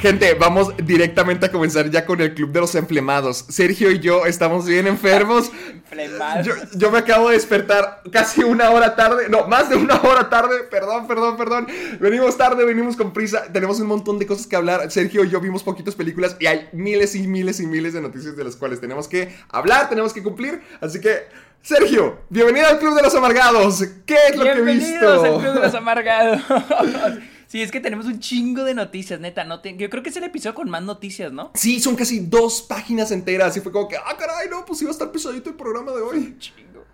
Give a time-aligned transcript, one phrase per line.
[0.00, 3.44] Gente, vamos directamente a comenzar ya con el club de los enflemados.
[3.48, 5.50] Sergio y yo estamos bien enfermos.
[6.44, 9.28] Yo, yo me acabo de despertar casi una hora tarde.
[9.28, 10.62] No, más de una hora tarde.
[10.70, 11.66] Perdón, perdón, perdón.
[11.98, 13.52] Venimos tarde, venimos con prisa.
[13.52, 14.88] Tenemos un montón de cosas que hablar.
[14.88, 18.36] Sergio y yo vimos poquitas películas y hay miles y miles y miles de noticias
[18.36, 20.60] de las cuales tenemos que hablar, tenemos que cumplir.
[20.80, 21.24] Así que,
[21.60, 23.84] Sergio, bienvenido al club de los amargados.
[24.06, 24.90] ¿Qué es lo que he visto?
[24.90, 26.40] Bienvenidos al Club de los Amargados.
[27.48, 29.42] sí, es que tenemos un chingo de noticias, neta.
[29.42, 31.50] No te- Yo creo que es el episodio con más noticias, ¿no?
[31.54, 33.56] Sí, son casi dos páginas enteras.
[33.56, 36.00] Y fue como que, ah, caray, no, pues iba a estar pesadito el programa de
[36.02, 36.36] hoy.
[36.38, 36.84] Chingo.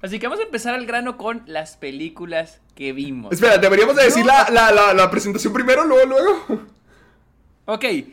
[0.00, 3.32] Así que vamos a empezar al grano con las películas que vimos.
[3.32, 4.32] Espera, deberíamos de decir No.
[4.32, 6.62] la, la, la, la presentación primero, luego, luego.
[7.64, 8.04] Ok, eh,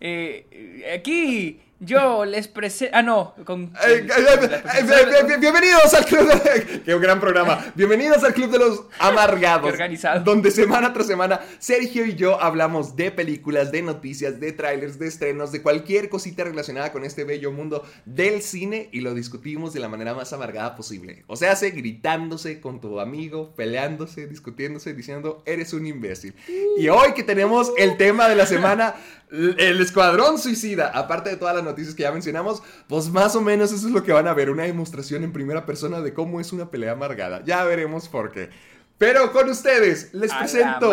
[0.00, 2.94] eh, aquí yo les presento...
[2.94, 3.72] Ah, no, con...
[3.86, 6.82] Eh, eh, eh, Bienvenidos al club de...
[6.84, 7.72] Qué gran programa.
[7.74, 9.66] Bienvenidos al club de los amargados.
[9.66, 10.20] Qué organizado.
[10.20, 15.08] Donde semana tras semana Sergio y yo hablamos de películas, de noticias, de trailers, de
[15.08, 19.80] estrenos, de cualquier cosita relacionada con este bello mundo del cine y lo discutimos de
[19.80, 21.24] la manera más amargada posible.
[21.28, 26.34] O sea, hace gritándose con tu amigo, peleándose, discutiéndose, diciendo eres un imbécil.
[26.76, 28.96] Y hoy que tenemos el tema de la semana,
[29.30, 33.72] el escuadrón suicida, aparte de todas las noticias que ya mencionamos, pues más o menos
[33.72, 36.52] eso es lo que van a ver, una demostración en primera persona de cómo es
[36.52, 37.42] una pelea amargada.
[37.44, 38.50] Ya veremos por qué.
[38.98, 40.92] Pero con ustedes les A presento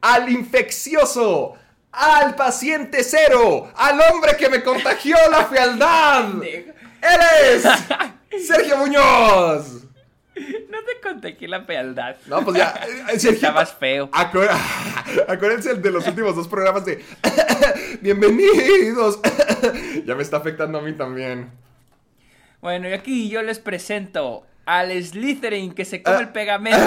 [0.00, 1.54] al infeccioso,
[1.92, 6.42] al paciente cero, al hombre que me contagió la fealdad.
[6.42, 7.20] Él
[7.52, 9.83] es Sergio Muñoz.
[10.70, 12.16] No te conté que la fealdad.
[12.26, 12.74] No, pues ya,
[13.12, 13.48] eh, Sergio.
[13.48, 14.10] Estabas feo.
[15.28, 17.04] Acuérdense de los últimos dos programas de
[18.00, 19.20] Bienvenidos.
[20.04, 21.50] ya me está afectando a mí también.
[22.60, 26.78] Bueno, y aquí yo les presento al Slytherin que se come el pegamento.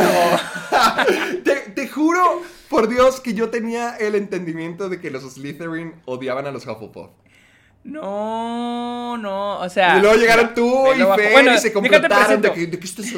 [1.43, 6.47] te, te juro, por Dios, que yo tenía el entendimiento de que los Slytherin odiaban
[6.47, 7.11] a los Hufflepuff.
[7.87, 9.97] No, no, o sea.
[9.97, 12.85] y luego llegaron tú y Fer Bueno, y se déjate complotaron de que, de que
[12.85, 13.13] esto es...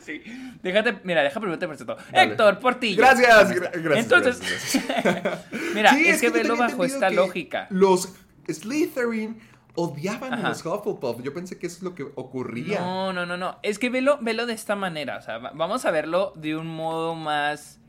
[0.00, 0.22] Sí,
[0.62, 1.96] déjate, mira, deja primero te presento.
[2.12, 2.30] Dale.
[2.30, 2.96] Héctor Portillo.
[2.96, 4.04] Gracias, gra- gracias.
[4.04, 4.40] Entonces,
[5.02, 7.66] gracias, mira, Sí, es, que yo velo bajo esta que lógica.
[7.70, 8.14] Los
[8.48, 9.38] Slytherin
[9.74, 10.46] odiaban Ajá.
[10.46, 11.22] a los Hufflepuff.
[11.22, 12.78] Yo pensé que eso es lo que ocurría.
[12.80, 13.58] No, no, no, no.
[13.64, 15.16] Es que velo, velo de esta manera.
[15.18, 17.80] O sea, va- vamos a verlo de un modo más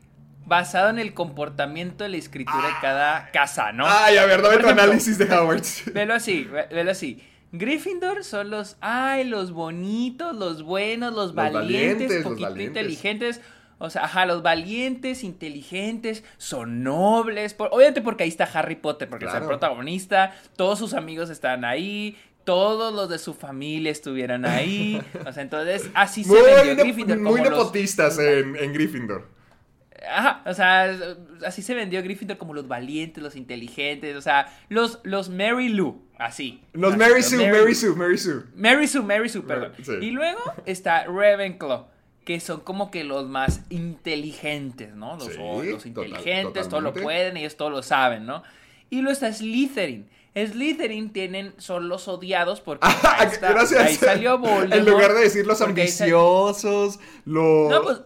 [0.47, 3.85] basado en el comportamiento de la escritura de cada casa, ¿no?
[3.87, 5.61] Ay, a ver, dame tu análisis de Howard.
[5.93, 7.21] Velo así, ve- velo así.
[7.51, 12.81] Gryffindor son los, ay, los bonitos, los buenos, los, Los valientes, valientes, los poquito valientes.
[12.83, 13.41] inteligentes.
[13.79, 17.53] O sea, ajá, los valientes, inteligentes, son nobles.
[17.53, 20.33] por- obviamente porque ahí está Harry Potter, porque es el protagonista.
[20.55, 22.17] Todos sus amigos están ahí.
[22.43, 25.01] Todos los de su familia estuvieron ahí.
[25.27, 27.17] O sea, entonces así se vendió Gryffindor.
[27.19, 29.27] muy los- nepotistas en, en Gryffindor.
[30.09, 30.95] Ajá, o sea,
[31.45, 36.01] así se vendió Gryffindor como los valientes, los inteligentes, o sea, los, los Mary Lou,
[36.19, 36.61] así.
[36.73, 37.73] Los Así, Mary Sue, Mary.
[37.75, 38.43] Sue, Mary Sue.
[38.55, 39.73] Mary Sue, Mary Sue, perdón.
[39.83, 39.93] Sí.
[40.01, 41.87] Y luego está Ravenclaw,
[42.25, 45.15] que son como que los más inteligentes, ¿no?
[45.17, 48.43] Los, Sí, los total- inteligentes, todo lo pueden, ellos todo lo saben, ¿no?
[48.89, 50.09] Y luego está Slytherin.
[50.35, 53.81] Slytherin tienen, son los odiados porque ahí, está- Gracias.
[53.83, 54.73] ahí salió Voldemort.
[54.73, 57.71] En lugar de decir los ahí ambiciosos, los.
[57.71, 58.01] no, pues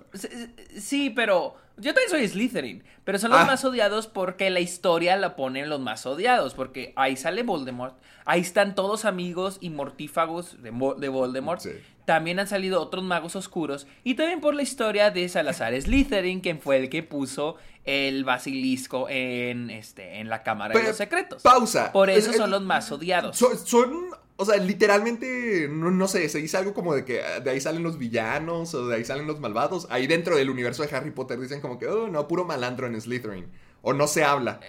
[0.82, 3.46] sí, pero yo también soy Slytherin, pero son los Ah.
[3.46, 7.96] más odiados porque la historia la ponen los más odiados, porque ahí sale Voldemort,
[8.26, 11.60] ahí están todos amigos y mortífagos de, Mo- de Voldemort.
[11.60, 11.72] Sí.
[12.06, 16.60] También han salido otros magos oscuros y también por la historia de Salazar Slytherin, quien
[16.60, 21.42] fue el que puso el basilisco en este en la cámara de los secretos.
[21.42, 21.92] pausa.
[21.92, 23.38] Por eso El- son los más odiados.
[23.38, 23.92] Son, son,
[24.38, 27.62] o sea, literalmente, no, no sé, se dice algo como de que ah, de ahí
[27.62, 29.88] salen los villanos o de ahí salen los malvados.
[29.90, 33.00] Ahí dentro del universo de Harry Potter dicen como que, oh, no, puro malandro en
[33.00, 33.52] Slytherin.
[33.82, 34.60] O no se habla.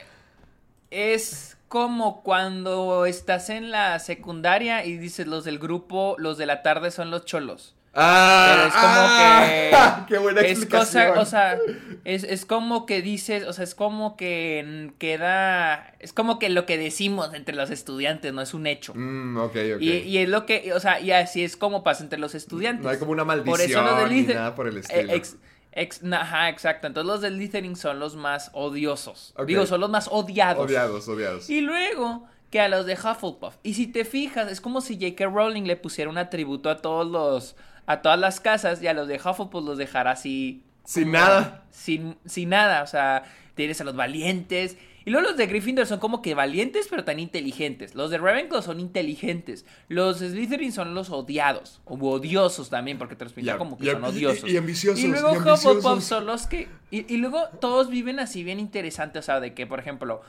[0.90, 6.62] Es como cuando estás en la secundaria y dices los del grupo, los de la
[6.62, 7.74] tarde son los cholos.
[7.94, 10.12] Ah, Pero es como ah, que.
[10.14, 11.58] Qué buena es cosa, o sea,
[12.04, 15.94] es, es como que dices, o sea, es como que queda.
[15.98, 18.94] Es como que lo que decimos entre los estudiantes, no es un hecho.
[18.94, 19.38] Mm.
[19.80, 22.84] Y, y es lo que, o sea, y así es como pasa entre los estudiantes.
[22.84, 25.12] no hay como una Por eso los maldición ni nada por el eh, estilo.
[25.12, 25.36] ex-
[25.72, 26.86] ex- ajá, exacto.
[26.86, 29.34] Entonces los de Slytherin son los más odiosos.
[29.46, 30.64] Digo, son los más odiados.
[30.64, 31.50] Odiados, odiados.
[31.50, 33.56] Y luego que a los de Hufflepuff.
[33.62, 35.24] Y si te fijas, es como si J.K.
[35.26, 37.56] Rowling le pusiera un atributo a todos los.
[37.86, 40.62] A todas las casas y a los de Hufflepuff los dejara así.
[40.84, 41.64] Sin como- nada.
[41.70, 42.82] Sin, sin nada.
[42.82, 43.22] O sea,
[43.54, 44.76] tienes a los valientes.
[45.04, 47.96] Y luego los de Gryffindor son como que valientes, pero tan inteligentes.
[47.96, 49.64] Los de Ravenclaw son inteligentes.
[49.88, 51.80] Los de Slytherin son los odiados.
[51.86, 54.48] O odiosos también, porque te los pintan como que y- son odiosos.
[54.48, 55.38] y ambiciosos, Y luego y.
[55.38, 56.68] Hufflepuff son los que.
[56.92, 59.18] Y, luego todos viven así bien interesante.
[59.18, 60.22] O sea, de que, por ejemplo,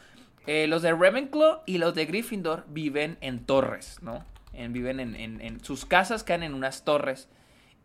[0.47, 4.25] eh, los de Ravenclaw y los de Gryffindor viven en torres, ¿no?
[4.53, 7.29] En- viven en, en- en- sus casas quedan en unas torres.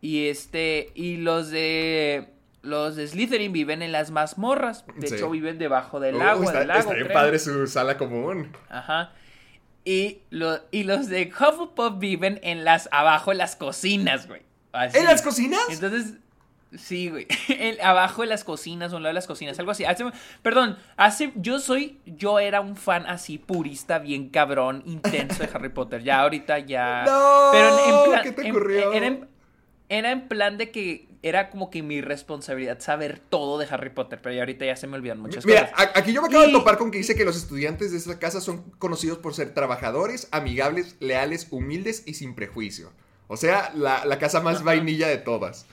[0.01, 0.91] Y este.
[0.95, 2.29] Y los de.
[2.61, 4.85] Los de Slytherin viven en las mazmorras.
[4.97, 5.15] De Sí.
[5.15, 6.79] hecho, viven debajo del Uh, agua, está, del lago.
[6.81, 7.17] está bien creo.
[7.17, 8.51] padre su sala común.
[8.69, 9.13] Ajá.
[9.85, 12.89] Y, lo- y los de Hufflepuff viven en las.
[12.91, 14.41] abajo en las cocinas, güey.
[14.73, 14.97] Así.
[14.97, 15.61] ¿En las cocinas?
[15.69, 16.15] Entonces,
[16.77, 17.27] sí, güey.
[17.47, 19.85] En- abajo de las cocinas, o un lado de las cocinas, algo así.
[19.85, 20.03] Hace-
[20.43, 25.69] perdón, hace, yo soy, yo era un fan así purista, bien cabrón, intenso de Harry
[25.69, 26.03] Potter.
[26.03, 27.05] Ya ahorita ya.
[27.07, 28.91] No, ¿qué te en- ocurrió?
[28.93, 29.27] Era en,
[29.89, 34.19] era en plan de que era como que mi responsabilidad saber todo de Harry Potter,
[34.21, 35.89] pero ya ahorita ya se me olvidan muchas Mira, cosas.
[35.93, 37.97] a- aquí yo me acabo de Y- topar con que dice que los estudiantes de
[37.97, 42.93] esta casa son conocidos por ser trabajadores, amigables, leales, humildes y sin prejuicio.
[43.27, 45.65] O sea, la, la casa más vainilla de todas.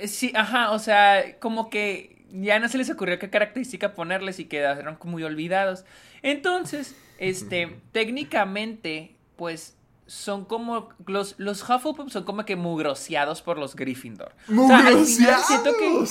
[0.00, 4.38] Eh, Sí, ajá, o sea, como que ya no se les ocurrió qué característica ponerles
[4.40, 5.84] y quedaron como muy olvidados.
[6.22, 9.76] Entonces, este, técnicamente, pues
[10.10, 14.34] son como los, los Hufflepuff son como que mugroseados por los Gryffindor.
[14.48, 16.04] O sea, final siento que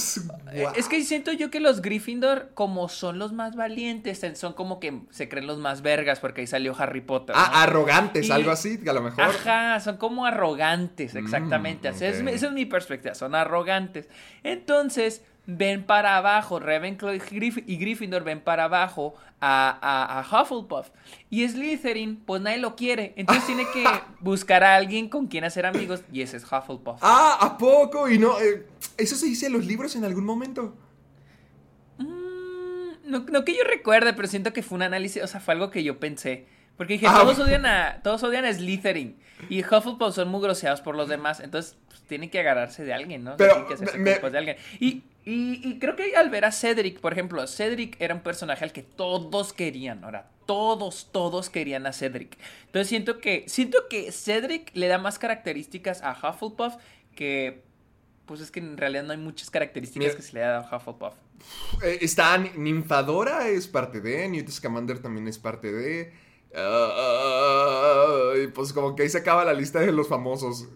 [0.53, 0.67] eh.
[0.77, 5.01] Es que siento yo que los Gryffindor, como son los más valientes, son como que
[5.09, 7.35] se creen los más vergas porque ahí salió Harry Potter.
[7.35, 7.41] ¿no?
[7.41, 9.21] Ah, arrogantes, Y- algo así, a lo mejor.
[9.21, 11.91] Ajá, son como arrogantes, exactamente.
[11.91, 12.27] Mm, es- ok.
[12.29, 14.07] esa es mi perspectiva, son arrogantes.
[14.43, 20.41] Entonces, ven para abajo, Ravenclaw y, Gryff- y Gryffindor ven para abajo a, a- a
[20.43, 20.89] Hufflepuff.
[21.29, 23.13] Y Slytherin, pues nadie lo quiere.
[23.15, 23.83] Entonces tiene que
[24.19, 26.99] buscar a alguien con quien hacer amigos y ese es Hufflepuff.
[27.01, 28.09] Ah, ¿a poco?
[28.09, 28.65] Y no, eh,
[28.97, 30.75] eso se dice en los libros en algún momento.
[31.97, 35.53] Mm, no, no que yo recuerde, pero siento que fue un análisis, o sea, fue
[35.53, 36.45] algo que yo pensé.
[36.77, 39.17] Porque dije, Ah, todos odian a, todos odian a Slytherin.
[39.49, 41.39] Y Hufflepuff son muy groseados por los demás.
[41.41, 43.35] Entonces, pues, tienen que agarrarse de alguien, ¿no?
[43.35, 44.57] Pero, tienen que hacerse me- de alguien.
[44.79, 48.63] Y, y, y creo que al ver a Cedric, por ejemplo, Cedric era un personaje
[48.63, 50.29] al que todos querían, ahora.
[50.45, 52.37] Todos, todos querían a Cedric.
[52.65, 56.75] Entonces siento que, siento que Cedric le da más características a Hufflepuff
[57.15, 57.61] que...
[58.25, 60.15] Pues es que en realidad no hay muchas características Mira.
[60.15, 61.13] que se le da a Hufflepuff.
[61.83, 64.27] Eh, está Ni- Ninfadora, es parte de.
[64.29, 66.13] Newt Scamander también es parte de.
[66.55, 70.67] ah, y pues como que ahí se acaba la lista de los famosos.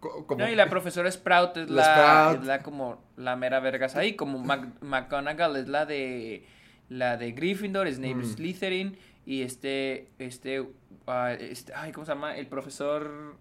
[0.00, 2.42] Co- Como, No, y la profesora Sprout es La la, Sprout.
[2.42, 6.46] es la como la mera vergas ahí, como Mac- McGonagall es la de
[6.88, 8.20] la de Gryffindor, Snape Mm.
[8.20, 10.66] es Slytherin y este este,
[11.06, 12.36] ah, este ay, ¿cómo se llama?
[12.36, 13.36] El profesor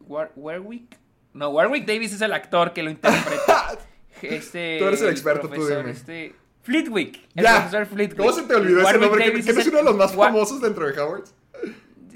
[0.00, 0.98] War- Warwick.
[1.32, 3.78] No, Warwick Davis es el actor que lo interpreta.
[4.22, 5.90] Este Tú eres el experto, tú profesor, dime.
[5.90, 7.56] Este Flitwick, el ya.
[7.56, 8.16] profesor Flitwick.
[8.18, 9.24] ¿Cómo se te olvidó ese Warwick nombre?
[9.24, 11.24] ¿Que, Davis que no es el- uno de los más Wa- famosos dentro de Howard?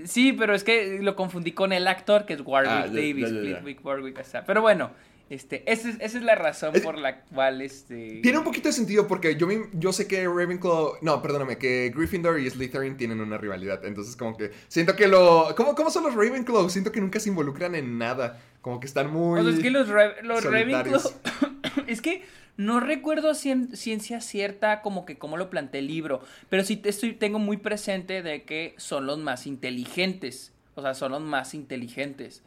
[0.07, 3.29] Sí, pero es que lo confundí con el actor que es Warwick Ah, Davis, ya,
[3.29, 3.41] ya, ya.
[3.59, 4.91] Flitwick, Warwick, o sea, Pero bueno,
[5.31, 8.21] este, esa es, esa es la razón Es- por la cual este.
[8.21, 10.95] Tiene un poquito de sentido porque yo, yo sé que Ravenclaw...
[11.03, 13.85] No, perdóname, que Gryffindor y Slytherin tienen una rivalidad.
[13.85, 15.55] Entonces como que siento que lo...
[15.57, 16.69] ¿Cómo, cómo son los Ravenclaw?
[16.69, 18.41] Siento que nunca se involucran en nada.
[18.61, 19.41] Como que están muy...
[19.41, 19.89] O sea, es que los,
[20.23, 20.45] los.
[20.45, 21.01] Ravenclaw.
[21.87, 22.25] es que
[22.57, 26.21] no recuerdo cien- ciencia cierta como que cómo lo plantea el libro.
[26.49, 30.53] Pero sí estoy, tengo muy presente de que son los más inteligentes.
[30.75, 32.43] O sea, son los más inteligentes.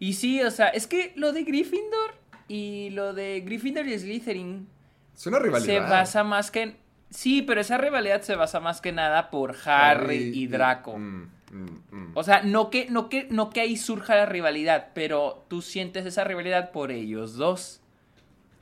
[0.00, 2.13] Y sí, o sea, es que lo de Gryffindor
[2.48, 4.68] y lo de Gryffindor y Slytherin
[5.16, 5.66] Es una rivalidad.
[5.66, 6.76] se basa más que en...
[7.10, 10.98] Sí, pero esa rivalidad se basa más que nada por Harry, y Draco.
[10.98, 12.10] Mm, mm, mm.
[12.14, 16.06] O sea, no que, no, que, no que ahí surja la rivalidad, pero tú sientes
[16.06, 17.80] esa rivalidad por ellos dos.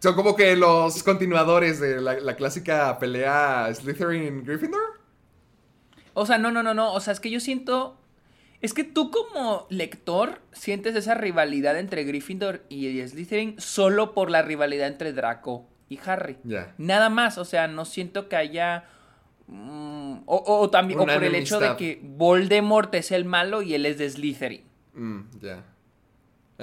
[0.00, 5.00] Son como que los continuadores de la, la clásica pelea Slytherin-Gryffindor.
[6.14, 6.92] O sea, no, no, no, no.
[6.92, 7.96] O sea, es que yo siento.
[8.62, 14.40] Es que tú como lector sientes esa rivalidad entre Gryffindor y Slytherin solo por la
[14.42, 16.36] rivalidad entre Draco y Harry.
[16.78, 18.84] Nada más, o sea, no siento que haya...
[19.48, 23.62] mm, o, o- o también o por el hecho de que Voldemort es el malo
[23.62, 24.62] y él es de Slytherin.
[24.94, 25.64] Mm, ya.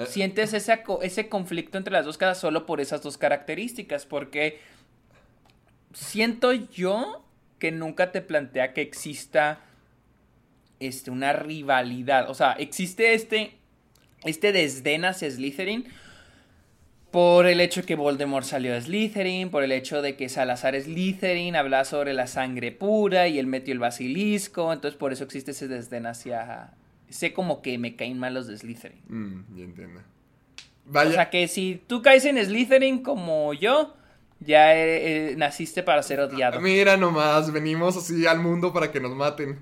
[0.06, 4.58] sientes ese, ese conflicto entre las dos casas solo por esas dos características, porque
[5.92, 7.24] siento yo
[7.58, 9.60] que nunca te plantea que exista
[10.80, 13.52] este, una rivalidad, o sea, existe este,
[14.24, 15.86] este desdén hacia Slytherin
[17.10, 21.56] por el hecho que Voldemort salió de Slytherin, por el hecho de que Salazar Slytherin
[21.56, 25.68] habla sobre la sangre pura y él metió el basilisco, entonces por eso existe ese
[25.68, 26.72] desdén hacia...
[27.08, 29.00] Sé como que me caen mal los de Slytherin.
[29.08, 30.00] Mm, ya entiendo.
[30.92, 33.94] O sea que si tú caes en Slytherin como yo,
[34.38, 36.60] ya eh, eh, naciste para ser odiado.
[36.60, 39.58] Mira nomás, venimos así al mundo para que nos maten.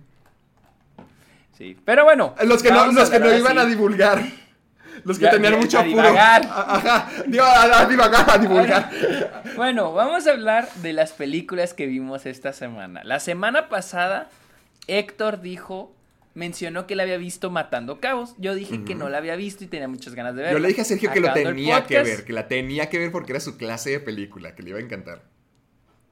[1.59, 1.77] Sí.
[1.85, 2.35] Pero bueno.
[2.47, 4.23] Los que no, los que no iban a divulgar.
[5.05, 5.97] Los que Ya, tenían ya, mucho a apuro.
[5.97, 6.43] divagar.
[6.45, 7.11] Ajá.
[7.27, 8.91] Digo, a, a divagar, a divulgar.
[9.57, 13.03] Bueno, vamos a hablar de las películas que vimos esta semana.
[13.05, 14.29] La semana pasada,
[14.89, 15.95] Héctor dijo,
[16.35, 18.35] mencionó que la había visto Matando Cabos.
[18.39, 20.59] Yo dije que no la había visto y tenía muchas ganas de verla.
[20.59, 23.11] Yo le dije a Sergio que lo tenía que ver, que la tenía que ver
[23.13, 25.23] porque era su clase de película, que le iba a encantar.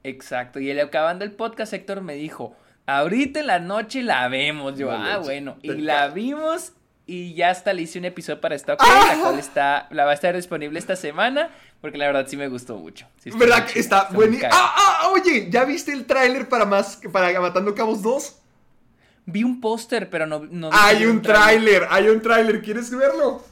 [0.04, 0.60] Exacto.
[0.60, 4.78] Y el- acabando el podcast, Héctor me dijo, ahorita en la noche la vemos.
[4.78, 5.56] Yo, ah, bueno.
[5.62, 6.72] Y la vimos
[7.06, 9.14] y ya hasta le hice un episodio para esta, ok, ¡Ah!
[9.14, 11.50] la cual está, la va a estar disponible esta semana,
[11.80, 13.06] porque la verdad sí me gustó mucho.
[13.22, 14.50] Sí ¿Verdad que está buenísimo?
[14.52, 18.40] Ah, ah, oye, ¿ya viste el tráiler para más para Matando Cabos 2?
[19.26, 23.44] Vi un póster, pero no, no Hay un tráiler, hay un tráiler, ¿quieres verlo?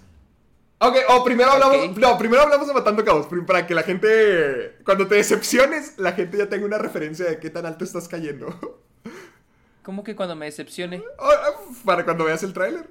[0.78, 1.96] Ok, o primero hablamos, Ok.
[1.98, 6.38] no, primero hablamos de Matando Cabos, para que la gente, cuando te decepciones, la gente
[6.38, 8.48] ya tenga una referencia de qué tan alto estás cayendo.
[9.84, 11.02] ¿Cómo que cuando me decepcione?
[11.18, 11.50] Oh, ah,
[11.84, 12.88] para cuando veas el tráiler.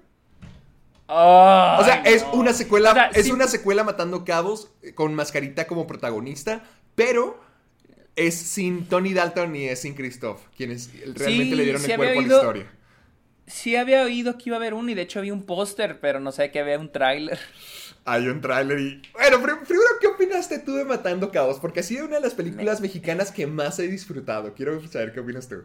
[1.08, 5.14] O sea, es una secuela, O sea, es sí- una secuela Matando Cabos eh, con
[5.14, 6.64] Mascarita como protagonista,
[6.96, 7.40] pero
[8.16, 11.98] es sin Tony Dalton ni es sin Christoph, quienes realmente Sí, le dieron sí el
[11.98, 12.72] cuerpo a la historia.
[13.46, 16.20] Sí había oído que iba a haber uno y de hecho había un póster, pero
[16.22, 17.38] no sé que había un tráiler.
[18.06, 19.02] Hay un tráiler y...
[19.14, 21.60] Bueno, prim- primero, ¿qué opinaste tú de Matando Cabos?
[21.60, 24.54] Porque ha sido una de las películas mexicanas que más he disfrutado.
[24.54, 25.64] Quiero saber qué opinas tú.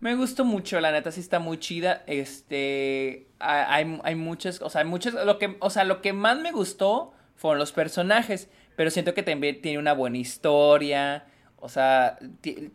[0.00, 2.02] Me gustó mucho, la neta sí está muy chida.
[2.06, 6.12] Este, ha- hay, hay muchas, o sea, hay muchas, lo que, o sea, lo que
[6.12, 11.26] más me gustó fueron los personajes, pero siento que también tiene una buena historia.
[11.62, 12.18] O sea,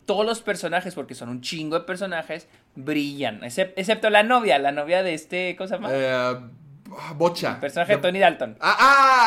[0.04, 3.40] todos los personajes, porque son un chingo de personajes, brillan.
[3.40, 5.88] excep- excepto la novia, la novia de este, ¿cómo se llama?
[5.90, 6.36] Eh,
[7.16, 7.54] Bocha.
[7.54, 8.56] El personaje de Tony Dalton.
[8.60, 8.76] Ah,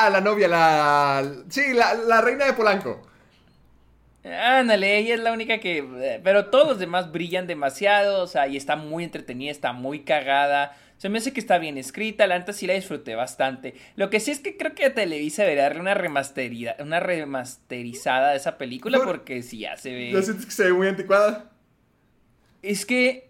[0.06, 1.30] ah, la novia, la...
[1.50, 3.02] Sí, la, la reina de Polanco.
[4.32, 5.78] Ándale, ella es la única que.
[5.80, 8.22] eh, Pero todos los demás brillan demasiado.
[8.24, 10.78] O sea, y está muy entretenida, está muy cagada.
[10.98, 12.28] Se me hace que está bien escrita.
[12.28, 13.74] La neta sí la disfruté bastante.
[13.96, 18.32] Lo que sí es que creo que a Televisa debería darle una remasterida, una remasterizada
[18.32, 18.98] de esa película.
[18.98, 20.12] Por- Porque sí ya se ve.
[20.12, 21.52] ¿No sientes que se ve muy anticuada?
[22.62, 23.30] Es que.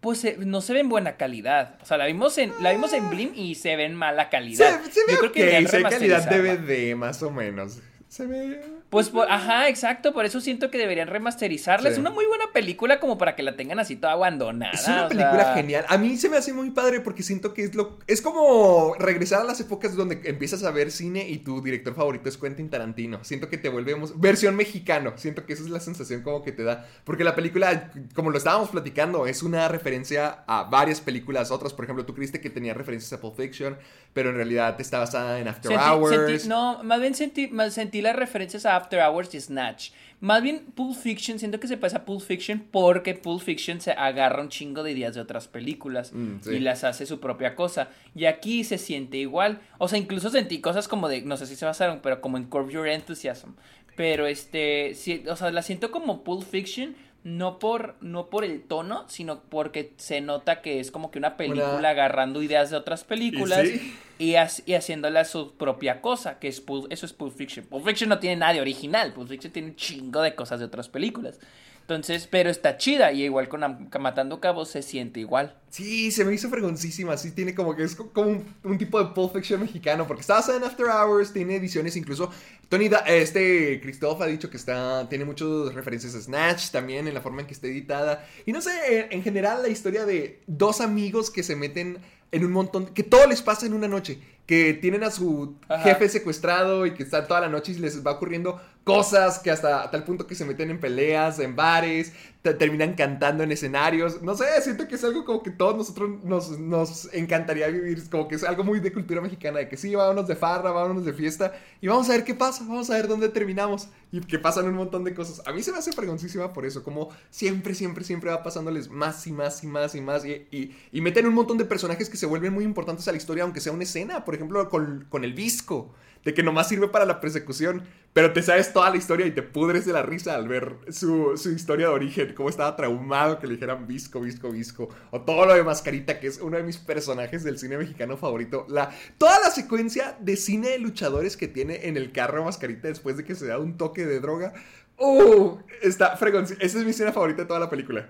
[0.00, 1.76] Pues no se ve en buena calidad.
[1.82, 4.30] O sea, la vimos en, la vimos en Blim y se ve en mala Se,
[4.30, 4.80] calidad.
[4.84, 6.26] se ve Yo creo que se ve calidad.
[6.30, 7.80] DVD, más o menos.
[8.08, 8.62] Se ve...
[8.90, 11.88] Pues, por- ajá, exacto, por eso siento que deberían remasterizarla.
[11.90, 11.92] Sí.
[11.92, 14.72] Es una muy buena película como para que la tengan así toda abandonada.
[14.72, 15.84] Es una película sea, genial.
[15.88, 17.98] A mí se me hace muy padre porque siento que es lo.
[18.08, 22.28] Es como regresar a las épocas donde empiezas a ver cine y tu director favorito
[22.28, 23.22] es Quentin Tarantino.
[23.22, 24.18] Siento que te volvemos.
[24.20, 25.12] Versión mexicano.
[25.16, 26.84] Siento que esa es la sensación como que te da.
[27.04, 31.72] Porque la película, como lo estábamos platicando, es una referencia a varias películas otras.
[31.74, 33.76] Por ejemplo, tú creíste que tenía referencias a Pulp Fiction,
[34.12, 36.16] pero en realidad está basada en After sentí- Hours.
[36.42, 39.90] sentí- no, más bien sentí, más sentí las referencias a After Hours y Snatch.
[40.20, 43.92] Más bien Pulp Fiction, siento que se pasa a Pulp Fiction porque Pulp Fiction se
[43.92, 46.50] agarra un chingo de ideas de otras películas Mm, sí.
[46.56, 47.88] y las hace su propia cosa.
[48.14, 49.60] Y aquí se siente igual.
[49.78, 52.44] O sea, incluso sentí cosas como de, no sé si se basaron, pero como en
[52.44, 53.50] Curb Your Enthusiasm.
[53.96, 58.62] Pero este, sí, o sea, la siento como Pulp Fiction, no por, no por el
[58.62, 62.76] tono, sino porque se nota que es como que una película Una- agarrando ideas de
[62.76, 63.98] otras películas Y sí.
[64.18, 67.66] y, hac- y haciéndola su propia cosa, que es eso es Pulp Fiction.
[67.66, 70.66] Pulp Fiction no tiene nada de original, Pulp Fiction tiene un chingo de cosas de
[70.66, 71.38] otras películas.
[71.82, 73.62] Entonces, pero está chida y igual con
[74.00, 75.56] Matando Cabos se siente igual.
[75.70, 77.16] Sí, se me hizo fregoncísima.
[77.16, 80.06] Sí, tiene como que es co- como un, tipo de Pulp Fiction mexicano.
[80.06, 82.30] Porque está basada en After Hours, tiene ediciones incluso.
[82.68, 87.14] Tony, Da- este Christoph ha dicho que está tiene muchas referencias a Snatch también en
[87.14, 88.24] la forma en que está editada.
[88.46, 91.98] Y no sé, en general la historia de dos amigos que se meten
[92.32, 94.20] en un montón, que todo les pasa en una noche.
[94.50, 95.84] Que tienen a su Ajá.
[95.84, 99.88] jefe secuestrado y que están toda la noche y les va ocurriendo cosas que hasta
[99.92, 102.12] tal punto que se meten en peleas, en bares.
[102.42, 104.22] Te- terminan cantando en escenarios.
[104.22, 108.08] No sé, siento que es algo como que todos nosotros nos, nos encantaría vivir.
[108.10, 111.04] Como que es algo muy de cultura mexicana, de que sí, vámonos de farra, vámonos
[111.04, 111.52] de fiesta.
[111.80, 113.88] Y vamos a ver qué pasa, vamos a ver dónde terminamos.
[114.12, 115.42] Y que pasan un montón de cosas.
[115.46, 119.26] A mí se me hace fregoncísima por eso, como siempre, siempre, siempre va pasándoles más
[119.26, 120.24] y más y más y más.
[120.24, 123.18] Y, y, y meten un montón de personajes que se vuelven muy importantes a la
[123.18, 124.24] historia, aunque sea una escena.
[124.24, 128.42] Por ejemplo, con, con el visco de que nomás sirve para la persecución, pero te
[128.42, 131.86] sabes toda la historia y te pudres de la risa al ver su, su historia
[131.86, 135.62] de origen, cómo estaba traumado que le dijeran Visco, Visco, Visco, o todo lo de
[135.62, 138.66] Mascarita, que es uno de mis personajes del cine mexicano favorito.
[138.68, 143.16] La, toda la secuencia de cine de luchadores que tiene en el carro Mascarita después
[143.16, 144.52] de que se da un toque de droga.
[144.98, 145.58] ¡Uh!
[145.80, 146.44] Está fregón.
[146.44, 148.08] Esa es mi escena favorita de toda la película.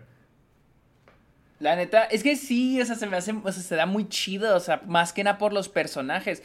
[1.61, 4.09] La neta, es que sí, o sea, se me hace, o sea, se da muy
[4.09, 6.43] chido, o sea, más que nada por los personajes.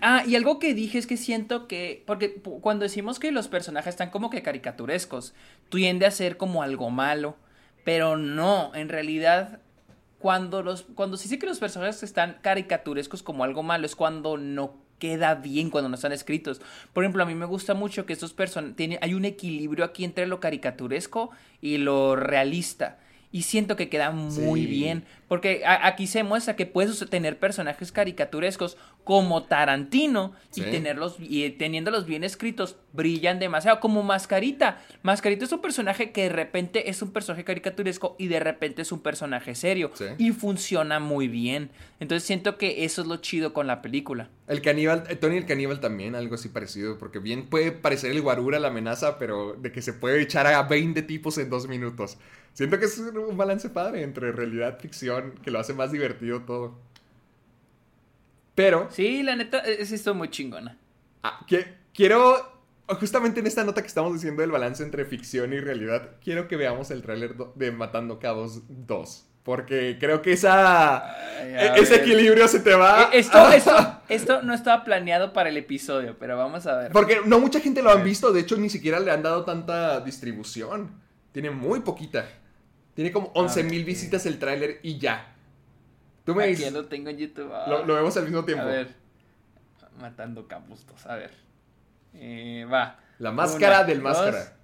[0.00, 3.90] Ah, y algo que dije es que siento que, porque cuando decimos que los personajes
[3.90, 5.34] están como que caricaturescos,
[5.70, 7.36] tiende a ser como algo malo,
[7.84, 9.60] pero no, en realidad,
[10.18, 14.36] cuando los, cuando se dice que los personajes están caricaturescos como algo malo, es cuando
[14.36, 16.60] no queda bien cuando no están escritos.
[16.92, 20.26] Por ejemplo, a mí me gusta mucho que estos personajes, hay un equilibrio aquí entre
[20.26, 22.98] lo caricaturesco y lo realista.
[23.36, 24.66] Y siento que queda muy Sí.
[24.66, 25.04] bien.
[25.28, 32.06] Porque aquí se muestra que puedes tener personajes caricaturescos como Tarantino y tenerlos y teniéndolos
[32.06, 33.80] bien escritos brillan demasiado.
[33.80, 34.80] Como Mascarita.
[35.02, 38.92] Mascarita es un personaje que de repente es un personaje caricaturesco y de repente es
[38.92, 39.90] un personaje serio.
[39.94, 40.04] Sí.
[40.18, 41.70] Y funciona muy bien.
[42.00, 44.30] Entonces siento que eso es lo chido con la película.
[44.46, 48.22] El caníbal, eh, Tony el caníbal también, algo así parecido, porque bien puede parecer el
[48.22, 52.16] guarura la amenaza, pero de que se puede echar a 20 tipos en dos minutos.
[52.56, 56.40] Siento que es un balance padre entre realidad y ficción, que lo hace más divertido
[56.40, 56.78] todo.
[58.54, 60.78] Pero, Sí, la neta, es esto muy chingona.
[61.22, 62.34] ah, que- quiero,
[62.98, 66.56] justamente en esta nota que estamos diciendo del balance entre ficción y realidad, quiero que
[66.56, 69.26] veamos el tráiler de Matando Cabos 2.
[69.42, 71.08] Porque creo que esa,
[71.40, 72.00] Ay, e- ese ver.
[72.00, 73.10] equilibrio se te va.
[73.12, 76.92] Eh, Esto, esto, esto no estaba planeado para el episodio, pero vamos a ver.
[76.92, 80.00] Porque no mucha gente lo han visto, de hecho ni siquiera le han dado tanta
[80.00, 80.90] distribución.
[81.32, 82.26] Tiene muy poquita.
[82.96, 83.84] Tiene como 11 mil ver.
[83.84, 85.34] visitas el tráiler y ya.
[86.24, 87.52] Tú me dices, ya lo tengo en YouTube.
[87.52, 87.66] Ah.
[87.68, 88.64] lo, lo vemos al mismo tiempo.
[88.64, 88.94] A ver.
[90.00, 91.04] Matando capustos.
[91.06, 91.30] A ver.
[92.14, 92.98] Eh, va.
[93.18, 94.56] La máscara Una, del dos, máscara.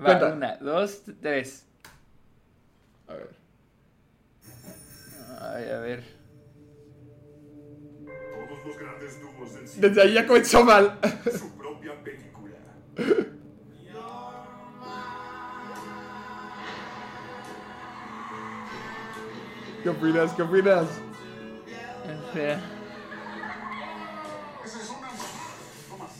[0.00, 0.32] Va, Cuenta.
[0.32, 1.66] una, dos, tres.
[3.06, 3.30] A ver.
[5.38, 6.04] Ay, a ver.
[8.06, 10.98] Todos los grandes dúos del cine Desde ahí ya comenzó mal.
[11.38, 12.56] su propia película.
[19.82, 20.32] ¿Qué opinas?
[20.32, 20.86] ¿Qué opinas?
[24.64, 25.08] Esa es una.
[25.88, 26.10] Tomás.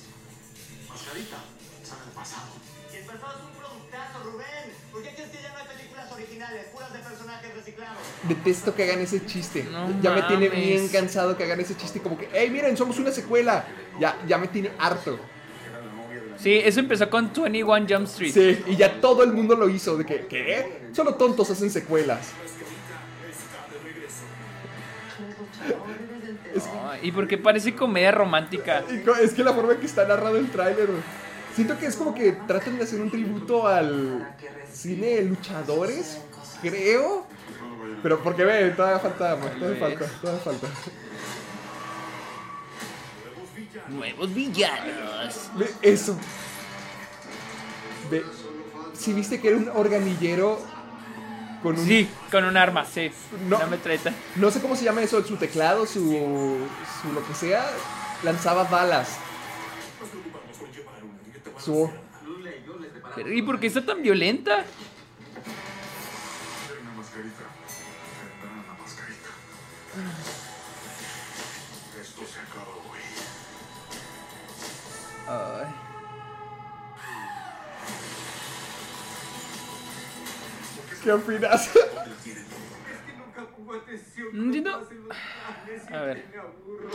[0.88, 1.36] Mascarita.
[1.84, 2.48] Sabe del pasado.
[2.92, 4.72] El pasado es un productazo, Rubén.
[4.90, 7.98] ¿Por qué crees que ya no hay películas originales, puras de personajes reciclados?
[8.24, 9.64] Detesto que hagan ese chiste.
[9.70, 12.98] No ya me tiene bien cansado que hagan ese chiste como que, hey, miren, somos
[12.98, 13.64] una secuela.
[14.00, 15.20] Ya, ya me tiene harto.
[16.36, 18.32] Sí, eso empezó con 21 Jump Street.
[18.32, 19.96] Sí, y ya todo el mundo lo hizo.
[19.96, 20.88] De que, ¿qué?
[20.92, 22.32] Solo tontos hacen secuelas.
[26.88, 28.84] Ay, y porque parece comedia romántica.
[29.20, 30.88] Es que la forma en que está narrado el tráiler,
[31.54, 34.34] siento que es como que tratan de hacer un tributo al
[34.72, 36.18] cine de luchadores,
[36.60, 37.26] creo.
[38.02, 40.66] Pero porque ve, todavía falta, todavía falta, todavía falta.
[43.88, 45.50] Nuevos villanos.
[45.56, 46.16] Ve eso.
[48.10, 48.24] Ve,
[48.94, 50.60] si viste que era un organillero
[51.62, 53.10] con un Sí, con un arma, sí.
[53.48, 53.56] No.
[53.56, 54.12] Una metralleta.
[54.36, 56.58] no sé cómo se llama eso, su teclado, su,
[57.00, 57.64] su lo que sea,
[58.22, 59.18] lanzaba balas.
[61.58, 61.90] Su
[63.26, 64.64] ¿Y por qué está tan violenta?
[72.00, 72.82] Esto se acabó.
[75.28, 75.81] Ay.
[81.02, 81.66] ¿Qué opinas?
[81.66, 84.28] Es que nunca pongo atención.
[84.32, 86.24] No A ver.
[86.38, 86.90] aburro.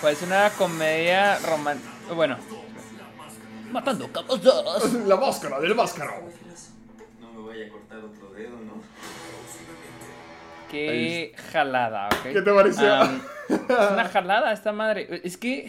[0.00, 1.90] Pues una comedia romántica.
[2.14, 2.36] Bueno.
[3.70, 4.92] Matando capos dos.
[5.06, 6.20] La máscara del máscara.
[7.20, 8.82] No me vaya a cortar otro dedo, ¿no?
[10.70, 12.22] Qué jalada, ¿ok?
[12.32, 13.02] ¿Qué te pareció?
[13.48, 15.20] Es una jalada esta madre.
[15.24, 15.66] Es que.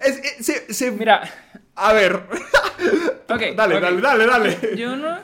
[0.00, 1.22] Es, eh, se, se- Mira.
[1.76, 2.22] A ver.
[3.26, 4.76] Dale, dale, dale, dale.
[4.76, 5.18] Yo no.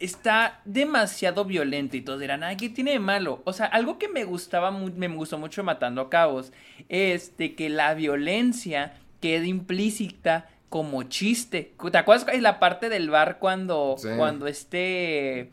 [0.00, 3.42] Está demasiado violento y todos dirán, ay, ¿qué tiene de malo?
[3.44, 6.52] O sea, algo que me gustaba, me gustó mucho Matando a Cabos
[6.88, 11.72] es de que la violencia quede implícita como chiste.
[11.90, 14.08] ¿Te acuerdas la parte del bar cuando, Sí.
[14.16, 15.50] cuando este,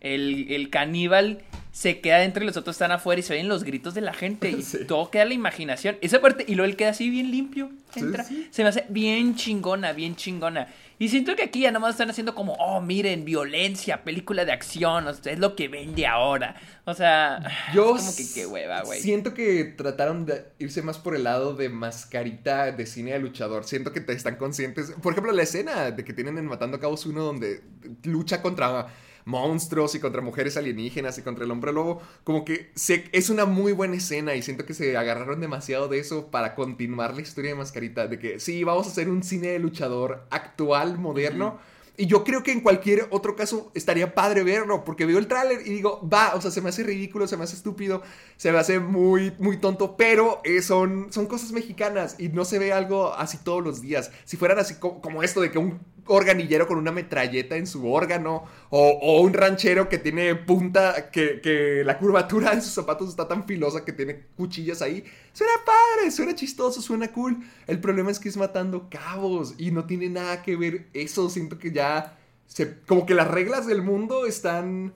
[0.00, 1.42] el, el caníbal
[1.78, 4.12] se queda dentro y los otros están afuera y se oyen los gritos de la
[4.12, 4.78] gente y Sí.
[4.84, 5.96] todo queda en la imaginación.
[6.00, 8.48] Esa parte, y luego él queda así bien limpio, entra, sí.
[8.50, 10.66] se me hace bien chingona, bien chingona.
[10.98, 15.06] Y siento que aquí ya nomás están haciendo como, oh, miren, violencia, película de acción,
[15.06, 16.56] o sea, es lo que vende ahora.
[16.84, 17.38] O sea,
[17.72, 19.00] Yo es como que qué hueva, güey.
[19.00, 23.62] Siento que trataron de irse más por el lado de mascarita de cine de luchador.
[23.62, 24.90] Siento que te están conscientes.
[25.00, 27.62] Por ejemplo, la escena de que tienen en Matando Cabos uno donde
[28.02, 28.88] lucha contra
[29.28, 33.44] monstruos y contra mujeres alienígenas y contra el hombre lobo, como que se- es una
[33.44, 37.50] muy buena escena y siento que se agarraron demasiado de eso para continuar la historia
[37.52, 41.58] de Mascarita, de que sí, vamos a hacer un cine de luchador actual, moderno.
[42.00, 45.66] Y yo creo que en cualquier otro caso estaría padre verlo, porque veo el tráiler
[45.66, 48.02] y digo, va, o sea, se me hace ridículo, se me hace estúpido,
[48.36, 52.60] se me hace muy, muy tonto, pero eh, son, son cosas mexicanas y no se
[52.60, 54.12] ve algo así todos los días.
[54.24, 57.90] Si fueran así co- como, esto de que un organillero con una metralleta en su
[57.90, 63.28] órgano, o, un ranchero que tiene punta, que, que la curvatura de sus zapatos está
[63.28, 67.38] tan filosa que tiene cuchillas ahí, suena padre, suena chistoso, suena cool.
[67.66, 71.28] El problema es que es matando cabos y no tiene nada que ver eso.
[71.30, 74.92] Siento que ya se, como que las reglas del mundo están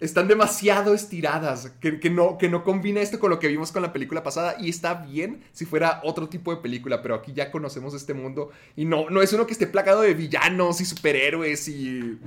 [0.00, 3.82] están demasiado estiradas, que, que no, que no combina esto con lo que vimos con
[3.82, 7.50] la película pasada y está bien si fuera otro tipo de película, pero aquí ya
[7.50, 11.68] conocemos este mundo y no, no es uno que esté plagado de villanos y superhéroes
[11.68, 12.18] y...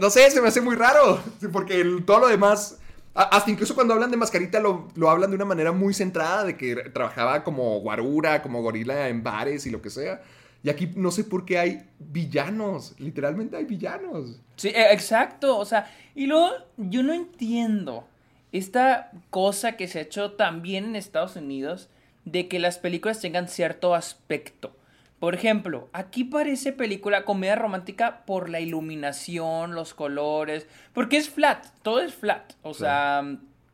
[0.00, 1.20] No, sé, se me hace muy raro,
[1.52, 2.78] porque el- todo lo demás...
[3.14, 6.58] Hasta incluso cuando hablan de Mascarita lo, lo hablan de una manera muy centrada, de
[6.58, 10.20] que trabajaba como guarura, como gorila en bares y lo que sea.
[10.66, 14.40] Y aquí no sé por qué hay villanos, literalmente hay villanos.
[14.56, 15.56] Sí, eh, exacto.
[15.58, 18.08] O sea, y luego yo no entiendo
[18.50, 21.88] esta cosa que se ha hecho también en Estados Unidos
[22.24, 24.74] de que las películas tengan cierto aspecto.
[25.20, 31.64] Por ejemplo, aquí parece película comedia romántica por la iluminación, los colores, porque es flat,
[31.82, 32.54] todo es flat.
[32.62, 32.80] O Sí.
[32.80, 33.22] sea,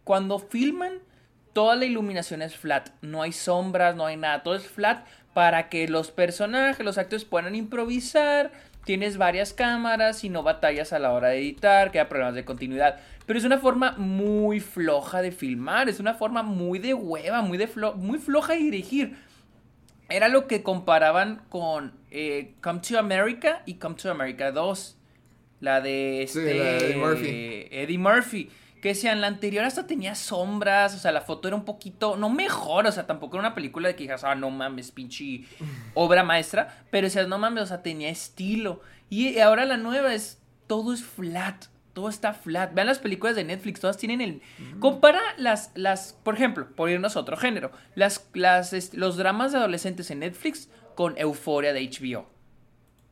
[0.04, 0.98] cuando filman,
[1.54, 5.68] toda la iluminación es flat, no hay sombras, no hay nada, todo es flat para
[5.68, 8.52] que los personajes, los actores puedan improvisar.
[8.84, 12.44] Tienes varias cámaras y no batallas a la hora de editar, que hay problemas de
[12.44, 12.98] continuidad.
[13.26, 17.58] Pero es una forma muy floja de filmar, es una forma muy de hueva, muy,
[17.58, 19.16] de flo- muy floja de dirigir.
[20.08, 24.98] Era lo que comparaban con eh, Come to America y Come to America 2.
[25.60, 27.68] La de Sí, este, la de Eddie Murphy.
[27.70, 28.50] Eddie Murphy.
[28.82, 32.28] Que decían, la anterior hasta tenía sombras, o sea, la foto era un poquito, no
[32.28, 35.44] mejor, o sea, tampoco era una película de que digas, ah, no mames, pinche
[35.94, 38.80] obra maestra, pero decías, no mames, o sea, tenía estilo.
[39.08, 42.74] Y ahora la nueva es, todo es flat, todo está flat.
[42.74, 44.42] Vean las películas de Netflix, todas tienen el...
[44.80, 49.58] Compara las, las, por ejemplo, por irnos a otro género, las, las, los dramas de
[49.58, 52.26] adolescentes en Netflix con Euforia de HBO.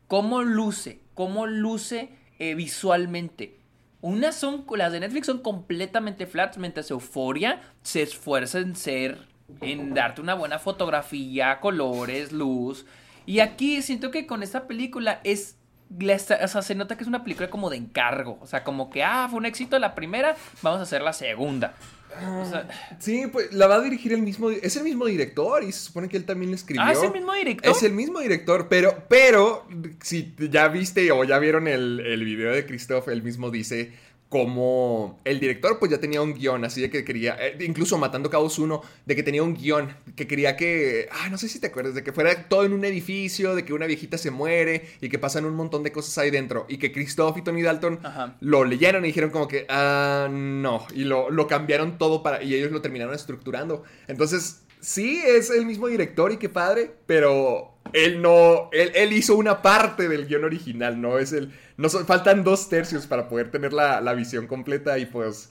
[0.09, 1.01] ¿Cómo luce?
[1.15, 3.60] ¿Cómo luce eh, visualmente?
[4.03, 9.19] Unas son, las de Netflix son completamente flats, mientras Euforia se esfuerza en ser,
[9.61, 12.87] en darte una buena fotografía, colores, luz.
[13.27, 15.57] Y aquí siento que con esta película es,
[15.91, 18.39] o sea, se nota que es una película como de encargo.
[18.41, 21.75] O sea, como que, ah, fue un éxito la primera, vamos a hacer la segunda.
[22.19, 22.69] O sea,
[22.99, 26.09] Sí, pues la va a dirigir el mismo, es el mismo director y se supone
[26.09, 26.83] que él también le escribió.
[26.83, 27.71] ah, es el mismo director.
[27.71, 29.67] Es el mismo director, pero, pero,
[30.03, 33.93] si ya viste o ya vieron el, el video de Christoph, él mismo dice
[34.31, 38.31] como el director pues ya tenía un guion, así de que quería, eh, incluso Matando
[38.31, 41.67] Cabos 1, de que tenía un guion, que quería que, ah, no sé si te
[41.67, 45.09] acuerdas, de que fuera todo en un edificio, de que una viejita se muere y
[45.09, 48.37] que pasan un montón de cosas ahí dentro, y que Christoph y Tony Dalton Ajá.
[48.39, 52.55] lo leyeron y dijeron como que, ah, no, y lo, lo cambiaron todo para, y
[52.55, 53.83] ellos lo terminaron estructurando.
[54.07, 59.35] Entonces, sí, es el mismo director y qué padre, pero él no, él, él hizo
[59.35, 63.73] una parte del guion original, no es el, no faltan dos tercios para poder tener
[63.73, 65.51] la, la visión completa y pues,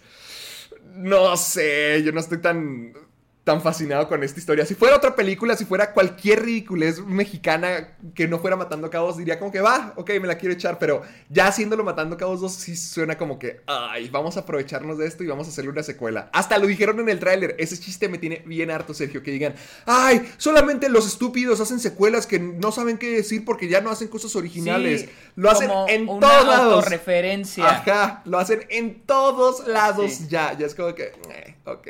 [0.94, 2.94] no sé, yo no estoy tan
[3.44, 4.66] tan fascinado con esta historia.
[4.66, 9.40] Si fuera otra película, si fuera cualquier ridiculez mexicana que no fuera Matando Cabos, diría
[9.40, 12.76] como que va, ok, me la quiero echar, pero ya haciéndolo Matando Cabos 2 sí
[12.76, 16.30] suena como que, ay, vamos a aprovecharnos de esto y vamos a hacerle una secuela.
[16.32, 19.56] Hasta lo dijeron en el tráiler, ese chiste me tiene bien harto, Sergio, que digan,
[19.86, 24.10] ay, solamente los estúpidos hacen secuelas que no saben qué decir porque ya no hacen
[24.10, 25.02] cosas originales.
[25.02, 26.74] Sí, lo hacen como en una todos lados.
[26.76, 27.68] autorreferencia.
[27.68, 30.28] Ajá, lo hacen en todos lados Sí.
[30.30, 31.88] ya, ya es como que, eh, ok.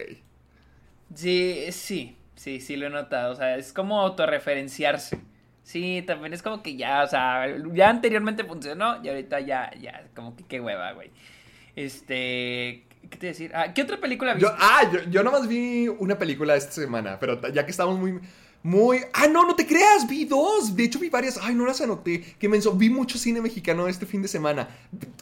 [1.13, 3.33] Sí, sí, sí, sí lo he notado.
[3.33, 5.19] O sea, es como autorreferenciarse.
[5.63, 10.03] Sí, también es como que ya, o sea, ya anteriormente funcionó y ahorita ya, ya,
[10.15, 11.11] como que qué hueva, güey.
[11.75, 13.51] Este, ¿qué te decir?
[13.53, 14.49] Ah, ¿Qué otra película viste?
[14.49, 18.19] Yo, ah, yo, yo nomás vi una película esta semana, pero ya que estamos muy...
[18.61, 18.99] Muy.
[19.13, 20.75] Ah, no, no te creas, vi dos.
[20.75, 21.39] De hecho, vi varias.
[21.41, 22.35] Ay, no las anoté.
[22.37, 22.73] Qué menso.
[22.73, 24.67] Vi mucho cine mexicano este fin de semana.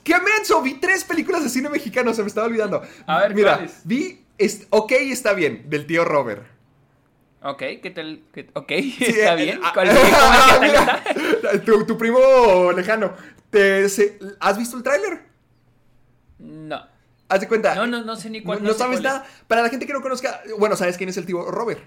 [0.04, 0.60] ¡Qué menso!
[0.63, 2.82] Vi tres películas de cine mexicano, se me estaba olvidando.
[3.06, 4.23] A ver, Mira, vi.
[4.38, 6.45] Est- ok, está bien, del tío Robert.
[7.43, 8.23] Ok, ¿qué tal?
[8.34, 9.60] ¿Qué- Ok, Sí, está eh, bien.
[9.63, 13.13] ah, ¿Cuál- qué- cómo es que mira, tu, tu primo lejano.
[13.50, 15.21] Te, se- ¿Has visto el tráiler?
[16.39, 16.82] No.
[17.30, 17.76] Haz de cuenta.
[17.76, 18.62] No, no, no sé ni cuál.
[18.63, 19.19] No, no sabes cuál es.
[19.21, 19.26] nada.
[19.47, 21.82] Para la gente que no conozca, bueno, ¿sabes quién es el tío Robert?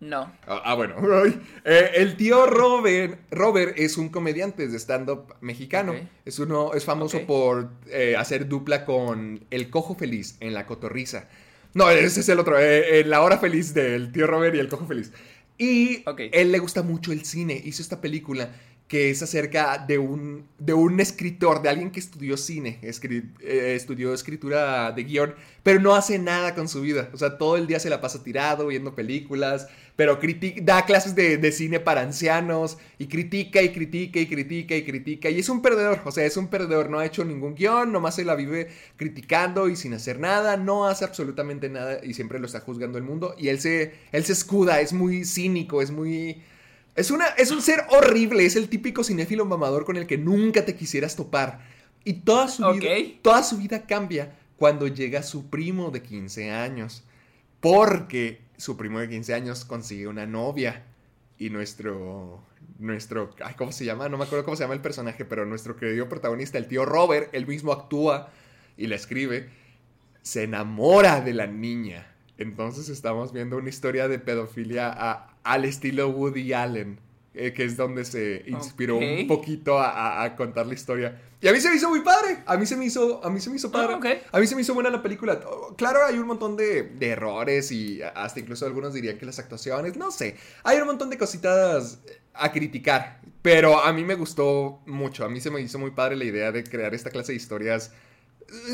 [0.00, 0.32] No.
[0.46, 0.96] Ah, ah, bueno.
[1.64, 5.94] Eh, el tío Robert, Robert es un comediante de stand-up mexicano.
[6.24, 11.28] Es uno, es famoso por eh, hacer dupla con El Cojo Feliz en La Cotorriza.
[11.74, 12.58] No, ese es el otro.
[12.58, 15.10] eh, en La Hora Feliz del tío Robert y El Cojo Feliz.
[15.58, 16.20] Y Ok.
[16.32, 17.60] él le gusta mucho el cine.
[17.64, 18.50] Hizo esta película
[18.88, 23.72] que es acerca de un, de un escritor, de alguien que estudió cine, escri- eh,
[23.74, 27.08] estudió escritura de guion, pero no hace nada con su vida.
[27.14, 31.14] O sea, todo el día se la pasa tirado, viendo películas, pero criti- da clases
[31.14, 35.30] de, de cine para ancianos y critica y critica y critica y critica.
[35.30, 36.88] Y es un perdedor, o sea, es un perdedor.
[36.90, 40.86] No ha hecho ningún guion, nomás se la vive criticando y sin hacer nada, no
[40.86, 43.34] hace absolutamente nada y siempre lo está juzgando el mundo.
[43.38, 46.42] Y él se, él se escuda, es muy cínico, es muy...
[46.94, 50.64] Es, una, es un ser horrible, es el típico cinéfilo mamador con el que nunca
[50.64, 51.60] te quisieras topar.
[52.04, 57.04] Y toda su, vida, toda su vida cambia cuando llega su primo de 15 años.
[57.60, 60.84] Porque su primo de 15 años consigue una novia.
[61.36, 62.44] Y nuestro.
[62.78, 63.34] Nuestro.
[63.56, 64.08] ¿Cómo se llama?
[64.08, 67.28] No me acuerdo cómo se llama el personaje, pero nuestro querido protagonista, el tío Robert,
[67.32, 68.30] él mismo actúa
[68.76, 69.50] y la escribe.
[70.22, 72.06] Se enamora de la niña.
[72.38, 77.00] Entonces estamos viendo una historia de pedofilia al estilo Woody Allen,
[77.34, 81.20] eh, que es donde se inspiró un poquito a, a- a contar la historia.
[81.40, 82.38] Y a mí se me hizo muy padre.
[82.46, 83.94] A mí se me hizo, a mí se me hizo padre.
[83.94, 84.06] Ah, ok.
[84.32, 85.40] A mí se me hizo buena la película.
[85.76, 89.96] Claro, hay un montón de, de errores y hasta incluso algunos dirían que las actuaciones,
[89.96, 90.36] no sé.
[90.62, 91.98] Hay un montón de cositas
[92.34, 93.20] a criticar.
[93.42, 95.24] Pero a mí me gustó mucho.
[95.24, 97.90] A mí se me hizo muy padre la idea de crear esta clase de historias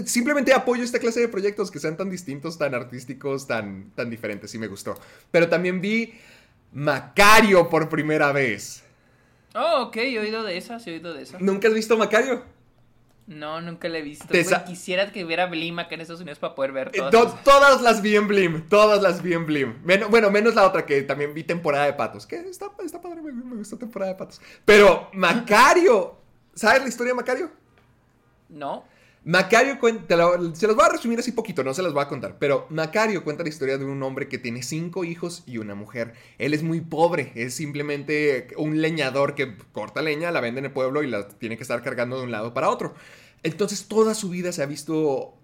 [0.07, 4.51] simplemente apoyo esta clase de proyectos que sean tan distintos, tan artísticos, tan, tan diferentes.
[4.51, 4.99] Sí me gustó.
[5.31, 6.15] Pero también vi
[6.73, 8.85] Macario por primera vez.
[9.55, 11.39] Oh, ok, he oído de esa, sí he oído de esa.
[11.41, 12.45] ¿Nunca has visto Macario?
[13.27, 14.27] No, nunca la he visto.
[14.29, 17.43] Güey, quisiera que hubiera Blim acá en Estados Unidos para poder ver Eh, todas.
[17.45, 18.69] todas las vi en Blim.
[18.69, 19.75] Todas las vi en Blim.
[19.85, 22.27] Men- bueno, menos la otra que también vi temporada de patos.
[22.27, 24.41] Que está, está padre, me, me gustó temporada de patos.
[24.65, 26.17] Pero Macario.
[26.55, 27.51] ¿Sabes la historia de Macario?
[28.49, 28.85] No.
[29.29, 30.17] Macario cuenta,
[30.55, 33.23] se las voy a resumir así poquito, no se las voy a contar, pero Macario
[33.25, 36.15] cuenta la historia de un hombre que tiene cinco hijos y una mujer.
[36.39, 40.73] Él es muy pobre, es simplemente un leñador que corta leña, la vende en el
[40.73, 42.95] pueblo y la tiene que estar cargando de un lado para otro.
[43.43, 45.35] Entonces toda su vida se ha visto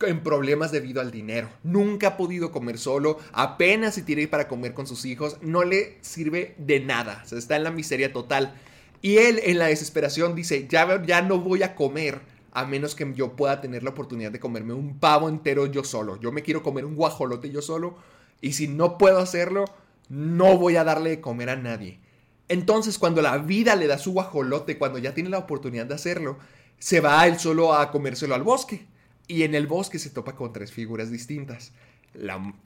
[0.00, 1.50] en problemas debido al dinero.
[1.62, 5.98] Nunca ha podido comer solo, apenas se tiene para comer con sus hijos, no le
[6.00, 8.54] sirve de nada, está en la miseria total.
[9.02, 13.12] Y él en la desesperación dice, ya, ya no voy a comer a menos que
[13.14, 16.18] yo pueda tener la oportunidad de comerme un pavo entero yo solo.
[16.20, 17.96] Yo me quiero comer un guajolote yo solo
[18.40, 19.64] y si no puedo hacerlo,
[20.08, 22.00] no voy a darle de comer a nadie.
[22.48, 26.38] Entonces, cuando la vida le da su guajolote, cuando ya tiene la oportunidad de hacerlo,
[26.80, 28.86] se va él solo a comérselo al bosque.
[29.28, 31.72] Y en el bosque se topa con tres figuras distintas.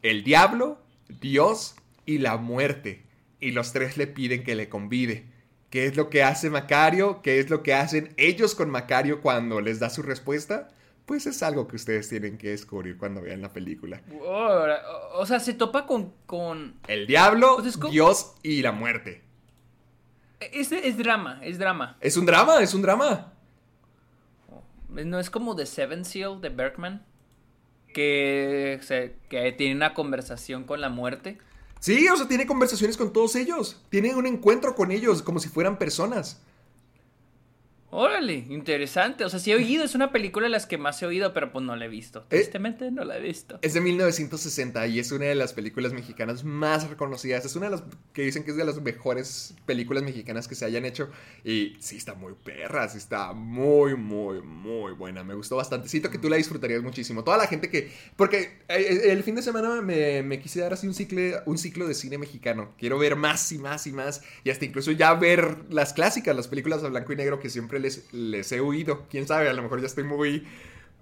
[0.02, 0.78] El diablo,
[1.20, 1.74] Dios
[2.06, 3.02] y la muerte.
[3.40, 5.26] Y los tres le piden que le convide.
[5.74, 7.20] ¿Qué es lo que hace Macario?
[7.20, 10.68] ¿Qué es lo que hacen ellos con Macario cuando les da su respuesta?
[11.04, 14.00] Pues es algo que ustedes tienen que descubrir cuando vean la película.
[14.20, 16.12] O, sea, se topa con.
[16.26, 16.76] con...
[16.86, 19.22] El diablo, Pues Dios y la muerte.
[20.38, 21.96] Es, es drama, es drama.
[22.00, 23.32] Es un drama, es un drama.
[24.90, 27.04] No es como The Seven Seal de Bergman.
[27.92, 28.78] Que,
[29.28, 31.38] que tiene una conversación con la muerte.
[31.84, 33.78] Sí, o sea, tiene conversaciones con todos ellos.
[33.90, 36.40] Tiene un encuentro con ellos como si fueran personas.
[37.96, 39.24] Órale, interesante.
[39.24, 41.52] O sea, sí he oído, es una película de las que más he oído, pero
[41.52, 42.24] pues no la he visto.
[42.28, 43.60] Tristemente no la he visto.
[43.62, 47.44] Es de 1960 y es una de las películas mexicanas más reconocidas.
[47.44, 50.64] Es una de las que dicen que es de las mejores películas mexicanas que se
[50.64, 51.08] hayan hecho.
[51.44, 55.22] Y sí, está muy perra, sí está muy, muy, muy buena.
[55.22, 55.88] Me gustó bastante.
[55.88, 57.22] Siento que tú la disfrutarías muchísimo.
[57.22, 57.92] Toda la gente que...
[58.16, 61.86] Porque eh, el fin de semana me, me quise dar así un ciclo, un ciclo
[61.86, 62.74] de cine mexicano.
[62.76, 64.22] Quiero ver más y más y más.
[64.42, 67.83] Y hasta incluso ya ver las clásicas, las películas a blanco y negro que siempre
[68.12, 69.06] les, he oído.
[69.10, 70.46] Quién sabe, a lo mejor ya estoy muy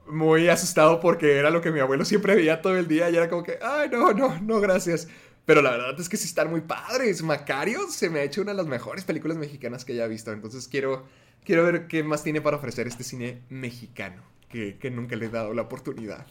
[0.06, 3.28] muy asustado porque era lo que mi abuelo siempre veía todo el día y era
[3.28, 5.08] como que, ay, no, no, no, gracias.
[5.44, 7.22] Pero la verdad es que sí están muy padres.
[7.22, 10.32] Macario se me ha hecho una de las mejores películas mexicanas que haya visto.
[10.32, 11.04] Entonces quiero,
[11.44, 15.30] quiero ver qué más tiene para ofrecer este cine mexicano, que, que nunca le he
[15.30, 16.26] dado la oportunidad.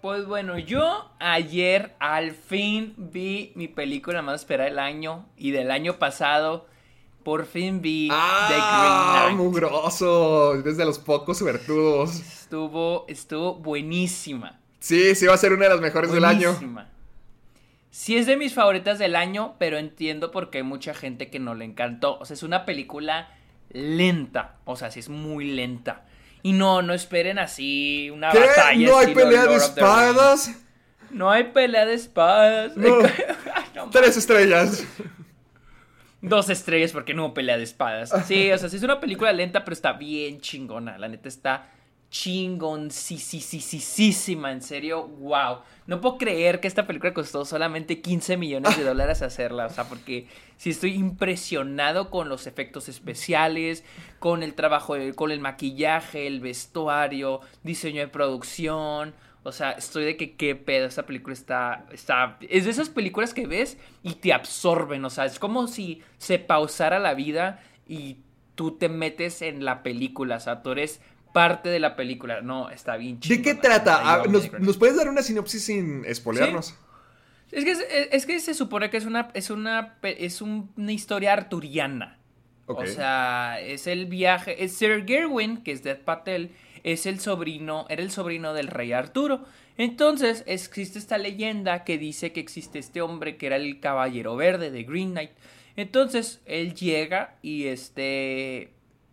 [0.00, 5.70] Pues bueno, yo ayer al fin vi mi película más esperada del año y del
[5.70, 6.66] año pasado.
[7.22, 8.46] Por fin vi ¡Ah!
[8.48, 9.36] The Green Knight.
[9.36, 10.54] mugroso!
[10.54, 12.16] Eres de los pocos suertudos.
[12.20, 14.58] Estuvo, estuvo buenísima.
[14.78, 16.48] Sí, sí va a ser una de las mejores del año.
[16.52, 16.88] Buenísima.
[17.90, 21.38] Sí es de mis favoritas del año, pero entiendo por qué hay mucha gente que
[21.40, 22.18] no le encantó.
[22.18, 23.28] O sea, es una película
[23.70, 24.56] lenta.
[24.64, 26.06] O sea, sí es muy lenta.
[26.42, 28.38] Y no, no esperen así una ¿Qué?
[28.38, 28.88] batalla.
[28.88, 30.52] ¿No hay pelea de Lord espadas?
[31.10, 32.76] No hay pelea de espadas.
[32.76, 34.84] No Tres estrellas.
[36.22, 38.12] Dos estrellas porque no hubo pelea de espadas.
[38.26, 40.98] Sí, o sea, sí es una película lenta, pero está bien chingona.
[40.98, 41.70] La neta está
[42.10, 45.60] chingoncísima, en serio, wow.
[45.86, 49.84] No puedo creer que esta película costó solamente 15 millones de dólares hacerla, o sea,
[49.84, 53.84] porque sí estoy impresionado con los efectos especiales,
[54.18, 59.14] con el trabajo, con el maquillaje, el vestuario, diseño de producción.
[59.42, 62.36] O sea, estoy de que qué pedo, esta película está, está...
[62.48, 66.38] Es de esas películas que ves y te absorben, o sea, es como si se
[66.38, 68.18] pausara la vida y
[68.54, 71.00] tú te metes en la película, o sea, tú eres
[71.32, 72.42] parte de la película.
[72.42, 74.00] No, está bien ¿De chingona, qué trata?
[74.02, 76.74] Ah, ¿nos, puedes dar una sinopsis sin espolearnos?
[77.50, 80.92] es que, es, es que se supone que es una, es una, es un- una
[80.92, 82.18] historia arturiana.
[82.66, 84.62] O sea, es el viaje.
[84.62, 86.52] Es Sir Gerwin, que es Death Patel,
[86.84, 89.44] es el sobrino, era el sobrino del rey Arturo.
[89.76, 94.70] Entonces, existe esta leyenda que dice que existe este hombre que era el caballero verde
[94.70, 95.30] de Green Knight.
[95.76, 98.72] Entonces, él llega y este.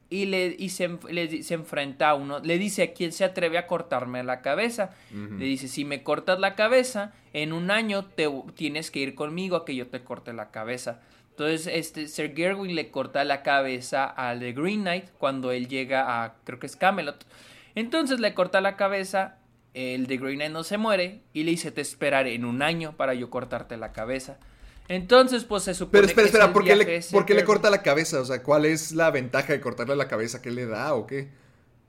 [0.10, 2.40] Y, le, y se, le se enfrenta a uno.
[2.40, 4.96] Le dice a quién se atreve a cortarme la cabeza.
[5.12, 9.58] Le dice: Si me cortas la cabeza, en un año te tienes que ir conmigo
[9.58, 11.02] a que yo te corte la cabeza.
[11.38, 16.24] Entonces, este, Sir Gerwin le corta la cabeza al de Green Knight cuando él llega
[16.24, 17.26] a, creo que es Camelot.
[17.78, 19.38] Entonces le corta la cabeza,
[19.74, 22.98] el de Green Knight no se muere y le dice, te esperaré en un año
[22.98, 24.38] para yo cortarte la cabeza.
[24.90, 27.44] Entonces, pues se supone Pero espera, que es espera, ¿por qué, le, por qué le
[27.44, 28.20] corta la cabeza?
[28.22, 30.42] O sea, ¿cuál es la ventaja de cortarle la cabeza?
[30.42, 31.28] ¿Qué le da o qué?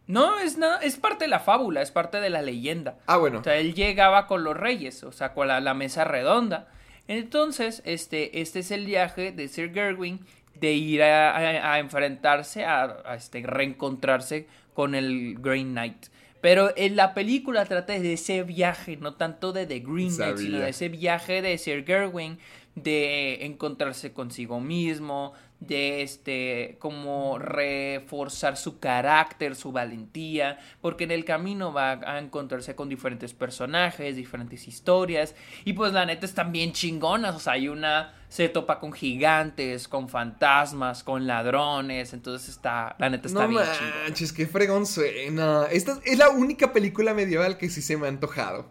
[0.09, 2.99] No, es nada, es parte de la fábula, es parte de la leyenda.
[3.07, 3.39] Ah, bueno.
[3.39, 6.69] O sea, él llegaba con los reyes, o sea, con la, la mesa redonda.
[7.07, 10.21] Entonces, este, este es el viaje de Sir Gerwin
[10.55, 14.47] de ir a, a- a enfrentarse, a, a, este, reencontrarse
[14.79, 16.07] con el Green Knight.
[16.41, 20.61] Pero en la película trata de ese viaje, no tanto de The Green Knight, sino
[20.61, 22.39] de ese viaje de Sir Gerwin,
[22.77, 31.25] de encontrarse consigo mismo, de este como reforzar su carácter, su valentía, porque en el
[31.25, 36.73] camino va a encontrarse con diferentes personajes, diferentes historias, y pues la neta están bien
[36.73, 42.95] chingonas, o sea, hay una se topa con gigantes, con fantasmas, con ladrones, entonces está,
[42.99, 44.05] la neta está No bien chingona.
[44.05, 45.65] manches, qué fregón suena.
[45.71, 48.69] Esta es la única película medieval que sí se me ha antojado.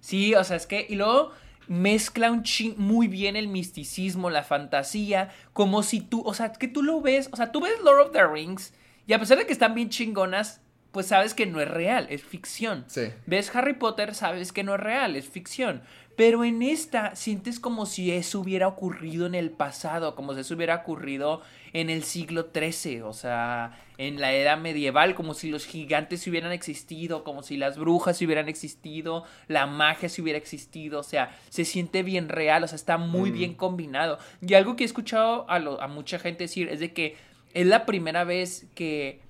[0.00, 0.86] Sí, o sea, es que.
[0.88, 1.32] Y luego
[1.66, 6.22] mezcla un chin muy bien el misticismo, la fantasía, como si tú.
[6.26, 7.28] O sea, que tú lo ves.
[7.32, 8.74] O sea, tú ves Lord of the Rings
[9.06, 10.60] y a pesar de que están bien chingonas,
[10.92, 12.84] pues sabes que no es real, es ficción.
[12.86, 13.08] Sí.
[13.26, 15.82] Ves Harry Potter, sabes que no es real, es ficción.
[16.16, 20.54] Pero en esta sientes como si eso hubiera ocurrido en el pasado, como si eso
[20.54, 25.66] hubiera ocurrido en el siglo XIII, o sea, en la era medieval, como si los
[25.66, 31.02] gigantes hubieran existido, como si las brujas hubieran existido, la magia se hubiera existido, o
[31.02, 34.18] sea, se siente bien real, o sea, está muy bien combinado.
[34.40, 37.16] Y algo que he escuchado a, lo- a mucha gente decir es de que
[37.54, 39.20] es la primera vez que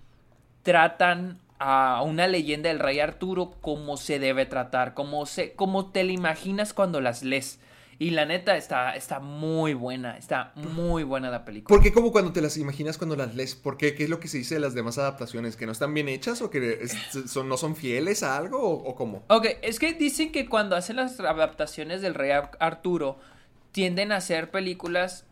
[0.63, 6.05] tratan a una leyenda del rey Arturo como se debe tratar, como, se, como te
[6.05, 7.59] la imaginas cuando las lees.
[7.97, 11.69] Y la neta está, está muy buena, está muy buena la película.
[11.77, 13.55] ¿Por qué como cuando te las imaginas cuando las lees?
[13.55, 13.95] ¿Por qué?
[13.95, 15.55] ¿Qué es lo que se dice de las demás adaptaciones?
[15.57, 16.97] ¿Que no están bien hechas o que es-
[17.31, 19.23] son, no son fieles a algo o, o cómo?
[19.29, 23.21] Ok, es que dicen que cuando hacen las adaptaciones del rey Ar- Arturo,
[23.71, 25.25] tienden a hacer películas,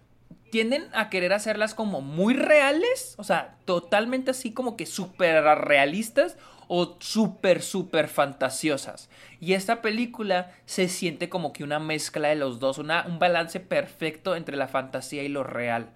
[0.52, 6.36] tienden a querer hacerlas como muy reales, o sea, totalmente así como que súper realistas
[6.68, 9.08] o súper, súper fantasiosas.
[9.40, 13.60] Y esta película se siente como que una mezcla de los dos, una, un balance
[13.60, 15.94] perfecto entre la fantasía y lo real.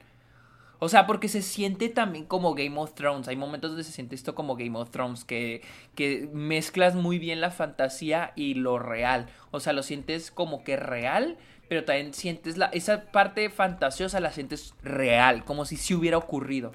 [0.79, 3.29] O sea, porque se siente también como Game of Thrones.
[3.29, 5.62] Hay momentos donde se siente esto como Game of Thrones, que,
[5.95, 9.27] que mezclas muy bien la fantasía y lo real.
[9.51, 14.33] O sea, lo sientes como que real, pero también sientes la, esa parte fantasiosa, la
[14.33, 16.72] sientes real, como si sí hubiera ocurrido.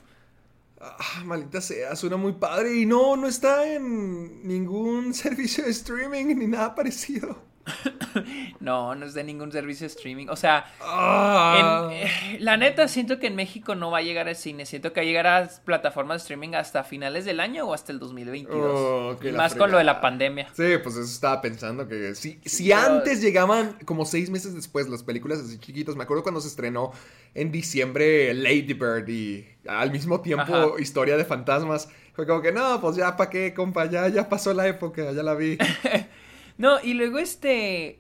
[0.80, 6.36] Ah, maldita sea, suena muy padre y no, no está en ningún servicio de streaming
[6.38, 7.51] ni nada parecido.
[8.60, 10.28] No, no es de ningún servicio de streaming.
[10.30, 14.36] O sea, en- eh, la neta siento que en México no va a llegar al
[14.36, 14.66] cine.
[14.66, 17.92] Siento que va a llegar a plataformas de streaming hasta finales del año o hasta
[17.92, 18.60] el 2022.
[18.64, 20.48] Oh, que y más con lo de la pandemia.
[20.54, 24.90] Sí, pues eso estaba pensando que si, si pero- antes llegaban como seis meses después
[24.90, 26.92] las películas así chiquitos, me acuerdo cuando se estrenó
[27.34, 30.68] en diciembre Lady Bird y al mismo tiempo Ajá.
[30.80, 34.54] Historia de Fantasmas, fue como que no, pues ya pa' qué, compa, ya, ya pasó
[34.54, 35.58] la época, ya la vi.
[36.62, 38.00] No, y luego este.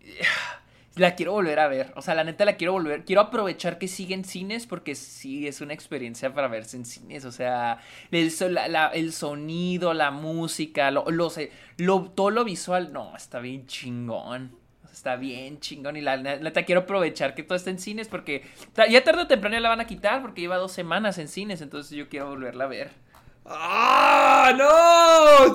[0.94, 1.92] La quiero volver a ver.
[1.94, 3.04] O sea, la neta la quiero volver.
[3.04, 7.26] Quiero aprovechar que sigue en cines porque sí es una experiencia para verse en cines.
[7.26, 11.04] O sea, el, sonido, la música, lo,
[12.14, 12.94] todo lo visual.
[12.94, 14.56] No, está bien chingón.
[14.90, 15.98] Está bien chingón.
[15.98, 18.46] Y la neta quiero aprovechar que todo está en cines porque
[18.88, 21.60] ya tarde o temprano la van a quitar porque lleva dos semanas en cines.
[21.60, 22.90] Entonces yo quiero volverla a ver.
[23.44, 25.54] ¡Ah, no!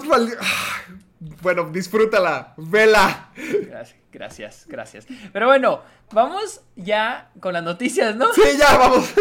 [1.41, 3.29] Bueno, disfrútala, vela.
[3.67, 5.07] Gracias, gracias, gracias.
[5.31, 8.33] Pero bueno, vamos ya con las noticias, ¿no?
[8.33, 9.13] Sí, ya, vamos.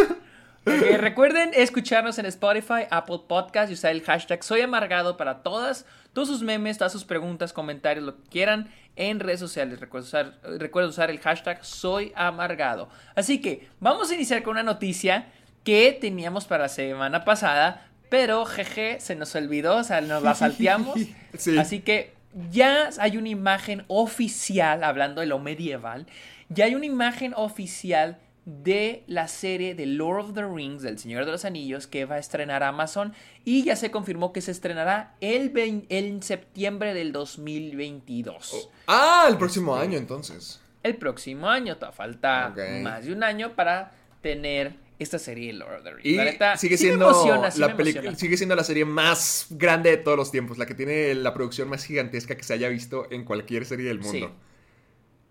[0.65, 5.85] Recuerden escucharnos en Spotify, Apple Podcast y usar el hashtag Soy Amargado para todas,
[6.15, 9.79] todos sus memes, todas sus preguntas, comentarios, lo que quieran en redes sociales.
[9.79, 12.89] Recuerden usar, recuerden usar el hashtag Soy Amargado.
[13.15, 15.31] Así que vamos a iniciar con una noticia
[15.65, 20.35] que teníamos para la semana pasada, pero jeje, se nos olvidó, o sea, nos la
[20.35, 20.99] salteamos.
[21.39, 21.57] Sí.
[21.59, 22.13] Así que
[22.51, 26.07] ya hay una imagen oficial, hablando de lo medieval,
[26.51, 31.25] ya hay una imagen oficial de la serie de Lord of the Rings, del Señor
[31.25, 33.13] de los Anillos, que va a estrenar Amazon
[33.45, 35.53] y ya se confirmó que se estrenará el
[35.89, 38.71] en septiembre del 2022.
[38.87, 40.61] Ah, el próximo año entonces.
[40.83, 42.83] El próximo año, te falta Ok.
[42.83, 43.93] más de un año para
[44.23, 46.07] tener esta serie Lord of the Rings.
[46.07, 48.85] Y La neta, sigue sí me siendo emociona, sí la película sigue siendo la serie
[48.85, 52.53] más grande de todos los tiempos, la que tiene la producción más gigantesca que se
[52.55, 54.33] haya visto en cualquier serie del mundo.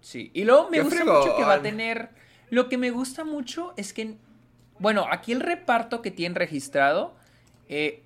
[0.01, 2.09] Sí, y luego me gusta mucho que va a tener.
[2.49, 4.15] Lo que me gusta mucho es que.
[4.80, 7.15] Bueno, aquí el reparto que tienen registrado.
[7.72, 8.01] eh,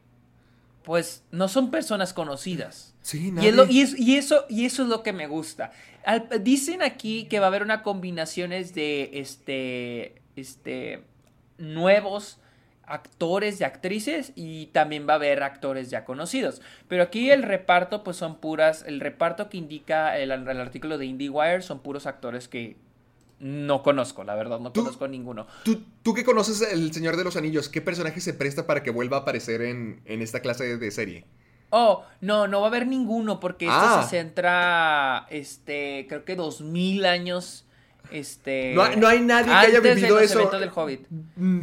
[0.83, 2.93] pues no son personas conocidas.
[3.01, 3.47] Sí, Y, nadie.
[3.49, 5.71] es lo- y es- y eso, y eso es lo que me gusta.
[6.05, 10.15] Al- dicen aquí que va a haber una combinaciones de este.
[10.35, 11.03] Este.
[11.63, 12.39] Nuevos
[12.85, 16.61] actores y actrices y también va a haber actores ya conocidos.
[16.87, 21.05] Pero aquí el reparto pues son puras, el reparto que indica el, el artículo de
[21.05, 22.75] IndieWire son puros actores que
[23.39, 25.47] no conozco, la verdad, no conozco ninguno.
[25.63, 28.91] ¿Tú, tú que conoces El Señor de los Anillos, ¿qué personaje se presta para que
[28.91, 31.25] vuelva a aparecer en, en esta clase de, serie?
[31.69, 34.03] Oh, no, no va a haber ninguno porque esto Ah.
[34.03, 37.65] se centra, este, creo que dos mil años,
[38.13, 38.73] este...
[38.73, 40.39] No hay- no hay nadie que haya de vivido los eso.
[40.39, 41.07] eventos del Hobbit.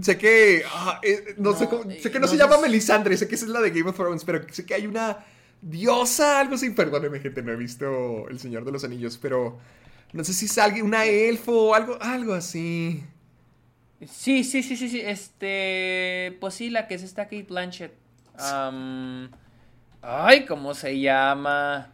[0.02, 0.62] Sé que.
[0.72, 3.44] ah, eh, no, sé cómo- sé que no, no se llama Melisandre, sé que esa
[3.46, 5.18] es la de Game of Thrones, pero sé que hay una
[5.62, 6.70] diosa, algo así.
[6.70, 9.58] Perdóneme, gente, no he visto El Señor de los Anillos, pero.
[10.12, 13.04] No sé si es alguien, una elfo o algo, algo así.
[14.10, 17.92] Sí, sí, sí, sí, sí, este, pues sí, la que es esta Kate Blanchett.
[20.02, 21.92] Ay, ¿cómo se llama?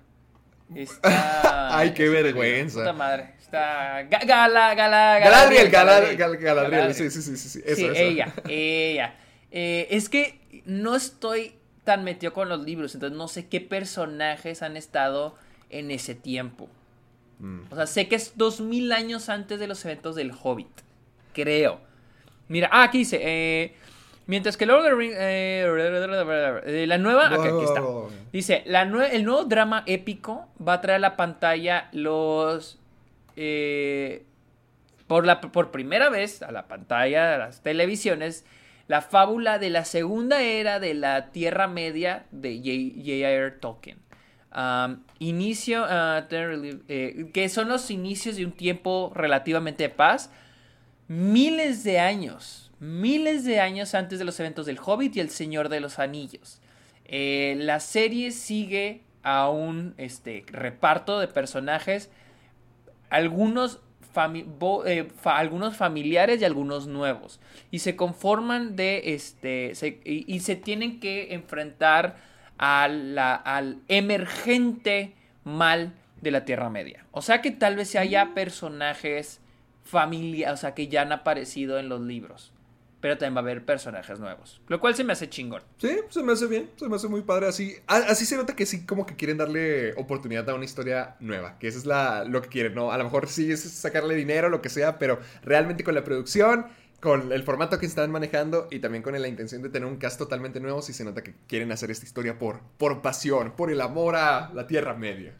[1.02, 2.80] Ay, qué vergüenza.
[2.80, 3.34] Puta madre.
[3.46, 4.02] Está...
[4.08, 6.16] Ga- Gala, Gala, Galadriel, Galadriel, Galadriel.
[6.16, 6.94] Gal- Galadriel, Galadriel.
[6.94, 9.14] sí, sí, sí, sí, sí, eso, ella, ella.
[9.52, 14.62] Eh, es que no estoy tan metido con los libros, entonces no sé qué personajes
[14.62, 15.36] han estado
[15.70, 16.68] en ese tiempo.
[17.38, 17.60] Mm.
[17.70, 20.66] O sea, sé que es dos mil años antes de los eventos del Hobbit.
[21.32, 21.80] Creo.
[22.48, 23.20] Mira, ah, aquí dice.
[23.22, 23.74] eh,
[24.26, 25.14] mientras que Lord of the Rings.
[25.18, 27.28] eh, la nueva.
[27.28, 27.82] aquí está.
[28.32, 32.78] Dice: la nue- el nuevo drama épico va a traer a la pantalla los.
[33.36, 34.24] Eh,
[35.06, 38.44] por, la, por primera vez a la pantalla de las televisiones.
[38.88, 43.50] La fábula de la segunda era de la Tierra Media de J.R.
[43.52, 43.98] Tolkien.
[45.18, 50.30] Inicio, ah, eh, que son los inicios de un tiempo relativamente de paz,
[51.08, 55.68] miles de años, miles de años antes de los eventos del Hobbit y el Señor
[55.68, 56.60] de los Anillos.
[57.04, 62.10] Eh, la serie sigue a un este, reparto de personajes,
[63.10, 63.80] algunos,
[64.14, 67.40] fami- bo- eh, fa- algunos familiares y algunos nuevos,
[67.70, 72.16] y se conforman de, este, se- y, y se tienen que enfrentar
[72.58, 77.04] a la- al emergente mal de la Tierra Media.
[77.12, 79.40] O sea que tal vez haya personajes
[79.84, 82.52] familia, o sea que ya han aparecido en los libros.
[83.06, 84.60] Pero también va a haber personajes nuevos.
[84.66, 85.62] Lo cual se me hace chingón.
[85.78, 87.46] Sí, se me hace bien, se me hace muy padre.
[87.46, 91.56] Así, así se nota que sí, como que quieren darle oportunidad a una historia nueva,
[91.60, 92.90] que eso es la, lo que quieren, ¿no?
[92.90, 96.66] A lo mejor sí es sacarle dinero, lo que sea, pero realmente con la producción,
[96.98, 100.18] con el formato que están manejando y también con la intención de tener un cast
[100.18, 103.80] totalmente nuevo, sí se nota que quieren hacer esta historia por, por pasión, por el
[103.82, 105.32] amor a la Tierra Media.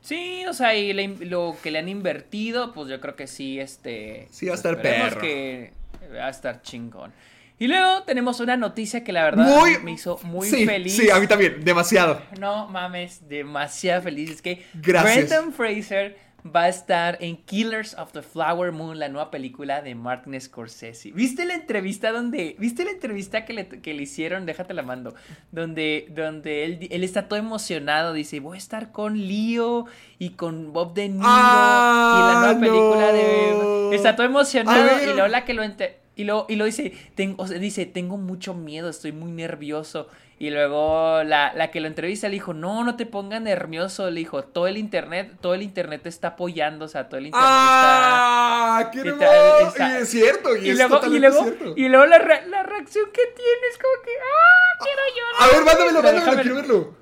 [0.00, 3.60] Sí, o sea, y le- lo que le han invertido, pues yo creo que sí,
[3.60, 4.28] este...
[4.30, 5.20] Sí, va a estar perro.
[5.20, 5.72] que
[6.16, 7.12] va a estar chingón.
[7.60, 10.94] Y luego tenemos una noticia que la verdad Muy- me hizo muy sí, feliz.
[10.96, 12.22] Sí, a mí también, demasiado.
[12.38, 14.30] No mames, demasiado feliz.
[14.30, 15.28] Es que Gracias.
[15.28, 16.16] Brendan Fraser
[16.54, 21.10] va a estar en Killers of the Flower Moon, la nueva película de Martin Scorsese.
[21.12, 24.46] ¿Viste la entrevista donde, viste la entrevista que le, que le hicieron?
[24.46, 25.14] Déjate la mando.
[25.52, 29.86] Donde, donde él, él está todo emocionado, dice, voy a estar con Leo
[30.18, 33.90] y con Bob De Niro Ah, y la nueva película no.
[33.90, 33.96] de...
[33.96, 37.42] Está todo emocionado y luego la que lo ente- y luego, y luego dice, tengo,
[37.42, 40.08] o sea, dice, tengo mucho miedo, estoy muy nervioso.
[40.40, 44.08] Y luego la, la que lo entrevista le dijo, no, no te pongas nervioso.
[44.08, 47.26] Le dijo, todo el internet, todo el internet te está apoyando, o sea, todo el
[47.26, 48.90] internet ¡Ah!
[48.92, 49.98] ¡Qué está...
[49.98, 51.74] Y es cierto, y, y es luego, y luego, cierto.
[51.76, 54.84] y luego la, re- la reacción que tiene es como que, ¡ah!
[54.84, 55.42] Quiero llorar.
[55.42, 56.94] A ver, mándamelo, mándamelo, déjame- quiero verlo.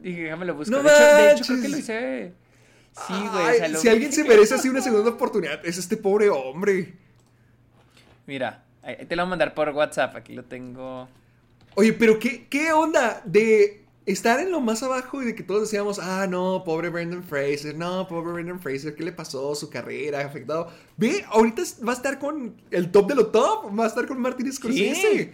[0.00, 0.70] Dije, déjame lo busco.
[0.74, 2.32] No de, hecho, de hecho, creo que lo hice.
[3.06, 3.46] Sí, güey.
[3.46, 6.30] Ay, o sea, lo si alguien se merece así una segunda oportunidad, es este pobre
[6.30, 6.94] hombre.
[8.26, 8.64] Mira,
[9.06, 10.16] te lo voy a mandar por WhatsApp.
[10.16, 11.08] Aquí lo tengo.
[11.76, 15.62] Oye, pero ¿qué, qué onda de estar en lo más abajo y de que todos
[15.62, 19.54] decíamos, ah, no, pobre Brendan Fraser, no, pobre Brendan Fraser, ¿qué le pasó?
[19.54, 20.68] Su carrera, afectado.
[20.96, 24.20] Ve, ahorita va a estar con el top de lo top, va a estar con
[24.20, 24.94] Martin Scorsese.
[25.24, 25.30] Sí.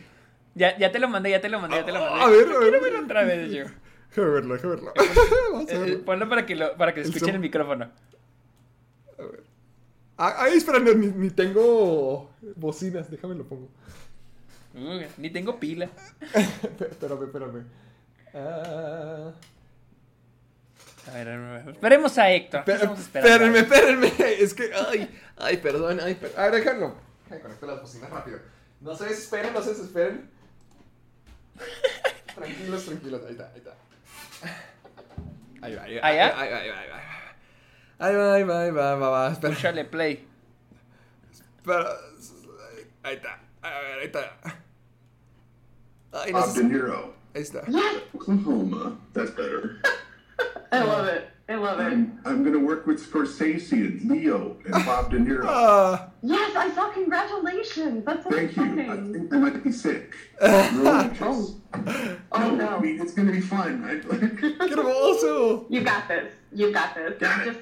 [0.55, 2.20] Ya, ya te lo mandé, ya te lo mandé, ya te lo mandé.
[2.20, 2.80] A ver, a Quiero ver.
[2.82, 3.64] verlo otra vez yo.
[4.11, 4.93] Déjame verlo, déjame verlo.
[5.53, 6.05] Vamos a Eh, verlo.
[6.05, 7.34] ponlo para que, lo, para que El escuchen zoom.
[7.37, 7.91] el micrófono.
[10.18, 13.68] Ah, Ay, espera, no, ni, ni tengo bocinas, déjame lo pongo.
[15.16, 15.89] Ni tengo pila.
[16.35, 17.64] Espérame, espérame.
[18.35, 19.33] Ah,
[21.09, 22.64] A ver, a ver, esperemos a Héctor.
[22.68, 24.12] espérenme, espérenme.
[24.18, 25.09] Es que, ay,
[25.39, 26.39] ay, perdón, ay, perdón.
[26.39, 26.95] A ver, déjalo.
[27.29, 28.39] Conecto las bocinas rápido.
[28.81, 30.31] No se desesperen, no se desesperen.
[32.35, 33.22] Tranquilos, tranquilos.
[33.24, 33.74] Ahí está, ahí está.
[35.62, 36.01] Ahí va, ahí va.
[36.03, 36.11] ¿Ah?
[36.11, 37.03] Ahí va, ahí va, ahí va.
[37.99, 39.33] Ahí va, ahí va, ahí va, va, va.
[39.33, 39.55] Espera.
[39.55, 40.29] Púchale play.
[41.57, 41.89] espera.
[43.03, 43.41] Ahí está.
[43.62, 44.39] A ver, ahí está.
[46.25, 47.12] Ay, no Bob sé De si- Niro.
[47.35, 47.64] Ahí está.
[48.14, 48.97] Oklahoma.
[49.12, 49.81] That's better.
[50.73, 51.29] I love it.
[51.49, 51.85] I love it.
[51.85, 55.45] I'm, I'm going to work with Scorsese and Leo and Bob De Niro.
[55.47, 56.89] Ah, Yes, I saw.
[56.91, 58.05] Congratulations.
[58.05, 58.62] That's so Thank you.
[58.64, 60.14] I think I might be sick.
[60.43, 61.55] I'm real anxious.
[61.75, 62.81] Oh I no.
[62.81, 64.03] mean, it's going to be fun, right?
[64.03, 65.67] qué hermoso.
[65.69, 66.33] You got this.
[66.53, 67.14] You got this.
[67.21, 67.53] Got it.
[67.53, 67.61] Just,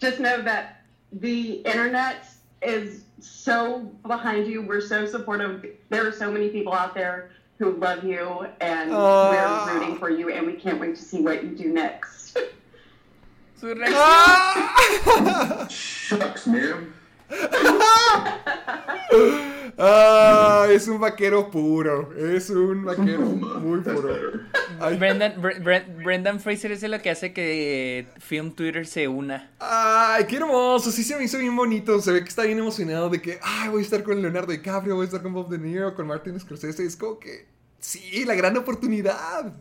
[0.00, 2.26] just know that the internet
[2.62, 4.62] is so behind you.
[4.62, 5.64] We're so supportive.
[5.88, 9.66] There are so many people out there who love you, and Aw.
[9.66, 10.30] we're rooting for you.
[10.30, 12.38] And we can't wait to see what you do next.
[13.60, 13.94] Su reacción.
[13.96, 15.66] Ah.
[15.68, 16.94] Shucks, man.
[19.80, 22.10] Ah, es un vaquero puro.
[22.16, 24.16] Es un vaquero muy puro.
[24.98, 29.50] Brendan, Bre- Bre- Brendan Fraser es lo que hace que Film Twitter se una.
[29.60, 30.90] ay, qué hermoso.
[30.90, 32.00] Sí se me hizo bien bonito.
[32.00, 34.96] Se ve que está bien emocionado de que, ay, voy a estar con Leonardo DiCaprio,
[34.96, 36.84] voy a estar con Bob De Niro, con Martin Scorsese.
[36.84, 37.46] Es como que,
[37.78, 39.52] sí, la gran oportunidad.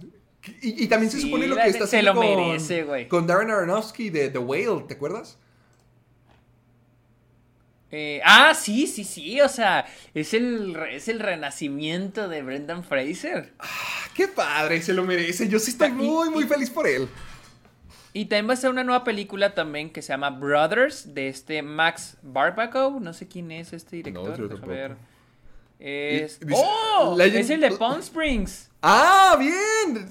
[0.62, 3.08] Y, y también se Sí, supone lo que está se haciendo lo con, merece, güey.
[3.08, 5.38] con Darren Aronofsky de The Whale, ¿te acuerdas?
[7.92, 9.40] Eh, ah, sí, sí, sí.
[9.42, 13.54] O sea, es el, es el renacimiento de Brendan Fraser.
[13.60, 13.68] Ah,
[14.14, 15.48] qué padre, se lo merece.
[15.48, 17.08] Yo sí estoy muy, muy feliz por él.
[18.14, 21.62] Y también va a ser una nueva película también que se llama Brothers de este
[21.62, 22.98] Max Barbaco.
[23.00, 24.36] No sé quién es este director.
[24.50, 24.68] tampoco.
[24.68, 24.96] ver.
[25.80, 26.40] Es...
[26.40, 27.16] Dice- ¡Oh!
[27.16, 28.70] Legend- Es el de Palm Springs.
[28.82, 30.10] Ah, bien.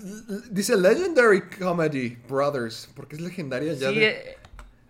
[0.51, 3.89] Dice Legendary Comedy Brothers, porque es legendaria ya.
[3.91, 4.37] Sí, de- eh,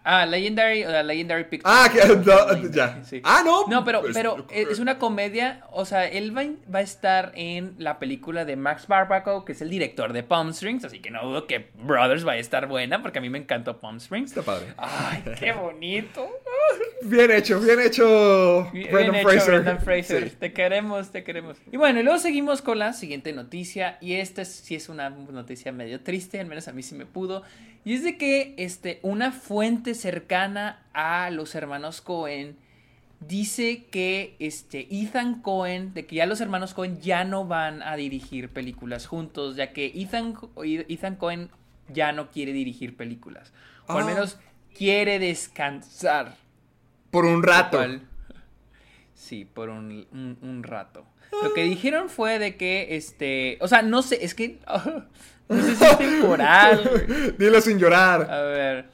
[0.07, 1.75] ah, Legendary, o sea, Legendary Pictures.
[1.77, 3.03] Ah, que no, ya.
[3.05, 3.21] Sí.
[3.25, 3.67] Ah, no.
[3.67, 7.75] No, pero, Pues, pero es una comedia, o sea, él va, va a estar en
[7.79, 11.23] la película de Max Barbaco, que es el director de Palm Springs, así que no
[11.23, 14.31] dudo que Brothers vaya a estar buena, porque a mí me encantó Palm Springs.
[14.31, 14.67] Está padre.
[14.79, 16.27] Ay, qué bonito.
[17.03, 18.69] Bien hecho, bien hecho.
[18.73, 19.51] Bien Brendan hecho, Fraser.
[19.55, 20.31] Brendan Fraser.
[20.31, 20.37] Sí.
[20.41, 21.57] Te queremos, te queremos.
[21.71, 23.99] Y bueno, y luego seguimos con la siguiente noticia.
[24.01, 27.07] Y esta es- sí es una noticia medio triste, al menos a mí sí me
[27.07, 27.43] pudo.
[27.87, 32.57] Y es de que este, una fuente cercana a los hermanos Cohen
[33.21, 37.95] dice que este, Ethan Cohen, de que ya los hermanos Cohen ya no van a
[37.97, 40.35] dirigir películas juntos, ya que Ethan,
[40.65, 41.49] Ethan Cohen
[41.89, 43.53] ya no quiere dirigir películas.
[43.87, 44.07] O al Ah.
[44.07, 44.37] menos
[44.77, 46.35] quiere descansar.
[47.13, 47.79] Por un rato.
[47.79, 48.03] Cual-
[49.15, 51.07] Sí, por un, un- un rato.
[51.43, 54.59] Lo que dijeron fue de que, este, o sea, no sé, es que,
[55.55, 56.89] sé si es temporal.
[56.91, 57.31] güey.
[57.39, 58.31] Dilo sin llorar.
[58.31, 58.87] A ver,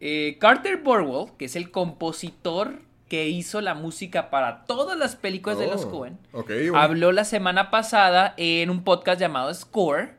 [0.00, 5.58] eh, Carter Burwell, que es el compositor que hizo la música para todas las películas
[5.58, 6.78] de los Oh, Cohen, bueno.
[6.78, 10.14] habló la semana pasada en un podcast llamado Score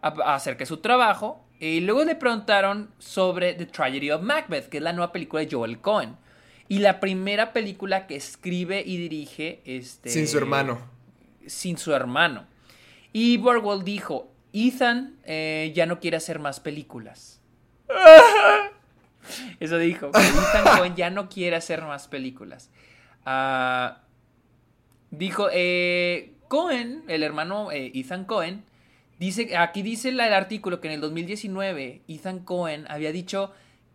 [0.00, 4.82] acerca de su trabajo Y luego le preguntaron sobre The Tragedy of Macbeth, que es
[4.82, 6.16] la nueva película de Joel Cohen.
[6.68, 10.78] Y la primera película que escribe y dirige este, Sin su hermano.
[11.46, 12.44] Sin su hermano.
[13.18, 17.40] Y Burwell dijo, Ethan eh, ya no quiere hacer más películas.
[19.58, 20.08] Eso dijo.
[20.08, 22.68] Ethan Cohen ya no quiere hacer más películas.
[23.24, 24.02] Ah,
[25.10, 28.64] dijo, eh, Cohen, el hermano eh, Ethan Cohen,
[29.18, 33.54] dice, aquí dice el artículo que en el 2019 Ethan Cohen había dicho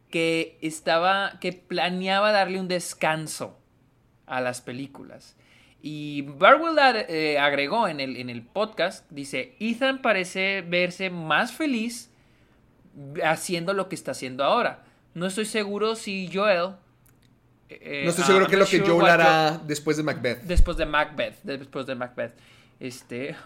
[0.09, 3.59] que estaba, que planeaba darle un descanso
[4.25, 5.35] a las películas.
[5.81, 6.77] Y Barwell
[7.09, 12.09] eh, agregó en el, en el podcast, dice, Ethan parece verse más feliz
[13.23, 14.83] haciendo lo que está haciendo ahora.
[15.13, 16.75] No estoy seguro si Joel...
[17.69, 20.41] eh, no estoy seguro I'm que es lo que sure Joel hará después de Macbeth.
[20.43, 22.33] Después de Macbeth, después de Macbeth.
[22.79, 23.35] Este...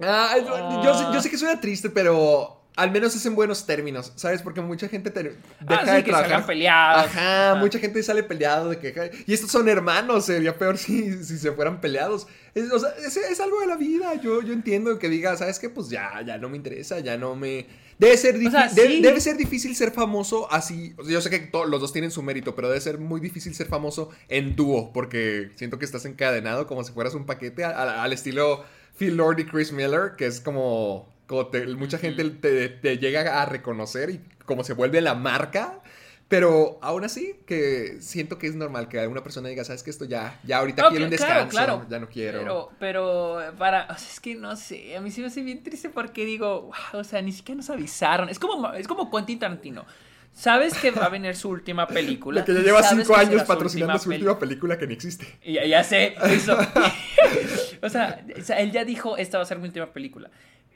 [0.00, 3.66] Ah, yo, yo sé, yo sé que suena triste, pero al menos es en buenos
[3.66, 4.42] términos, ¿sabes?
[4.42, 5.36] Porque mucha gente te deja
[5.68, 6.30] Ah, sí, de que trabajar.
[6.30, 7.04] salgan peleados.
[7.06, 11.38] Ajá, mucha gente sale peleado de que y estos son hermanos, sería peor si, si
[11.38, 12.26] se fueran peleados.
[12.54, 14.14] Es, o sea, es, es algo de la vida.
[14.20, 15.68] Yo, yo entiendo que diga, ¿sabes qué?
[15.68, 17.66] Pues ya, ya no me interesa, ya no me.
[17.98, 19.02] Debe ser, difí- sea, debe, sí.
[19.02, 20.94] debe ser difícil ser famoso así.
[20.98, 23.54] o sea, yo sé que los dos tienen su mérito, pero debe ser muy difícil
[23.54, 27.70] ser famoso en dúo, porque siento que estás encadenado como si fueras un paquete a-
[27.70, 28.64] a- al estilo
[28.98, 33.42] Phil Lord y Chris Miller, que es como, como te- mucha gente te, te llega
[33.42, 35.80] a reconocer y como se vuelve la marca.
[36.26, 40.06] Pero aún así, que siento que es normal que alguna persona diga, ¿sabes que Esto
[40.06, 41.86] ya, ya ahorita quiero un descanso, claro.
[41.88, 42.38] ya no quiero.
[42.40, 45.62] Pero, pero para, o sea, es que no sé, a mí sí me hace bien
[45.62, 48.30] triste porque digo, wow, o sea, ni siquiera nos avisaron.
[48.30, 49.84] Es como, es como Quentin Tarantino.
[50.32, 52.40] Sabes que va a venir su última película.
[52.40, 55.26] La que ya lleva cinco años su patrocinando su última película que ni existe.
[55.46, 56.58] Ya, ya sé, eso.
[57.82, 60.30] o, sea, o sea, él ya dijo, esta va a ser mi última película.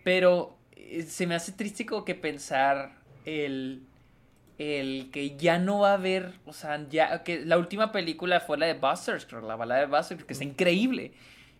[0.09, 2.93] Pero eh, se me hace triste como que pensar
[3.27, 3.83] el,
[4.57, 8.57] el que ya no va a haber, o sea, ya que la última película fue
[8.57, 11.13] la de Busters, creo, la balada de Busters, que es increíble.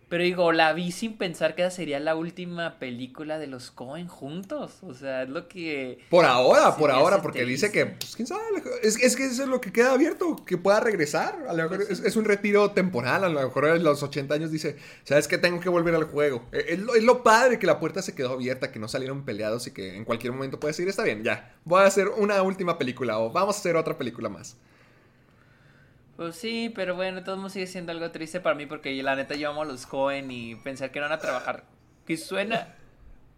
[0.09, 4.07] Pero digo, la vi sin pensar que esa sería la última película de los Cohen
[4.07, 4.79] juntos.
[4.81, 5.99] O sea, es lo que...
[6.09, 7.67] Por ahora, por ahora, porque triste.
[7.67, 8.41] dice que, pues quién sabe,
[8.81, 11.45] es, es que eso es lo que queda abierto, que pueda regresar.
[11.47, 14.51] A lo mejor es, es un retiro temporal, a lo mejor a los 80 años
[14.51, 15.37] dice, ¿sabes qué?
[15.37, 16.43] Tengo que volver al juego.
[16.51, 19.25] Eh, Es lo, es lo padre que la puerta se quedó abierta, que no salieron
[19.25, 22.41] peleados y que en cualquier momento puedes decir, está bien, ya, voy a hacer una
[22.41, 24.57] última película o vamos a hacer otra película más.
[26.19, 29.57] Pues sí, pero bueno, todo sigue siendo algo triste para mí porque la neta yo
[29.57, 31.63] a los Cohen y pensar que no van a trabajar.
[32.05, 32.75] Que suena...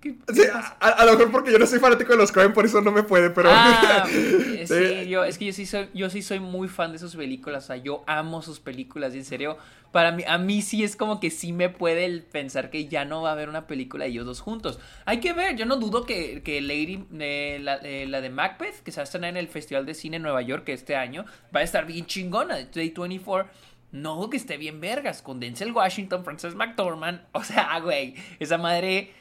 [0.01, 2.53] ¿Qué, qué Sí, a, a lo mejor porque yo no soy fanático de los Cohen,
[2.53, 3.49] por eso no me puede, pero...
[3.51, 4.65] Ah, Sí.
[4.65, 7.63] sí, yo, es que yo sí soy, yo sí soy muy fan de sus películas,
[7.65, 9.57] o sea, yo amo sus películas, y en serio,
[9.91, 13.03] para mí, a mí sí es como que sí me puede el pensar que ya
[13.03, 14.79] no va a haber una película de ellos dos juntos.
[15.05, 18.81] Hay que ver, yo no dudo que, que Lady, eh, la, eh, la de Macbeth,
[18.83, 21.25] que se va a estrenar en el Festival de Cine en Nueva York este año,
[21.55, 23.51] va a estar bien chingona, Day 24.
[23.91, 28.57] No dudo que esté bien vergas, con Denzel Washington, Frances McDormand, o sea, güey, esa
[28.57, 29.11] madre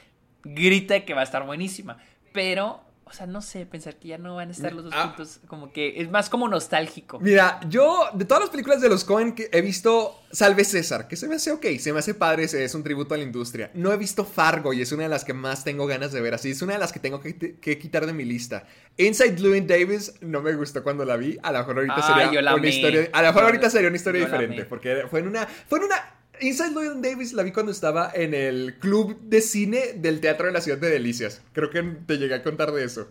[0.45, 1.99] grita que va a estar buenísima.
[2.33, 5.09] Pero, o sea, no sé, pensar que ya no van a estar los dos Ah.
[5.09, 7.19] juntos, como que es más como nostálgico.
[7.19, 11.17] Mira, yo de todas las películas de los Cohen que he visto, Salve César, que
[11.17, 13.73] se me hace ok, se me hace padre, es un tributo a la industria.
[13.75, 16.35] No he visto Fargo y es una de las que más tengo ganas de ver,
[16.35, 18.65] así es una de las que tengo que, que quitar de mi lista.
[18.97, 22.41] Inside Llewyn Davis no me gustó cuando la vi, a lo mejor ahorita Ah, sería
[22.41, 22.69] una amé.
[22.69, 25.81] historia, a lo mejor ahorita sería una historia yo diferente, porque fue en una, fue
[25.81, 25.97] en una
[26.41, 30.53] Inside Llewyn Davis la vi cuando estaba en el club de cine del Teatro de
[30.53, 31.43] la Ciudad de Delicias.
[31.53, 33.09] Creo que te llegué a contar de eso.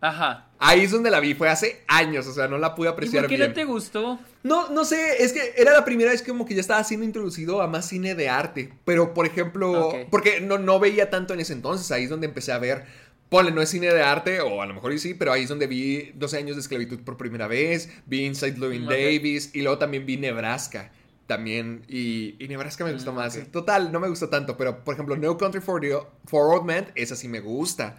[0.00, 0.46] Ajá.
[0.60, 3.24] Ahí es donde la vi, fue hace años, o sea, no la pude ¿Y apreciar
[3.24, 3.48] por qué bien.
[3.48, 4.20] no te gustó?
[4.44, 7.04] No, no sé, es que era la primera vez que como que ya estaba siendo
[7.04, 8.72] introducido a más cine de arte.
[8.84, 12.52] Pero, por ejemplo, porque no, no veía tanto en ese entonces, ahí es donde empecé
[12.52, 12.84] a ver,
[13.28, 15.66] ponle, no es cine de arte, o a lo mejor sí, pero ahí es donde
[15.66, 18.90] vi 12 años de esclavitud por primera vez, vi Inside Llewyn Ok.
[18.90, 20.92] Davis, y luego también vi Nebraska.
[21.28, 23.38] También, y, y Nebraska me gustó Mm, más.
[23.52, 26.90] Total, no me gustó tanto, pero por ejemplo, No Country for, the- for Old Men,
[26.96, 27.96] esa sí me gusta.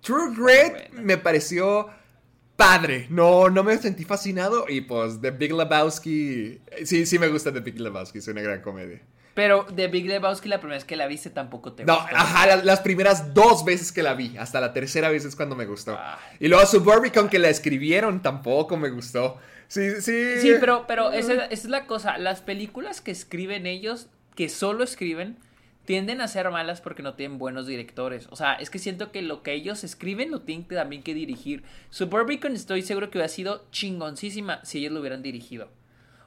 [0.00, 1.88] True Grit me pareció
[2.56, 3.06] padre.
[3.08, 4.66] No, no me sentí fascinado.
[4.68, 6.60] Y pues The Big Lebowski.
[6.84, 8.18] Sí, sí me gusta The Big Lebowski.
[8.18, 9.00] Es una gran comedia.
[9.34, 12.16] Pero de Big Lebowski la primera vez que la viste tampoco te No, gustó.
[12.16, 14.36] ajá, la- las primeras dos veces que la vi.
[14.36, 15.96] Hasta la tercera vez es cuando me gustó.
[15.98, 16.18] Ah.
[16.38, 19.38] Y luego Suburbicon que la escribieron tampoco me gustó.
[19.72, 20.38] Sí, sí.
[20.38, 22.18] Sí, pero, pero esa, es la cosa.
[22.18, 25.38] Las películas que escriben ellos, que solo escriben,
[25.86, 28.28] tienden a ser malas porque no tienen buenos directores.
[28.30, 31.62] O sea, es que siento que lo que ellos escriben lo tienen también que dirigir.
[31.88, 35.70] Suburbicon estoy seguro que hubiera sido chingoncísima si ellos lo hubieran dirigido.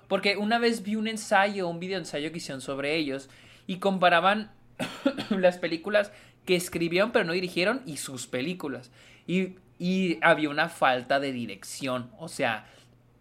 [0.08, 3.30] Porque una vez vi un ensayo, un video ensayo que hicieron sobre ellos
[3.68, 4.50] y comparaban
[5.30, 6.12] las películas
[6.48, 8.90] que escribieron pero no dirigieron y sus películas.
[9.28, 12.10] Y, y había una falta de dirección.
[12.18, 12.66] O sea,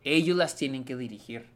[0.04, 1.46] ellos las tienen que dirigir.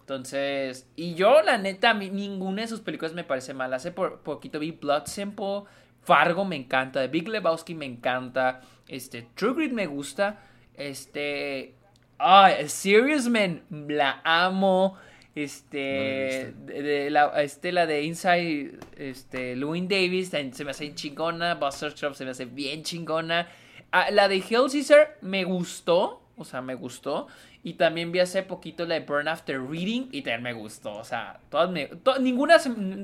[0.00, 3.72] Entonces, y yo, la neta, ninguna de sus películas me parece mal.
[3.74, 5.62] Hace por, poquito vi Blood Simple,
[6.02, 10.40] Fargo me encanta, The Big Lebowski me encanta, este, True Grit me gusta,
[10.74, 11.74] este,
[12.18, 14.96] ah, Serious Man, la amo,
[15.34, 21.54] este, de, de la, este, la de Inside, este, Louis Davis, se me hace chingona,
[21.54, 23.46] Buster Scruggs se me hace bien chingona,
[23.92, 27.26] Ah, la de Hail Caesar me gustó, o sea, me gustó.
[27.62, 30.94] Y también vi hace poquito la de Burn After Reading y también me gustó.
[30.96, 32.56] O sea, todas me, to- ninguna,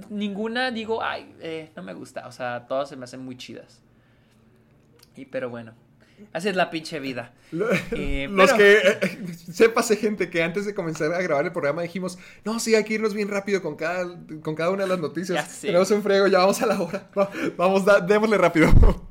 [0.09, 2.27] ninguna digo, ay, eh, no me gusta.
[2.27, 3.83] O sea, todas se me hacen muy chidas.
[5.15, 5.75] Y pero bueno,
[6.33, 7.35] así es la pinche vida.
[7.53, 11.53] Lo- Eh, Los pero- que, eh, sépase gente, que antes de comenzar a grabar el
[11.53, 14.07] programa dijimos, no, sí, hay que irnos bien rápido con cada,
[14.43, 15.61] con cada una de las noticias.
[15.61, 17.11] Tenemos un frego, ya vamos a la hora.
[17.19, 18.69] Va- Vamos, da- démosle rápido.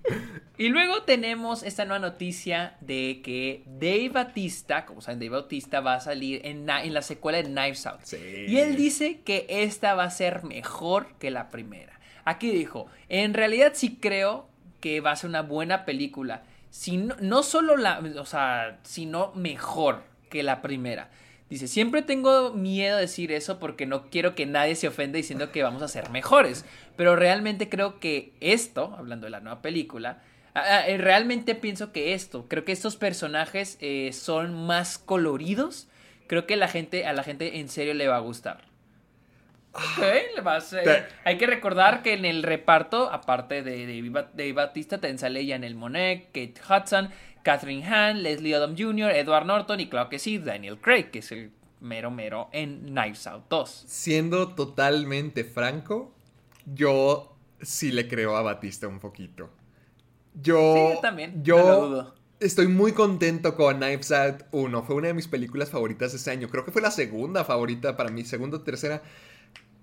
[0.58, 5.96] Y luego tenemos esta nueva noticia de que Dave Batista, como saben, Dave Batista va
[5.96, 8.00] a salir en, en la secuela de Knives Out.
[8.04, 8.18] Sí.
[8.48, 12.00] Y él dice que esta va a ser mejor que la primera.
[12.24, 14.48] Aquí dijo, en realidad sí creo
[14.80, 16.44] que va a ser una buena película.
[16.70, 21.10] Si no, no solo la, o sea, sino mejor que la primera.
[21.50, 25.52] Dice, siempre tengo miedo de decir eso porque no quiero que nadie se ofenda diciendo
[25.52, 26.66] que vamos a ser mejores.
[26.96, 30.24] Pero realmente creo que esto, hablando de la nueva película,
[30.56, 35.88] realmente pienso que esto, creo que estos personajes eh, son más coloridos.
[36.28, 38.64] Creo que la gente, a la gente en serio le va a gustar.
[39.74, 40.00] Ok,
[40.36, 43.86] le va a ser- Te- Hay que recordar que en el reparto, aparte de
[44.34, 47.10] Dave Batista, también sale Janelle Monet, Kate Hudson,
[47.44, 51.32] Catherine Hahn, Leslie Odom Jr., Edward Norton y claro que sí, Daniel Craig, que es
[51.34, 51.52] el
[51.82, 53.84] mero mero en Knives Out 2.
[53.86, 56.16] Siendo totalmente franco,
[56.66, 59.52] yo sí le creo a Batista un poquito.
[60.42, 62.16] Yo, Sí, yo también, Yo no lo dudo.
[62.40, 64.84] estoy muy contento con Knives Out 1.
[64.84, 66.50] Fue una de mis películas favoritas de ese año.
[66.50, 69.02] Creo que fue la segunda favorita para mí, segunda o tercera.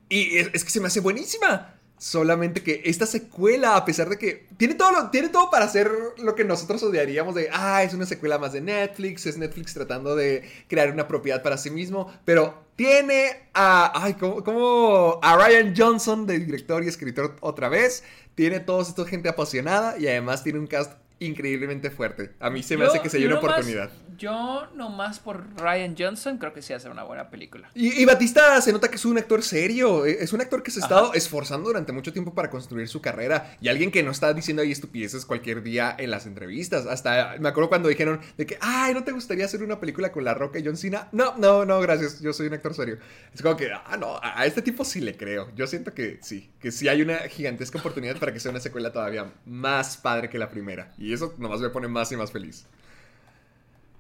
[0.09, 1.75] Y es, es que se me hace buenísima.
[1.99, 5.89] Solamente que esta secuela, a pesar de que tiene todo, lo- tiene todo para hacer
[6.19, 10.17] lo que nosotros odiaríamos de, ah, es una secuela más de Netflix, es Netflix tratando
[10.17, 15.75] de crear una propiedad para sí mismo, pero tiene a, ay, como, como a Ryan
[15.77, 18.03] Johnson de director y escritor otra vez,
[18.35, 22.33] tiene toda esta gente apasionada y además tiene un cast increíblemente fuerte.
[22.41, 23.91] A mí se me Yo- hace que yo una nomás- oportunidad.
[24.19, 27.71] Yo nomás por Ryan Johnson creo que sí hace una buena película.
[27.75, 30.71] Y, y Batista se nota que es un actor serio, eh, es un actor que
[30.71, 30.95] se ha Ajá.
[30.95, 34.63] estado esforzando durante mucho tiempo para construir su carrera y alguien que no está diciendo
[34.63, 36.87] ahí estupideces cualquier día en las entrevistas.
[36.87, 40.25] Hasta me acuerdo cuando dijeron de que, ay, ¿no te gustaría hacer una película con
[40.25, 41.09] La Roca y John Cena?
[41.13, 42.99] No, no, no, gracias, yo soy un actor serio.
[43.35, 45.51] Es como que, ah, no, a a este tipo sí le creo.
[45.55, 48.93] Yo siento que sí, que sí hay una gigantesca oportunidad para que sea una secuela
[48.93, 50.93] todavía más padre que la primera.
[50.99, 52.67] Y eso nomás me pone más y más feliz.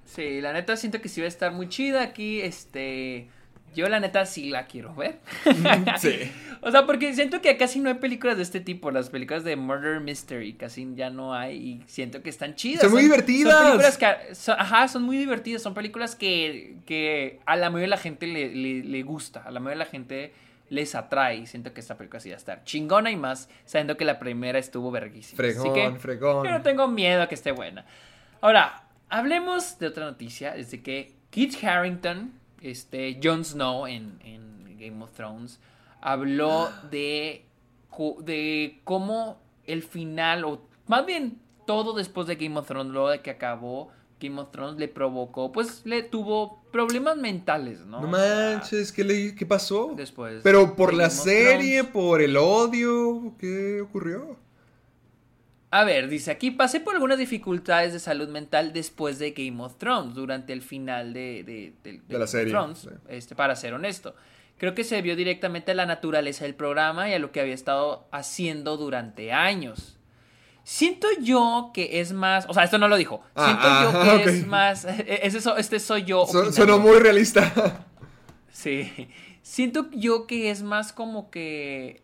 [0.04, 3.28] Sí, la neta siento que sí va a estar muy chida aquí, este...
[3.74, 5.18] Yo la neta sí la quiero ver.
[5.98, 6.30] Sí.
[6.60, 8.90] O sea, porque siento que casi no hay películas de este tipo.
[8.90, 12.82] Las películas de Murder Mystery casi ya no hay y siento que están chidas.
[12.82, 13.50] Son muy divertidas.
[13.54, 15.62] Son películas que, son- ajá, son muy divertidas.
[15.62, 19.40] Son películas que, que a la mayoría de la gente le, le- le gusta.
[19.42, 20.32] A la mayoría de la gente
[20.72, 21.36] les atrae.
[21.36, 24.18] Y siento que esta película sí va a estar chingona y más sabiendo que la
[24.18, 25.36] primera estuvo verguísima.
[25.36, 26.44] Fregón, Así que fregón.
[26.44, 27.84] yo no tengo miedo a que esté buena.
[28.40, 30.56] Ahora, hablemos de otra noticia.
[30.56, 35.60] Es de que Kit Harrington, este, Jon Snow en, en Game of Thrones,
[36.00, 37.44] habló de,
[38.20, 43.20] de cómo el final, o más bien todo después de Game of Thrones, luego de
[43.20, 43.90] que acabó
[44.22, 48.00] Game of Thrones, le provocó, pues le tuvo problemas mentales, ¿no?
[48.00, 49.92] No manches, ¿qué, le, qué pasó?
[49.96, 51.92] Después Pero por la serie, Thrones.
[51.92, 54.36] por el odio, ¿qué ocurrió?
[55.70, 59.76] A ver, dice aquí, pasé por algunas dificultades de salud mental después de Game of
[59.78, 62.88] Thrones, durante el final de, de, de- de De la Game serie, Thrones, sí.
[63.08, 64.14] este, para ser honesto.
[64.58, 67.54] Creo que se vio directamente a la naturaleza del programa y a lo que había
[67.54, 69.98] estado haciendo durante años.
[70.64, 73.22] Siento yo que es más, o sea, esto no lo dijo.
[73.34, 76.24] Ah, Siento yo ah, que es más, ese so- este soy yo.
[76.26, 77.86] Su- muy realista.
[78.52, 79.08] Sí.
[79.42, 82.00] Siento yo que es más como que.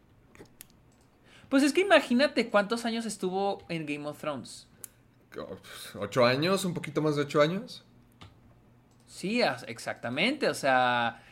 [1.48, 4.66] Pues es que imagínate cuántos años estuvo en Game of Thrones.
[5.94, 6.64] ¿Ocho años?
[6.64, 7.84] ¿Un poquito más de ocho años?
[9.06, 10.48] Sí, exactamente.
[10.48, 11.22] O sea.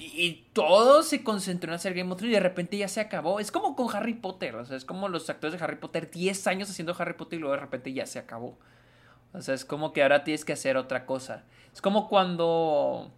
[0.00, 3.00] Y, y todo se concentró en hacer Game of Thrones y de repente ya se
[3.00, 3.38] acabó.
[3.38, 4.56] Es como con Harry Potter.
[4.56, 7.40] O sea, es como los actores de Harry Potter, 10 años haciendo Harry Potter y
[7.40, 8.58] luego de repente ya se acabó.
[9.32, 11.44] O sea, es como que ahora tienes que hacer otra cosa.
[11.72, 13.10] Es como cuando.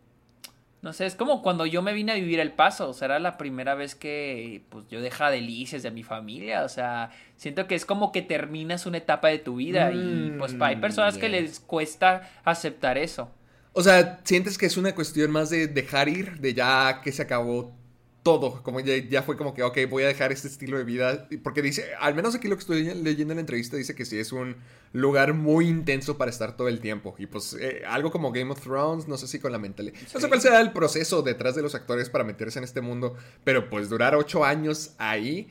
[0.83, 3.21] No sé, es como cuando yo me vine a vivir El Paso, o sea, era
[3.21, 7.77] la primera vez que pues yo dejaba delicias de mi familia, o sea, siento que
[7.77, 11.33] es como que terminas una etapa de tu vida y pues hay personas que Mm,
[11.33, 13.31] les cuesta aceptar eso.
[13.73, 17.23] O sea, sientes que es una cuestión más de dejar ir, de ya que se
[17.23, 17.75] acabó
[18.23, 21.29] todo, como ya, ya fue como que, ok, voy a dejar este estilo de vida,
[21.43, 24.19] porque dice, al menos aquí lo que estoy leyendo en la entrevista dice que sí
[24.19, 24.57] es un
[24.93, 28.61] lugar muy intenso para estar todo el tiempo, y pues eh, algo como Game of
[28.61, 31.63] Thrones, no sé si con la mentalidad, no sé cuál será el proceso detrás de
[31.63, 35.51] los actores para meterse en este mundo, pero pues durar ocho años ahí,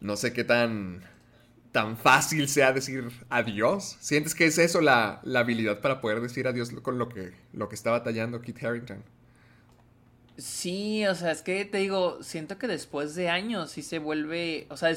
[0.00, 1.02] no sé qué tan...
[1.76, 3.98] Tan fácil sea decir adiós.
[4.00, 7.68] ¿Sientes que es eso la, la habilidad para poder decir adiós con lo que, lo
[7.68, 9.04] que está batallando Kit Harrington?
[10.38, 14.66] Sí, o sea, es que te digo, siento que después de años sí se vuelve,
[14.70, 14.90] o sea,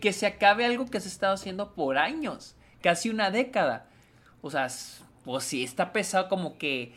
[0.00, 3.88] que se acabe algo que se ha estado haciendo por años, casi una década.
[4.42, 4.68] O sea,
[5.24, 6.92] pues sí, está pesado como que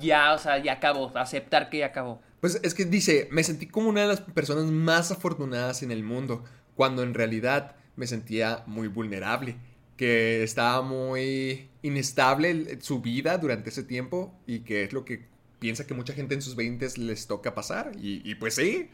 [0.00, 2.20] ya, o sea, ya acabó, aceptar que ya acabó.
[2.40, 6.02] Pues es que dice, me sentí como una de las personas más afortunadas en el
[6.02, 6.42] mundo,
[6.74, 9.56] cuando en realidad me sentía muy vulnerable,
[9.96, 15.26] que estaba muy inestable su vida durante ese tiempo y que es lo que
[15.58, 17.92] piensa que mucha gente en sus 20 les toca pasar.
[18.00, 18.88] Y, y pues sí,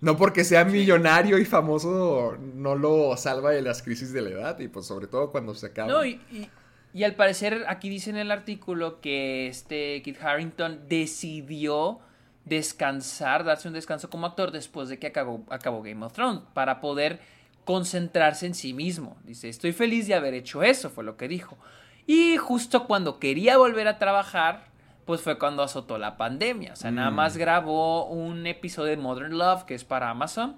[0.00, 4.58] no porque sea millonario y famoso no lo salva de las crisis de la edad
[4.60, 5.90] y pues sobre todo cuando se acaba.
[5.90, 6.48] No, y, y-
[6.92, 11.98] y al parecer aquí dice en el artículo que este Kit Harrington decidió
[12.44, 16.80] descansar, darse un descanso como actor después de que acabó, acabó Game of Thrones, para
[16.80, 17.18] poder
[17.64, 19.16] concentrarse en sí mismo.
[19.24, 21.56] Dice, estoy feliz de haber hecho eso, fue lo que dijo.
[22.06, 24.66] Y justo cuando quería volver a trabajar,
[25.06, 26.72] pues fue cuando azotó la pandemia.
[26.74, 30.56] O sea, nada más grabó un episodio de Modern Love, que es para Amazon.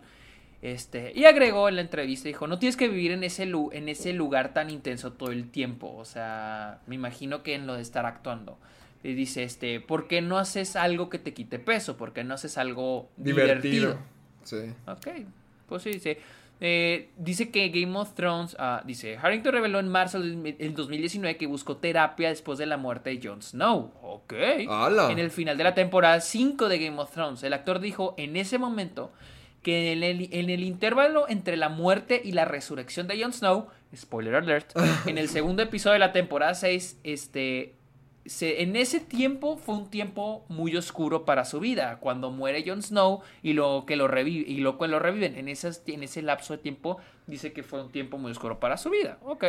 [0.62, 3.88] Este, y agregó en la entrevista, dijo, no tienes que vivir en ese, lu- en
[3.88, 5.94] ese lugar tan intenso todo el tiempo.
[5.96, 8.58] O sea, me imagino que en lo de estar actuando.
[9.04, 11.96] Y dice, este, ¿por qué no haces algo que te quite peso?
[11.96, 13.94] ¿Por qué no haces algo divertido?
[13.94, 13.98] divertido.
[14.42, 14.72] Sí.
[14.90, 15.26] Ok,
[15.68, 16.18] pues sí, dice.
[16.60, 21.36] Eh, dice que Game of Thrones, ah, dice, Harrington reveló en marzo del del 2019
[21.36, 23.92] que buscó terapia después de la muerte de Jon Snow.
[24.02, 24.32] Ok.
[24.68, 25.10] ¡Hala!
[25.10, 28.36] En el final de la temporada 5 de Game of Thrones, el actor dijo en
[28.36, 29.12] ese momento
[29.62, 33.66] que en el, en el intervalo entre la muerte y la resurrección de Jon Snow,
[33.94, 34.72] spoiler alert,
[35.06, 37.74] en el segundo episodio de la temporada 6, este,
[38.28, 41.98] se- en ese tiempo fue un tiempo muy oscuro para su vida.
[42.00, 45.48] Cuando muere Jon Snow y lo que lo revive y lo que lo reviven en,
[45.48, 49.18] en ese lapso de tiempo, dice que fue un tiempo muy oscuro para su vida.
[49.24, 49.44] Ok.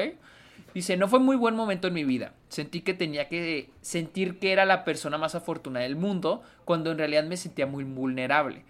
[0.73, 2.33] Dice, no fue muy buen momento en mi vida.
[2.49, 6.97] Sentí que tenía que sentir que era la persona más afortunada del mundo, cuando en
[6.97, 8.63] realidad me sentía muy vulnerable.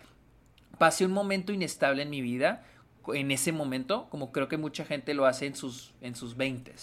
[0.78, 2.64] Pasé un momento inestable en mi vida,
[3.14, 6.74] en ese momento, como creo que mucha gente lo hace en sus, en sus 20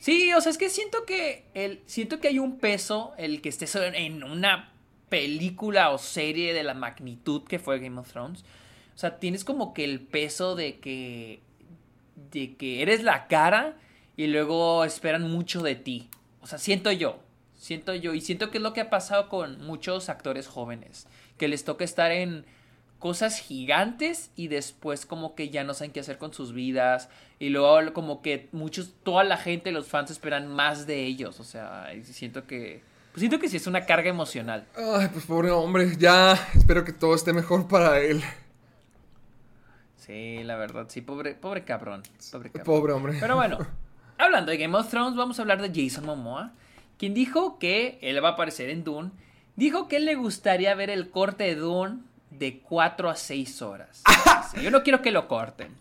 [0.00, 3.50] Sí, o sea, es que siento que el, siento que hay un peso el que
[3.50, 4.72] estés en una
[5.10, 8.42] película o serie de la magnitud que fue Game of Thrones.
[8.94, 11.40] O sea, tienes como que el peso de que
[12.32, 13.76] de que eres la cara
[14.16, 16.08] y luego esperan mucho de ti.
[16.40, 17.18] O sea, siento yo,
[17.54, 21.48] siento yo y siento que es lo que ha pasado con muchos actores jóvenes, que
[21.48, 22.46] les toca estar en
[23.00, 27.08] cosas gigantes y después como que ya no saben qué hacer con sus vidas.
[27.40, 31.40] Y luego como que muchos toda la gente los fans esperan más de ellos.
[31.40, 34.68] O sea siento que pues siento que sí es una carga emocional.
[34.76, 38.22] Ay, pues pobre hombre, ya espero que todo esté mejor para él.
[39.96, 42.64] sí la verdad sí pobre pobre cabrón pobre cabrón.
[42.64, 43.16] Pobre hombre.
[43.18, 43.58] pero bueno
[44.18, 46.52] hablando de Game of Thrones vamos a hablar de Jason Momoa
[47.00, 49.10] quien dijo que él va a aparecer en Dune.
[49.56, 52.00] Dijo que él le gustaría ver el corte de Dune
[52.30, 54.02] de 4 a 6 horas
[54.52, 55.74] Dice, yo no quiero que lo corten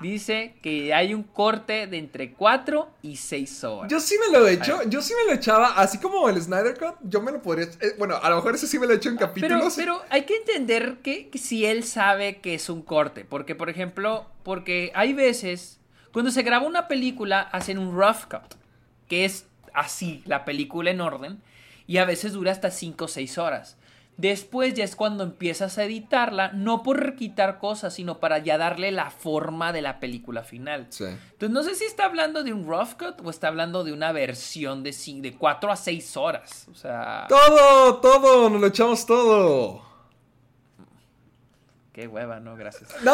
[0.00, 3.90] Dice que hay un corte de entre 4 y 6 horas.
[3.90, 6.78] Yo sí me lo he hecho, yo sí me lo echaba, así como el Snyder
[6.78, 7.66] Cut, yo me lo podría...
[7.66, 9.74] eh, bueno, a lo mejor ese sí me lo he hecho en Pero, capítulos.
[9.76, 13.26] pero hay que entender que, que si él sabe que es un corte.
[13.26, 15.80] Porque, por ejemplo, porque hay veces,
[16.14, 18.54] cuando se graba una película, hacen un rough cut,
[19.06, 21.42] que es así, la película en orden,
[21.86, 23.76] y a veces dura hasta 5 o 6 horas.
[24.20, 28.92] Después ya es cuando empiezas a editarla, no por quitar cosas, sino para ya darle
[28.92, 30.88] la forma de la película final.
[30.90, 31.04] Sí.
[31.04, 34.12] Entonces no sé si está hablando de un rough cut o está hablando de una
[34.12, 36.66] versión de, de 4 a 6 horas.
[36.70, 37.24] O sea...
[37.30, 39.89] Todo, todo, nos lo echamos todo.
[41.92, 42.88] Qué hueva, no, gracias.
[43.02, 43.12] No,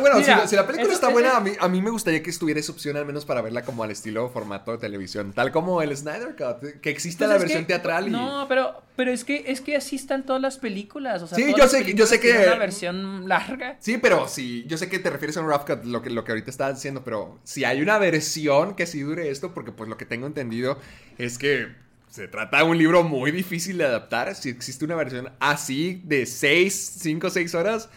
[0.00, 1.82] bueno, Mira, si, la- si la película eso- está eso- buena, a mí, a mí
[1.82, 4.78] me gustaría que estuviera esa opción al menos para verla como al estilo formato de
[4.78, 8.10] televisión, tal como el Snyder Cut, que existe Pues la versión que- teatral y...
[8.12, 11.20] No, pero, pero es que es que así están todas las películas.
[11.22, 13.76] O sea, Sí, yo sé que- yo sé que- una versión larga.
[13.80, 16.22] Sí, pero sí, yo sé que te refieres a un rough cut, lo que, lo
[16.22, 19.90] que ahorita estás diciendo, pero si hay una versión que sí dure esto, porque pues
[19.90, 20.78] lo que tengo entendido
[21.18, 21.74] es que
[22.08, 24.36] se trata de un libro muy difícil de adaptar.
[24.36, 27.88] Si existe una versión así de 6, 5, 6 horas,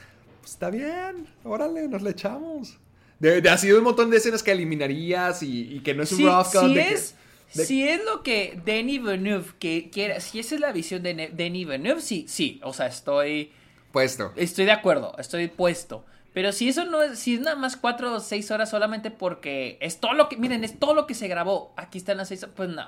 [0.45, 1.25] pues está bien.
[1.43, 2.77] Órale, nos le echamos.
[3.19, 6.11] De, de así de un montón de escenas que eliminarías y, y que no es
[6.11, 6.61] un rough cut.
[6.69, 7.15] si de que- es,
[7.55, 11.13] de- si es lo que Denis Villeneuve que quiere, si esa es la visión de
[11.13, 13.51] Ne- Denis Villeneuve, sí, sí, o sea, estoy,
[13.91, 14.33] Puesto.
[14.35, 16.05] estoy de acuerdo, estoy puesto.
[16.33, 19.77] Pero si eso no es, si es nada más cuatro o seis horas solamente porque
[19.79, 22.43] es todo lo que, miren, es todo lo que se grabó, aquí están las seis
[22.43, 22.87] horas, pues no,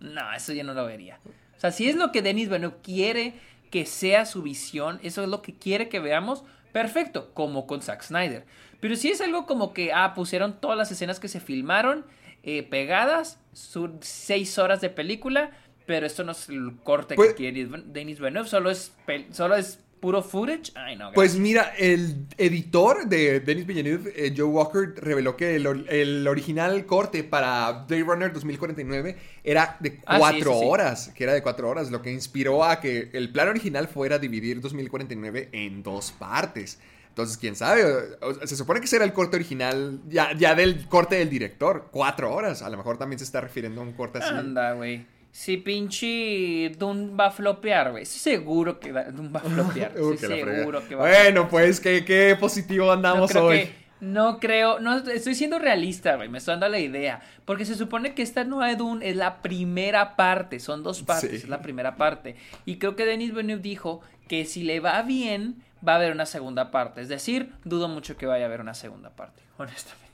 [0.00, 1.20] no, eso yo no lo vería.
[1.56, 3.34] O sea, si es lo que Denis Villeneuve quiere
[3.70, 8.02] que sea su visión, eso es lo que quiere que veamos, perfecto, como con Zack
[8.02, 8.44] Snyder.
[8.80, 12.04] Pero si es algo como que, ah, pusieron todas las escenas que se filmaron
[12.44, 15.50] eh, pegadas, son seis horas de película,
[15.86, 18.92] pero esto no es el corte Pues- que quiere Denis Villeneuve, solo es,
[19.32, 20.72] solo es puro footage.
[20.74, 25.66] Ay, no, Pues mira, el editor de Denis Villeneuve, eh, Joe Walker, reveló que el,
[25.66, 30.66] or- el original corte para Blade Runner 2049 era de Ah, sí, cuatro sí.
[30.66, 34.18] horas, que era de cuatro horas, lo que inspiró a que el plan original fuera
[34.18, 36.78] dividir 2049 en dos partes.
[37.08, 37.82] Entonces, quién sabe,
[38.20, 41.88] O- se supone que ese era el corte original, ya, ya del corte del director,
[41.90, 42.62] cuatro horas.
[42.62, 44.32] A lo mejor también se está refiriendo a un corte así.
[44.32, 45.04] Anda, güey.
[45.30, 48.02] Si pinche Dune va a flopear, güey.
[48.02, 49.92] Estoy seguro que va- a flopear.
[50.00, 50.56] Uh, Estoy frega.
[50.58, 53.58] seguro que va a Bueno, pues qué, qué positivo andamos hoy.
[53.58, 57.74] que- no creo, no estoy siendo realista, güey, me estoy dando la idea, porque se
[57.74, 61.36] supone que esta nueva Dune es la primera parte, son dos partes, Sí.
[61.38, 65.56] es la primera parte, y creo que Denis Villeneuve dijo que si le va bien
[65.86, 68.74] va a haber una segunda parte, es decir, dudo mucho que vaya a haber una
[68.74, 70.07] segunda parte, honestamente.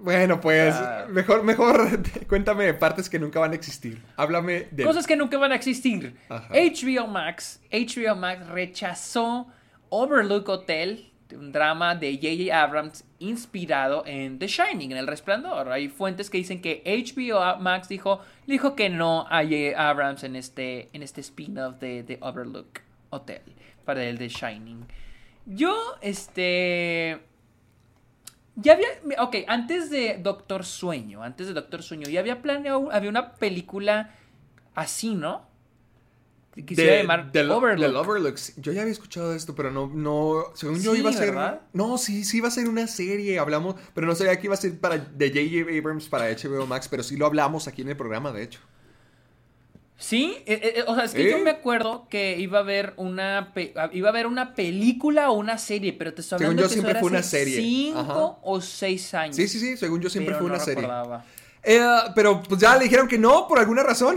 [0.00, 1.06] Bueno, pues Ah.
[1.08, 1.88] mejor, mejor
[2.28, 4.02] cuéntame partes que nunca van a existir.
[4.16, 6.16] Háblame de Cosas que nunca van a existir.
[6.28, 6.48] Ajá.
[6.52, 9.46] HBO Max, HBO Max rechazó
[9.88, 12.62] Overlook Hotel, un drama de J.J.
[12.62, 15.70] Abrams inspirado en The Shining, en El Resplandor.
[15.72, 19.88] Hay fuentes que dicen que HBO Max dijo, dijo que no a J.J.
[19.88, 22.80] Abrams en este, en este spin-off de, de Overlook
[23.10, 23.40] Hotel
[23.84, 24.86] para el The Shining.
[25.46, 27.20] Yo, este...
[28.56, 28.88] Ya había,
[29.20, 34.14] ok, antes de Doctor Sueño, antes de Doctor Sueño, ya había planeado, había una película
[34.74, 35.52] así, ¿no?
[36.54, 37.84] Que se iba a llamar del- Overlook.
[37.88, 38.54] del Overlooks.
[38.58, 41.62] Yo ya había escuchado esto, pero no, no, según yo iba a ser, ¿verdad?
[41.72, 44.58] no, sí, sí iba a ser una serie, hablamos, pero no sabía que iba a
[44.58, 45.76] ser para de J.J.
[45.76, 48.60] Abrams para HBO Max, pero sí lo hablamos aquí en el programa, de hecho.
[49.96, 51.30] Sí, eh, eh, o sea, es que ¿Eh?
[51.30, 55.30] yo me acuerdo que iba a haber una pe- ah, iba a haber una película
[55.30, 57.56] o una serie, pero te estoy Según hablando yo, que siempre fue una serie.
[57.56, 58.14] Cinco Ajá.
[58.42, 59.36] o seis años.
[59.36, 60.82] Sí, sí, sí, según yo siempre pero fue no una serie.
[60.82, 61.24] recordaba.
[61.62, 64.16] Eh, pero pues ya le dijeron que no, por alguna razón.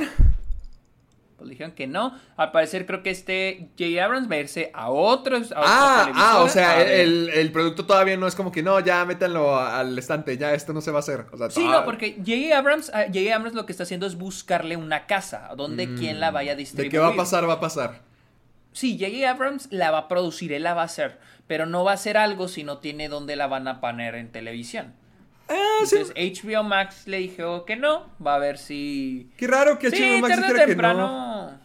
[1.37, 2.17] Pues dijeron que no.
[2.35, 4.03] Al parecer creo que este J.
[4.03, 5.51] Abrams va a irse a otros.
[5.51, 6.87] a Ah, ah, o sea, a ver.
[7.01, 10.73] el, el producto todavía no es como que no, ya métanlo al estante, ya esto
[10.73, 11.25] no se va a hacer.
[11.31, 12.57] O sea, Sí, no, porque J.A.
[12.57, 13.35] Abrams, ah, J.A.
[13.35, 16.57] Abrams lo que está haciendo es buscarle una casa donde quien la vaya a Mm,
[16.57, 16.91] De distribuir.
[16.91, 18.01] qué va a pasar, va a pasar.
[18.73, 19.29] Sí, J.A.
[19.31, 22.17] Abrams la va a producir, él la va a hacer, pero no va a hacer
[22.17, 24.93] algo si no tiene dónde la van a poner en televisión.
[25.49, 25.95] Ah, sí.
[25.97, 29.29] Entonces HBO Max le dijo que no, va a ver si...
[29.37, 30.81] Qué raro que Sí, HBO Max tarde dijera que no.
[30.83, 31.59] temprano...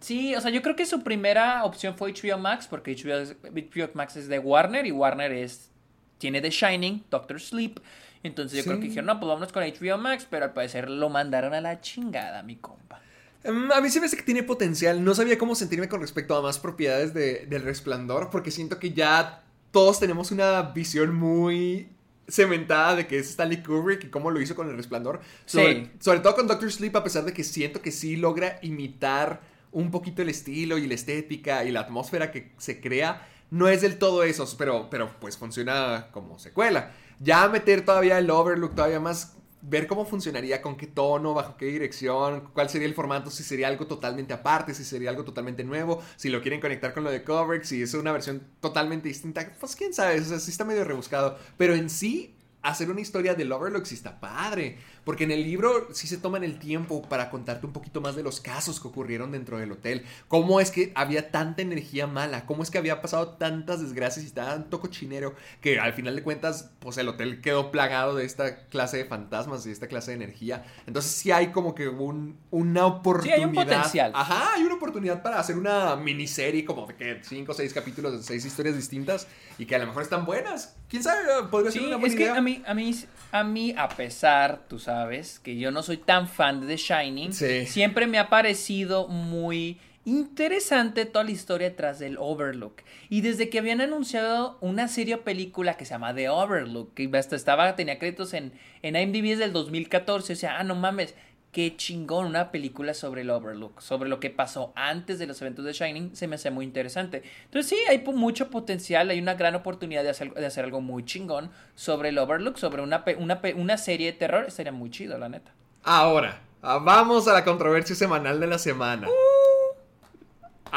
[0.00, 4.16] Sí, o sea, yo creo que su primera opción fue HBO Max, porque HBO, Max
[4.16, 5.70] es de Warner y Warner es
[6.18, 7.80] tiene The Shining, Doctor Sleep.
[8.22, 11.08] Entonces yo creo que dijeron, no, pues vámonos con HBO Max, pero al parecer lo
[11.08, 13.00] mandaron a la chingada, mi compa.
[13.44, 15.02] Mm, A mí se me hace que tiene potencial.
[15.04, 18.92] No sabía cómo sentirme con respecto a más propiedades de- del resplandor, porque siento que
[18.92, 21.88] ya todos tenemos una visión muy
[22.28, 25.20] cementada de que es Stanley Kubrick y cómo lo hizo con el resplandor.
[25.44, 25.90] Sobre, Sí.
[26.00, 29.40] sobre todo con Doctor Sleep, a pesar de que siento que sí logra imitar
[29.72, 33.26] un poquito el estilo y la estética y la atmósfera que se crea.
[33.50, 36.92] No es del todo eso, pero, pero pues funciona como secuela.
[37.20, 39.36] Ya meter todavía el Overlook, todavía más
[39.68, 43.66] ver cómo funcionaría, con qué tono, bajo qué dirección, cuál sería el formato, si sería
[43.66, 47.24] algo totalmente aparte, si sería algo totalmente nuevo, si lo quieren conectar con lo de
[47.24, 50.84] Kubrick, si es una versión totalmente distinta, pues quién sabe, o sea, sí está medio
[50.84, 55.44] rebuscado, pero en sí hacer una historia del Overlook sí está padre, porque en el
[55.44, 58.88] libro sí se toman el tiempo para contarte un poquito más de los casos que
[58.88, 63.00] ocurrieron dentro del hotel, cómo es que había tanta energía mala, cómo es que había
[63.00, 67.70] pasado tantas desgracias y tanto cochinero que al final de cuentas, pues el hotel quedó
[67.70, 70.64] plagado de esta clase de fantasmas y de esta clase de energía.
[70.88, 73.36] Entonces sí hay como que un, una oportunidad.
[73.36, 74.10] Sí, hay un potencial.
[74.12, 78.12] Ajá, hay una oportunidad para hacer una miniserie como de que cinco o seis capítulos
[78.12, 80.74] de seis historias distintas y que a lo mejor están buenas.
[80.88, 81.20] ¿Quién sabe?
[81.48, 82.36] Podría ser Sí, una buena es que idea.
[82.36, 82.94] a mí, a mí,
[83.30, 84.95] a mí, a pesar, tú sabes,
[85.42, 87.66] que yo no soy tan fan de The Shining, Sí.
[87.66, 92.82] siempre me ha parecido muy interesante toda la historia detrás del Overlook.
[93.08, 97.10] Y desde que habían anunciado una serie o película que se llama The Overlook, que
[97.18, 101.14] hasta estaba, tenía créditos en, en IMDb desde el 2014, o sea, ah, no mames,
[101.56, 105.64] qué chingón una película sobre el Overlook, sobre lo que pasó antes de los eventos
[105.64, 107.22] de Shining, se me hace muy interesante.
[107.46, 111.06] Entonces sí, hay mucho potencial, hay una gran oportunidad de hacer, de hacer algo muy
[111.06, 115.30] chingón sobre el Overlook, sobre una, una, una serie de terror, estaría muy chido, la
[115.30, 115.50] neta.
[115.82, 119.08] Ahora, ah, vamos a la controversia semanal de la semana.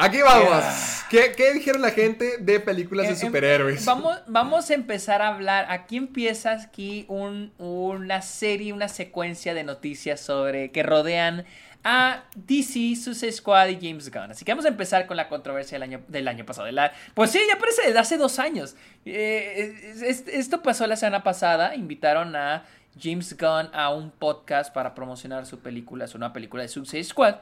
[0.02, 0.64] Aquí vamos.
[1.10, 3.84] ¿Qué, dijeron la gente de películas de eh, em, superhéroes?
[3.84, 5.66] Vamos, vamos a empezar a hablar.
[5.70, 11.45] Aquí empieza aquí una serie, una secuencia de noticias sobre que rodean
[11.84, 14.32] a DC, Suicide Squad y James Gunn.
[14.32, 16.70] Así que vamos a empezar con la controversia del año, del año pasado.
[17.14, 18.78] pues sí, ya parece desde hace dos años.
[19.06, 19.95] Eh,
[20.32, 21.76] esto pasó la semana pasada.
[21.76, 22.64] Invitaron a
[22.97, 27.36] James Gunn a un podcast para promocionar su película, su nueva película de Suicide Squad.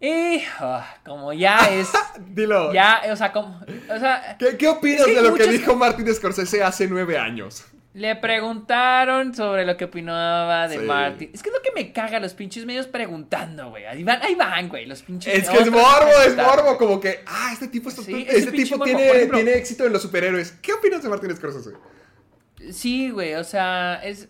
[0.00, 0.42] Y
[1.04, 1.90] como ya es.
[2.28, 2.72] Dilo.
[2.72, 3.60] Ya, o sea, como.
[3.90, 7.64] O sea, ¿Qué, opinas de lo que dijo Martin Scorsese hace nueve años?
[7.92, 11.30] Le preguntaron sobre lo que opinaba de Martin.
[11.34, 13.84] Es que es lo que me caga los pinches medios preguntando, güey.
[13.84, 15.34] Ahí van, ahí van, güey, los pinches.
[15.34, 19.54] Es que es morbo, es morbo, como que, ah, este tipo, este tipo tiene, tiene
[19.54, 20.52] éxito en los superhéroes.
[20.62, 21.72] ¿Qué opinas de Martin Scorsese?
[22.72, 24.28] Sí, güey, o sea, es.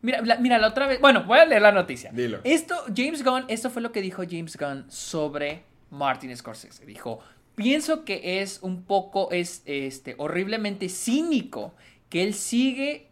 [0.00, 1.00] Mira la, mira, la otra vez.
[1.00, 2.10] Bueno, voy a leer la noticia.
[2.12, 2.40] Dilo.
[2.44, 6.86] Esto, James Gunn, esto fue lo que dijo James Gunn sobre Martin Scorsese.
[6.86, 7.20] Dijo:
[7.56, 11.74] Pienso que es un poco, es este, horriblemente cínico
[12.08, 13.08] que él sigue.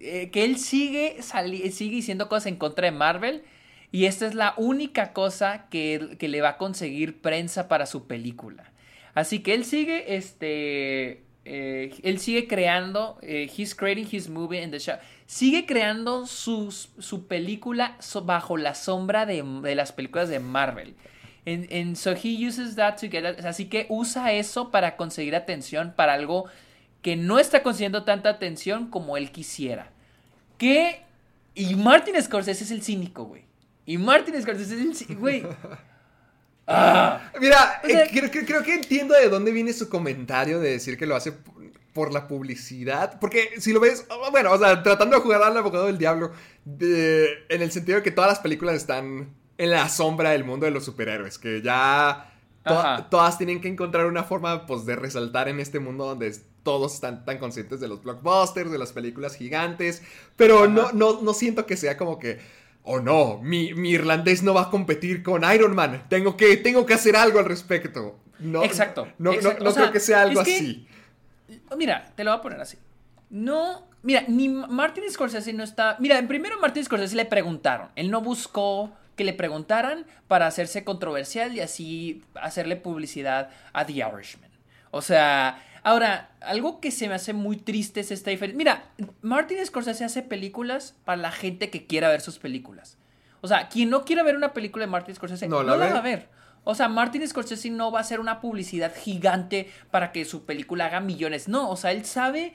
[0.00, 3.42] Eh, que él sigue, sigue diciendo cosas en contra de Marvel.
[3.90, 8.06] Y esta es la única cosa que, que le va a conseguir prensa para su
[8.06, 8.70] película.
[9.14, 11.24] Así que él sigue, este.
[11.46, 13.18] Eh, él sigue creando.
[13.22, 14.96] Eh, he's creating his movie in the show
[15.28, 19.44] sigue creando su película bajo la sombra de,
[19.76, 20.96] las películas de Marvel.
[21.44, 26.14] En so he uses that to get así que usa eso para conseguir atención para
[26.14, 26.46] algo
[27.00, 29.90] que no está consiguiendo tanta atención como él quisiera.
[30.56, 31.02] Que
[31.54, 33.44] y Martin Scorsese es el cínico, güey.
[33.84, 35.44] Y Martin Scorsese es el cínico, güey.
[36.70, 37.32] Ah.
[37.40, 38.10] Mira, eh,
[38.46, 41.32] creo, que entiendo de dónde viene su comentario de decir que lo hace
[41.98, 43.18] por la publicidad.
[43.18, 46.30] Porque si lo ves, ah, bueno, o sea, tratando de jugar al abogado del diablo,
[46.78, 50.70] en el sentido de que todas las películas están en la sombra del mundo de
[50.70, 52.32] los superhéroes, que ya
[53.10, 56.32] todas tienen que encontrar una forma pues de resaltar en este mundo donde
[56.62, 60.00] todos están tan conscientes de los blockbusters, de las películas gigantes,
[60.36, 62.38] pero no, no, no siento que sea como que
[62.84, 66.04] oh no, mi, irlandés no va a competir con Iron Man.
[66.08, 68.20] Tengo que, tengo que hacer algo al respecto.
[68.38, 69.08] No, exacto.
[69.18, 70.86] No, no, creo que sea algo así.
[71.76, 72.78] Mira, te lo voy a poner así.
[73.30, 75.96] No, mira, ni Martin Scorsese no está.
[75.98, 77.88] Mira, en primero Martin Scorsese le preguntaron.
[77.94, 83.92] Él no buscó que le preguntaran para hacerse controversial y así hacerle publicidad a The
[83.92, 84.50] Irishman.
[84.90, 88.56] O sea, ahora, algo que se me hace muy triste es esta diferencia.
[88.56, 88.84] Mira,
[89.20, 92.96] Martin Scorsese hace películas para la gente que quiera ver sus películas.
[93.40, 96.00] O sea, quien no quiera ver una película de Martin Scorsese no, la, va a
[96.00, 96.28] ver.
[96.64, 100.86] O sea, Martin Scorsese no va a hacer una publicidad gigante para que su película
[100.86, 101.48] haga millones.
[101.48, 102.54] No, o sea, él sabe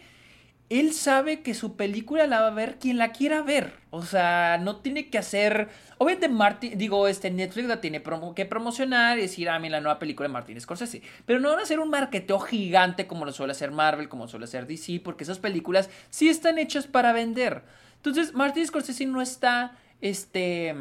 [0.79, 3.73] él sabe que su película la va a ver quien la quiera ver.
[3.91, 5.69] O sea, no tiene que hacer.
[5.99, 8.01] Obviamente, Martin, digo, este Netflix la tiene
[8.35, 11.01] que promocionar y decir, ah, mira, la nueva película de Martin Scorsese.
[11.25, 14.45] Pero no van a hacer un marketeo gigante como lo suele hacer Marvel, como suele
[14.45, 17.63] hacer DC, porque esas películas sí están hechas para vender.
[17.97, 20.75] Entonces, Martin Scorsese no está, este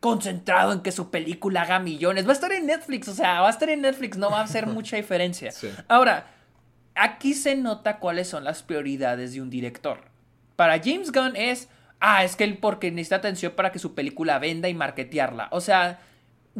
[0.00, 2.26] concentrado en que su película haga millones.
[2.26, 4.44] Va a estar en Netflix, o sea, va a estar en Netflix, no va a
[4.44, 5.52] hacer mucha diferencia.
[5.88, 6.26] Ahora,
[6.94, 10.00] aquí se nota cuáles son las prioridades de un director.
[10.56, 11.68] Para James Gunn es,
[12.00, 15.48] ah, es que él porque necesita atención para que su película venda y marketearla.
[15.52, 16.00] O sea,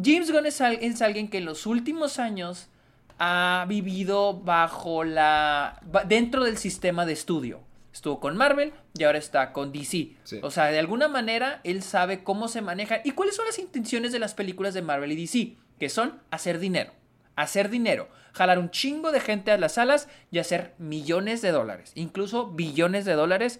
[0.01, 2.67] James Gunn es, alguien que en los últimos años
[3.19, 5.79] ha vivido bajo la...
[6.07, 7.61] dentro del sistema de estudio.
[7.93, 10.15] Estuvo con Marvel y ahora está con DC.
[10.41, 14.11] O sea, de alguna manera él sabe cómo se maneja y cuáles son las intenciones
[14.11, 16.93] de las películas de Marvel y DC, que son hacer dinero
[17.35, 21.91] hacer dinero, jalar un chingo de gente a las salas y hacer millones de dólares,
[21.95, 23.59] incluso billones de dólares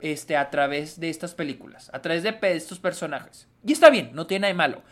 [0.00, 3.48] este, a través de estas películas, a través de estos personajes.
[3.64, 4.82] Y está bien, no tiene nada de malo.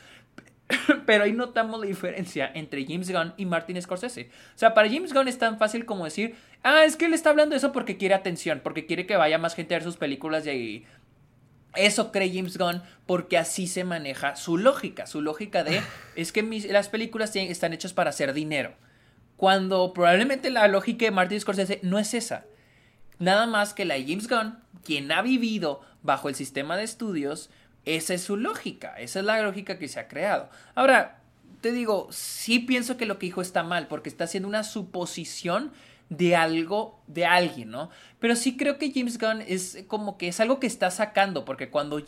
[1.07, 4.31] Pero ahí notamos la diferencia entre James Gunn y Martin Scorsese.
[4.55, 7.30] O sea, para James Gunn es tan fácil como decir, ah, es que él está
[7.30, 9.97] hablando de eso porque quiere atención, porque quiere que vaya más gente a ver sus
[9.97, 10.84] películas y
[11.75, 15.07] eso cree James Gunn porque así se maneja su lógica.
[15.07, 15.83] Su lógica de
[16.17, 18.75] es que las películas están hechas para hacer dinero.
[19.37, 22.47] Cuando probablemente la lógica de Martin Scorsese no es esa.
[23.18, 27.51] Nada más que la de James Gunn, quien ha vivido bajo el sistema de estudios,
[27.85, 28.95] esa es su lógica.
[28.99, 30.49] Esa es la lógica que se ha creado.
[30.75, 31.21] Ahora,
[31.61, 35.73] te digo, sí pienso que lo que dijo está mal porque está haciendo una suposición
[36.11, 37.91] de algo, de alguien, ¿no?
[38.19, 41.71] Pero sí creo que James Gunn es como que es algo que está sacando, porque
[41.71, 42.03] cuando,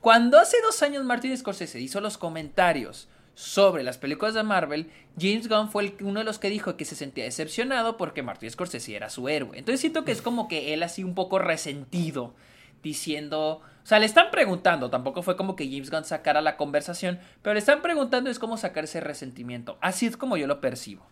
[0.00, 5.48] Cuando hace dos años Martin Scorsese hizo los comentarios sobre las películas de Marvel, James
[5.48, 9.08] Gunn fue uno de los que dijo que se sentía decepcionado porque Martin Scorsese era
[9.08, 9.58] su héroe.
[9.58, 12.34] Entonces siento que es como que él así un poco resentido,
[12.82, 13.60] diciendo...
[13.82, 17.54] O sea, le están preguntando, tampoco fue como que James Gunn sacara la conversación, pero
[17.54, 19.76] le están preguntando es cómo sacar ese resentimiento.
[19.80, 21.04] Así es como yo lo percibo.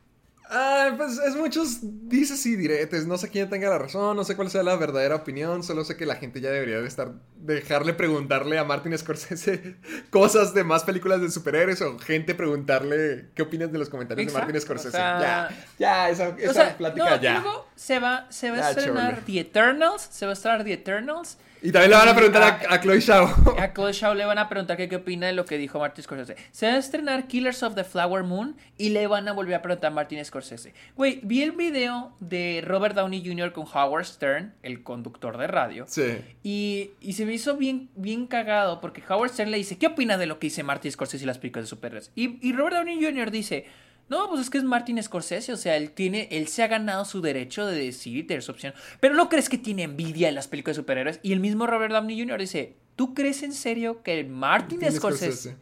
[0.53, 1.79] Ah, pues es muchos
[2.09, 3.07] dices y diretes.
[3.07, 5.63] No sé quién tenga la razón, no sé cuál sea la verdadera opinión.
[5.63, 7.13] Solo sé que la gente ya debería de estar.
[7.37, 9.77] Dejarle preguntarle a Martin Scorsese
[10.11, 14.47] cosas de más películas de superhéroes o gente preguntarle qué opinas de los comentarios Exacto,
[14.49, 14.89] de Martin Scorsese.
[14.89, 17.33] o sea- ya, ya, esa, esa O sea, plática no, ya.
[17.41, 19.27] luego se va, se va a estrenar chole.
[19.27, 21.39] The Eternals, se va a estrenar The Eternals.
[21.63, 23.55] Y también le van a preguntar a, a Chloe Shao.
[23.59, 26.03] A Chloe Shaw le van a preguntar que qué opina de lo que dijo Martin
[26.03, 26.37] Scorsese.
[26.53, 29.63] Se va a estrenar Killers of the Flower Moon y le van a volver a
[29.63, 30.73] preguntar a Martin Scorsese.
[30.97, 33.53] Güey, vi el video de Robert Downey Jr.
[33.53, 35.85] con Howard Stern, el conductor de radio.
[35.87, 36.19] Sí.
[36.43, 40.17] Y, y se me hizo bien, bien cagado porque Howard Stern le dice, ¿qué opina
[40.17, 42.11] de lo que dice Martin Scorsese y las películas de superhéroes?
[42.15, 43.31] Y, y Robert Downey Jr.
[43.31, 43.67] dice,
[44.11, 47.05] no, pues es que es Martin Scorsese, o sea, él tiene, él se ha ganado
[47.05, 48.75] su derecho de decir y tener su opción.
[48.99, 51.21] Pero ¿no crees que tiene envidia en las películas de superhéroes?
[51.23, 52.41] Y el mismo Robert Downey Jr.
[52.41, 55.57] dice, ¿tú crees en serio que Martin Scorsese, Scorsese.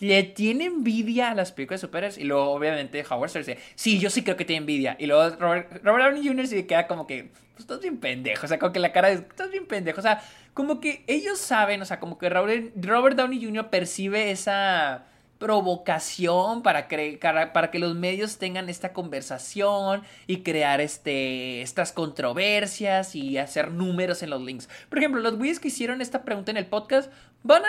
[0.00, 2.18] le tiene envidia a las películas de superhéroes?
[2.18, 4.96] Y luego, obviamente, Howard Stern dice, sí, yo sí creo que tiene envidia.
[4.98, 6.46] Y luego Robert, Robert Downey Jr.
[6.48, 9.14] se queda como que, pues estás bien pendejo, o sea, como que la cara de,
[9.14, 13.16] estás bien pendejo, o sea, como que ellos saben, o sea, como que Robert, Robert
[13.16, 13.70] Downey Jr.
[13.70, 15.06] percibe esa
[15.38, 17.18] provocación para, cre-
[17.52, 24.22] para, que los medios tengan esta conversación y crear este, estas controversias y hacer números
[24.22, 24.68] en los links.
[24.88, 27.10] Por ejemplo, los güeyes que hicieron esta pregunta en el podcast
[27.42, 27.68] van a,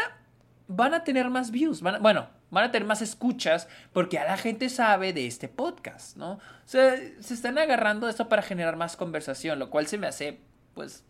[0.68, 4.26] van a tener más views, van a- bueno, van a tener más escuchas porque a
[4.26, 6.34] la gente sabe de este podcast, ¿no?
[6.34, 10.39] O sea, se están agarrando esto para generar más conversación, lo cual se me hace,
[10.73, 11.03] pues,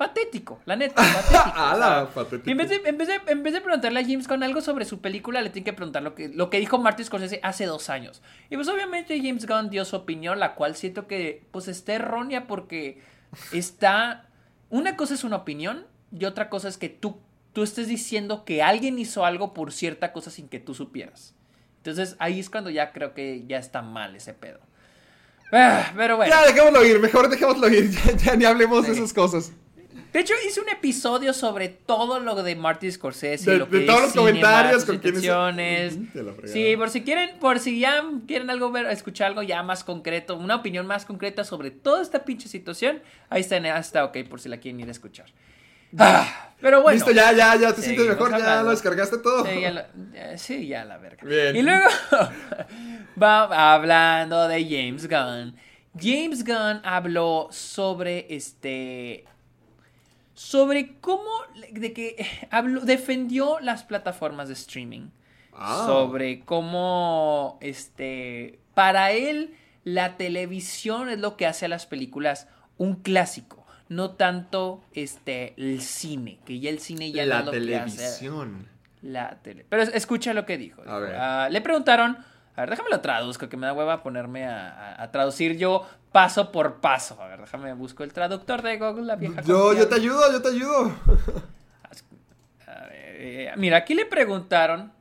[0.00, 1.58] patético, la neta, patético.
[1.60, 2.48] Ala, patético.
[2.48, 4.62] y en vez, de, en, vez de, en vez de preguntarle a James Gunn algo
[4.62, 7.66] sobre su película, le tienen que preguntar lo que, lo que dijo Martin Scorsese hace
[7.66, 8.22] dos años.
[8.48, 12.46] Y pues obviamente James Gunn dio su opinión, la cual siento que pues está errónea
[12.46, 13.02] porque
[13.52, 14.26] está...
[14.70, 15.86] Una cosa es una opinión
[16.18, 17.20] y otra cosa es que tú,
[17.52, 21.34] tú estés diciendo que alguien hizo algo por cierta cosa sin que tú supieras.
[21.76, 24.60] Entonces ahí es cuando ya creo que ya está mal ese pedo.
[25.52, 26.32] Ah, pero bueno.
[26.32, 27.90] Ya, dejémoslo ir, mejor dejémoslo ir.
[28.06, 29.52] Ya, ya ni hablemos de esas cosas.
[30.12, 33.50] De hecho, hice un episodio sobre todo lo de Martin Scorsese.
[33.52, 35.22] De- lo que de todos los comentarios, con quienes-.
[36.52, 40.36] Sí, por si quieren, por si ya quieren algo ver, escuchar algo ya más concreto,
[40.36, 44.18] una opinión más concreta sobre toda esta pinche situación, ahí está, en- ahí está ok,
[44.28, 45.26] por si la quieren ir a escuchar.
[45.98, 46.94] Ah, pero bueno.
[46.96, 49.44] Listo, ya, ya, ya te sientes mejor, ya lo descargaste todo.
[49.44, 51.22] Sí, ya, lo- ya- sí, ya la verga.
[51.24, 51.54] Bien.
[51.56, 51.86] Y luego,
[53.20, 55.56] va hablando de James Gunn.
[55.98, 59.24] James Gunn habló sobre este.
[60.40, 61.28] Sobre cómo.
[61.72, 62.16] De que
[62.50, 65.08] habló, defendió las plataformas de streaming.
[65.52, 65.84] Ah.
[65.86, 67.58] Sobre cómo.
[67.60, 68.58] Este.
[68.72, 69.54] Para él,
[69.84, 72.48] la televisión es lo que hace a las películas
[72.78, 73.66] un clásico.
[73.90, 76.38] No tanto este el cine.
[76.46, 77.96] Que ya el cine ya no la es lo que hace.
[77.98, 78.68] televisión.
[79.02, 79.66] La tele.
[79.68, 80.80] Pero es- escucha lo que dijo.
[80.82, 81.16] A Dijo, ver.
[81.16, 82.16] ah, le preguntaron.
[82.60, 85.86] A ver, déjame lo traduzco, que me da hueva ponerme a, a- a traducir yo
[86.12, 87.16] paso por paso.
[87.22, 89.40] A ver, déjame busco el traductor de Google, la vieja.
[89.40, 90.92] Yo, yo te ayudo, yo te ayudo.
[92.66, 94.92] A ver, eh, mira, aquí le preguntaron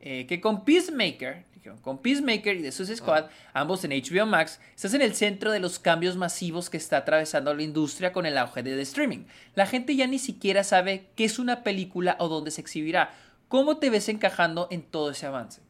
[0.00, 4.60] eh, que con Peacemaker, dijeron, con Peacemaker y The Suicide Squad, ambos en HBO Max,
[4.74, 8.36] estás en el centro de los cambios masivos que está atravesando la industria con el
[8.36, 9.26] auge del streaming.
[9.54, 13.12] La gente ya ni siquiera sabe qué es una película o dónde se exhibirá.
[13.48, 15.62] ¿Cómo te ves encajando en todo ese avance?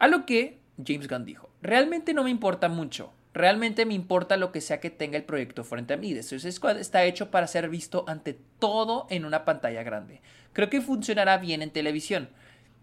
[0.00, 3.12] A lo que James Gunn dijo, realmente no me importa mucho.
[3.32, 6.12] Realmente me importa lo que sea que tenga el proyecto frente a mí.
[6.14, 10.20] The Suicide Squad está hecho para ser visto ante todo en una pantalla grande.
[10.52, 12.28] Creo que funcionará bien en televisión.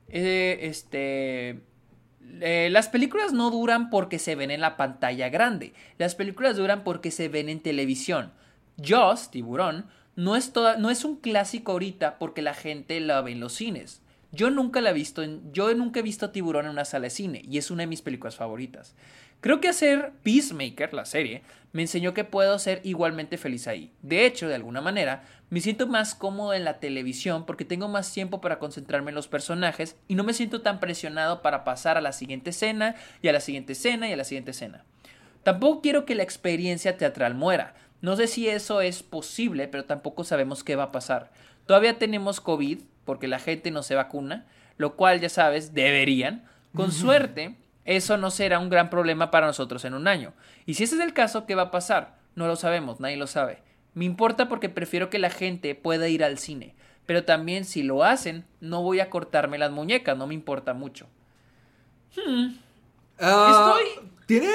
[0.07, 1.59] Eh, este...
[2.39, 5.73] eh, las películas no duran porque se ven en la pantalla grande.
[5.97, 8.31] Las películas duran porque se ven en televisión.
[8.81, 13.41] Jaws, Tiburón, no es, no es un clásico ahorita porque la gente la ve en
[13.41, 14.01] los cines.
[14.37, 17.09] Yo nunca la he visto en, yo nunca he visto Tiburón en una sala de
[17.09, 18.93] cine y es una de mis películas favoritas.
[19.41, 21.41] Creo que hacer Peacemaker, la serie,
[21.71, 23.91] me enseñó que puedo ser igualmente feliz ahí.
[24.03, 28.13] De hecho, de alguna manera, me siento más cómodo en la televisión porque tengo más
[28.13, 32.01] tiempo para concentrarme en los personajes y no me siento tan presionado para pasar a
[32.01, 34.85] la siguiente escena y a la siguiente escena y a la siguiente escena.
[35.41, 37.73] Tampoco quiero que la experiencia teatral muera.
[38.01, 41.31] No sé si eso es posible, pero tampoco sabemos qué va a pasar.
[41.65, 44.45] Todavía tenemos COVID porque la gente no se vacuna,
[44.77, 46.43] lo cual ya sabes, deberían.
[46.75, 47.55] Con suerte,
[47.85, 50.33] eso no será un gran problema para nosotros en un año.
[50.67, 52.17] Y si ese es el caso, ¿qué va a pasar?
[52.35, 53.63] No lo sabemos, nadie lo sabe.
[53.95, 56.75] Me importa porque prefiero que la gente pueda ir al cine.
[57.07, 61.07] Pero también si lo hacen, no voy a cortarme las muñecas, no me importa mucho.
[63.19, 64.47] Ah, Estoy- Tiene.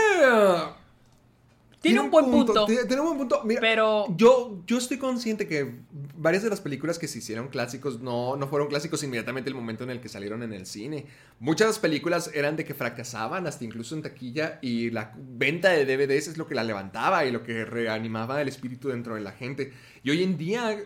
[1.83, 2.65] Tiene un buen punto.
[2.65, 3.43] Tiene, tiene un buen punto.
[3.45, 5.75] Mira, Pero- Yo, yo estoy consciente que
[6.17, 9.83] varias de las películas que se hicieron clásicos no, no fueron clásicos inmediatamente el momento
[9.85, 11.07] en el que salieron en el cine.
[11.41, 16.29] Muchas películas eran de que fracasaban, hasta incluso en taquilla, y la venta de DVDs
[16.29, 19.73] es lo que la levantaba y lo que reanimaba el espíritu dentro de la gente.
[20.03, 20.79] Y hoy en día.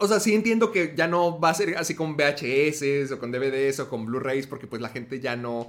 [0.00, 3.32] O sea, sí entiendo que ya no va a ser así con VHS o con
[3.32, 5.66] DVDs o con Blu-rays, porque pues la gente ya no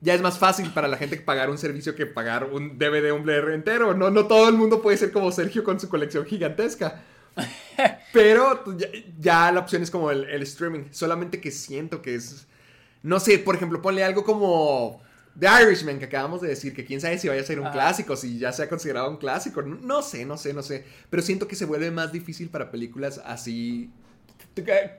[0.00, 3.24] ya es más fácil para la gente pagar un servicio que pagar un DVD, un
[3.24, 3.94] Blu-ray entero.
[3.94, 7.02] No, no todo el mundo puede ser como Sergio con su colección gigantesca.
[8.12, 8.88] Pero ya,
[9.18, 10.84] ya la opción es como el, el streaming.
[10.90, 12.46] Solamente que siento que es.
[13.02, 15.00] No sé, por ejemplo, ponle algo como
[15.38, 17.74] The Irishman, que acabamos de decir, que quién sabe si vaya a ser un Ajá.
[17.74, 19.62] clásico, si ya se ha considerado un clásico.
[19.62, 20.84] No, no sé, no sé, no sé.
[21.10, 23.90] Pero siento que se vuelve más difícil para películas así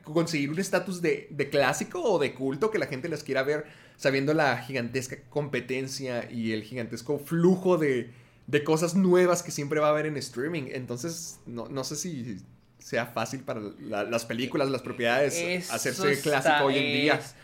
[0.03, 3.65] conseguir un estatus de, de clásico o de culto que la gente las quiera ver
[3.99, 8.11] sabiendo la gigantesca competencia y el gigantesco flujo de,
[8.47, 10.63] de cosas nuevas que siempre va a haber en streaming.
[10.71, 12.37] Entonces, no, no sé si
[12.77, 17.13] sea fácil para la- las películas, las propiedades, Eso hacerse clásico hoy en día.
[17.15, 17.35] es-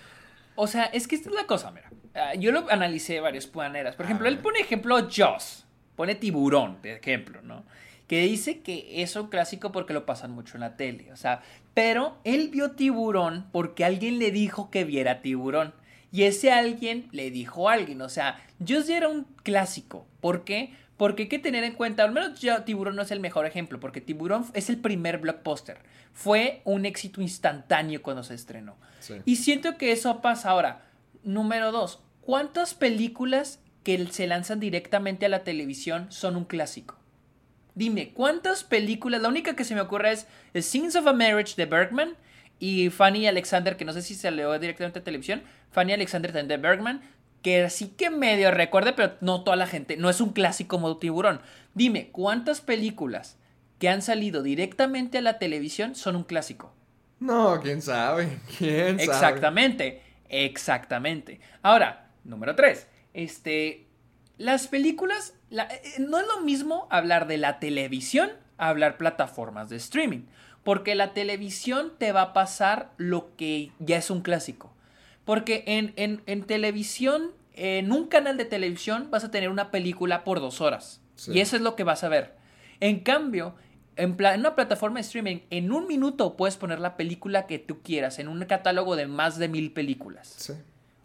[0.55, 1.91] O sea, es que esta es la cosa, mira.
[2.15, 3.97] Ah, yo lo analicé de varias maneras.
[3.97, 5.65] Por ejemplo, A él pone ejemplo Jaws.
[5.97, 7.65] Pone tiburón, de ejemplo, ¿no?
[8.07, 11.11] Que dice que es un clásico porque lo pasan mucho en la tele.
[11.11, 11.41] O sea,
[11.73, 15.73] pero él vio tiburón porque alguien le dijo que viera tiburón.
[16.15, 18.01] Y ese alguien le dijo a alguien.
[18.01, 20.07] O sea, ya era un clásico.
[20.21, 20.73] ¿Por qué?
[20.95, 23.81] Porque hay que tener en cuenta, al menos ya Tiburón no es el mejor ejemplo,
[23.81, 25.79] porque Tiburón es el primer blockbuster.
[26.13, 28.77] Fue un éxito instantáneo cuando se estrenó.
[29.01, 29.15] Sí.
[29.25, 30.85] Y siento que eso pasa ahora.
[31.25, 36.97] Número dos, ¿cuántas películas que se lanzan directamente a la televisión son un clásico?
[37.73, 39.21] Dime, ¿cuántas películas?
[39.21, 42.15] La única que se me ocurre es The Scenes of a Marriage de Bergman
[42.59, 45.43] y Fanny Alexander, que no sé si se leo directamente a televisión.
[45.71, 47.01] Fanny Alexander de Bergman,
[47.41, 49.97] que sí que medio recuerde, pero no toda la gente.
[49.97, 51.41] No es un clásico como Tiburón.
[51.73, 53.37] Dime, ¿cuántas películas
[53.79, 56.73] que han salido directamente a la televisión son un clásico?
[57.19, 59.03] No, quién sabe, quién sabe.
[59.03, 61.39] Exactamente, exactamente.
[61.61, 62.87] Ahora, número tres.
[63.13, 63.87] Este,
[64.37, 69.69] las películas, la- eh, no es lo mismo hablar de la televisión a hablar plataformas
[69.69, 70.21] de streaming,
[70.65, 74.73] porque la televisión te va a pasar lo que ya es un clásico.
[75.23, 80.23] Porque en, en- en televisión, en un canal de televisión, vas a tener una película
[80.25, 81.01] por dos horas.
[81.15, 81.31] Sí.
[81.33, 82.33] Y eso es lo que vas a ver.
[82.79, 83.55] En cambio,
[83.95, 87.81] en, en una plataforma de streaming, en un minuto puedes poner la película que tú
[87.83, 90.33] quieras, en un catálogo de más de mil películas.
[90.35, 90.53] Sí.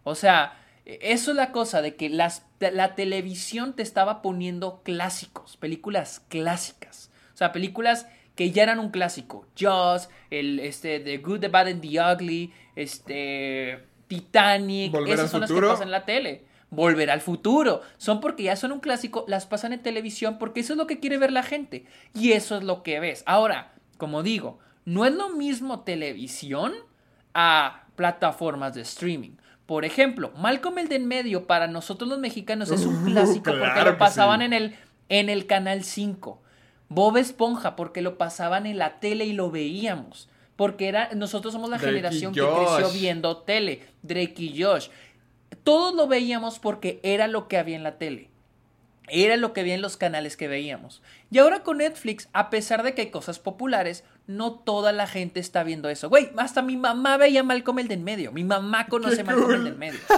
[0.04, 4.80] O sea, e- eso es la cosa de que las, la televisión te estaba poniendo
[4.82, 7.10] clásicos, películas clásicas.
[7.34, 8.06] O sea, películas
[8.40, 9.46] que ya eran un clásico.
[9.54, 14.92] Jaws, el, este, The Good, The Bad and The Ugly, este, Titanic.
[14.92, 16.46] Volver esas son las que pasan en la tele.
[16.70, 17.82] Volver al futuro.
[17.98, 21.00] Son porque ya son un clásico, las pasan en televisión porque eso es lo que
[21.00, 21.84] quiere ver la gente.
[22.14, 23.24] Y eso es lo que ves.
[23.26, 26.72] Ahora, como digo, no es lo mismo televisión
[27.34, 29.32] a plataformas de streaming.
[29.66, 33.50] Por ejemplo, Malcolm el de en medio para nosotros los mexicanos es un Uh, clásico
[33.50, 34.46] porque lo pasaban sí.
[34.46, 34.76] en el
[35.10, 36.40] en el canal 5.
[36.90, 40.28] Bob Esponja porque lo pasaban en la tele y lo veíamos.
[40.56, 44.88] Porque era nosotros somos la Drake generación que creció viendo tele, Drake y Josh.
[45.64, 48.28] Todos lo veíamos porque era lo que había en la tele.
[49.08, 51.02] Era lo que había en los canales que veíamos.
[51.30, 55.40] Y ahora con Netflix, a pesar de que hay cosas populares, no toda la gente
[55.40, 56.08] está viendo eso.
[56.08, 58.30] Güey, hasta mi mamá veía Malcolm el de en medio.
[58.30, 59.64] Mi mamá conoce Qué Malcolm el cool.
[59.64, 60.00] de en medio.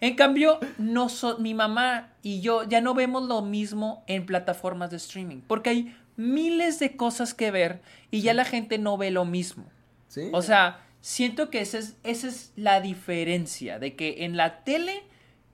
[0.00, 4.90] En cambio, no so- mi mamá y yo ya no vemos lo mismo en plataformas
[4.90, 5.38] de streaming.
[5.46, 7.80] Porque hay miles de cosas que ver
[8.10, 9.64] y ya la gente no ve lo mismo.
[10.08, 10.28] Sí.
[10.32, 15.02] O sea, siento que esa es, esa es la diferencia, de que en la tele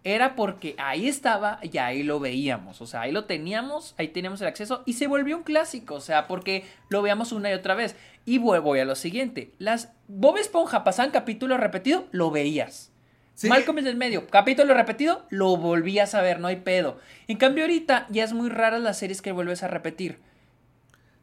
[0.05, 4.41] era porque ahí estaba y ahí lo veíamos, o sea, ahí lo teníamos, ahí teníamos
[4.41, 7.74] el acceso y se volvió un clásico, o sea, porque lo veíamos una y otra
[7.74, 7.97] vez.
[8.24, 12.93] Y voy, voy a lo siguiente, las Bob Esponja pasaban capítulo repetido, lo veías.
[13.35, 13.49] Sí.
[13.49, 16.99] Malcolm en el medio, capítulo repetido, lo volvías a ver, no hay pedo.
[17.27, 20.19] En cambio ahorita ya es muy raras las series que vuelves a repetir.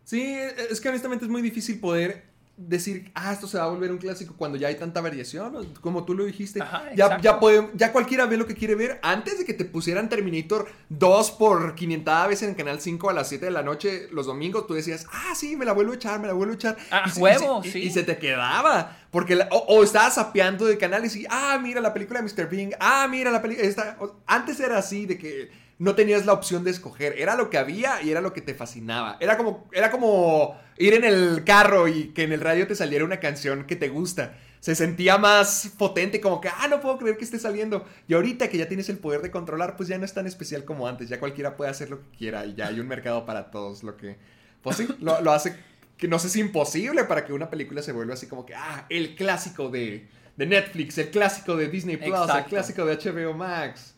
[0.08, 0.38] Sí,
[0.70, 2.24] es que honestamente es muy difícil poder
[2.56, 6.06] decir, ah, esto se va a volver un clásico cuando ya hay tanta variación, como
[6.06, 6.62] tú lo dijiste.
[6.62, 9.00] Ajá, ya, ya, puede- ya cualquiera ve lo que quiere ver.
[9.04, 13.28] Antes de que te pusieran Terminator 2 por 500 veces en Canal 5 a las
[13.28, 16.22] 7 de la noche los domingos, tú decías, ah, sí, me la vuelvo a echar,
[16.22, 16.78] me la vuelvo a echar.
[16.90, 17.80] Ah, huevo, y sí.
[17.80, 18.98] y- y se te quedaba.
[19.12, 22.50] Porque la- o, o estabas sapeando de canales y, ah, mira la película de Mr.
[22.50, 23.68] Bean, ah, mira la película.
[23.68, 23.98] esta".
[24.00, 27.16] O- Antes era así, de que no tenías la opción de escoger.
[27.18, 29.18] Era lo que había y era lo que te fascinaba.
[29.20, 33.06] Era como, era como ir en el carro y que en el radio te saliera
[33.06, 34.38] una canción que te gusta.
[34.60, 37.86] Se sentía más potente, como que, ah, no puedo creer que esté saliendo.
[38.08, 40.66] Y ahorita que ya tienes el poder de controlar, pues ya no es tan especial
[40.66, 41.10] como antes.
[41.10, 43.84] Ya cualquiera puede hacer lo que quiera y ya hay un mercado para todos.
[43.84, 44.18] Lo que,
[44.64, 45.56] pues sí, lo, lo hace
[45.98, 48.86] que no sé si imposible para que una película se vuelva así como que, ah,
[48.90, 53.96] el clásico de, de Netflix, el clásico de Disney Plus, el clásico de HBO Max.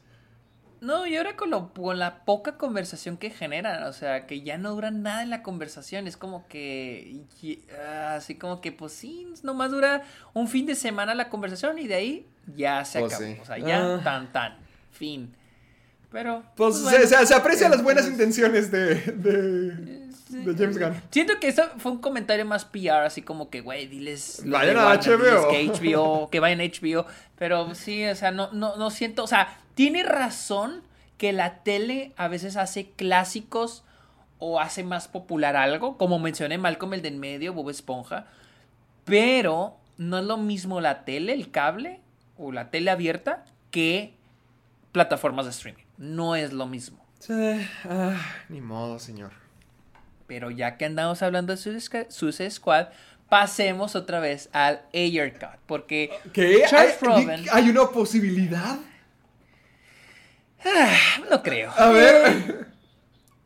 [0.82, 4.58] No, y ahora con, lo- con la poca conversación que generan, o sea, que ya
[4.58, 8.94] no dura nada en la conversación, es como que, y- ah, así como que, pues
[8.94, 10.04] sí, nomás dura
[10.34, 12.26] un fin de semana la conversación y de ahí
[12.56, 13.38] ya se Pues acabó, sí.
[13.42, 14.02] o sea, ya Ah.
[14.04, 14.56] tan tan,
[14.92, 15.36] fin.
[16.12, 17.06] Pero, Pues, se, bueno.
[17.08, 19.72] se- se aprecian las buenas intenciones de, de,
[20.30, 20.94] de James Gunn.
[21.12, 24.42] Siento que eso fue un comentario más PR, así como que, güey, diles.
[24.46, 25.52] Vayan a Warner, HBO.
[25.52, 27.06] diles Que HBO, que vayan a HBO.
[27.38, 29.24] Pero sí, o sea, no, no, no siento.
[29.24, 30.82] O sea, tiene razón
[31.18, 33.86] que la tele a veces hace clásicos
[34.38, 35.98] o hace más popular algo.
[35.98, 38.28] Como mencioné, Malcolm el de en medio, Bob Esponja.
[39.06, 42.02] Pero no es lo mismo la tele, el cable
[42.38, 44.16] o la tele abierta que
[44.92, 45.86] plataformas de streaming.
[45.98, 47.02] No es lo mismo.
[47.20, 48.18] Sí, ah,
[48.50, 49.32] ni modo, señor.
[50.28, 52.88] Pero ya que andamos hablando de Suicide Squad,
[53.30, 55.58] pasemos otra vez al Ayer Cut.
[55.68, 56.66] Porque ¿Qué?
[56.70, 58.78] Charles ¿Hay, Robin, ¿Hay una posibilidad?
[61.30, 61.72] No creo.
[61.76, 62.70] A ver.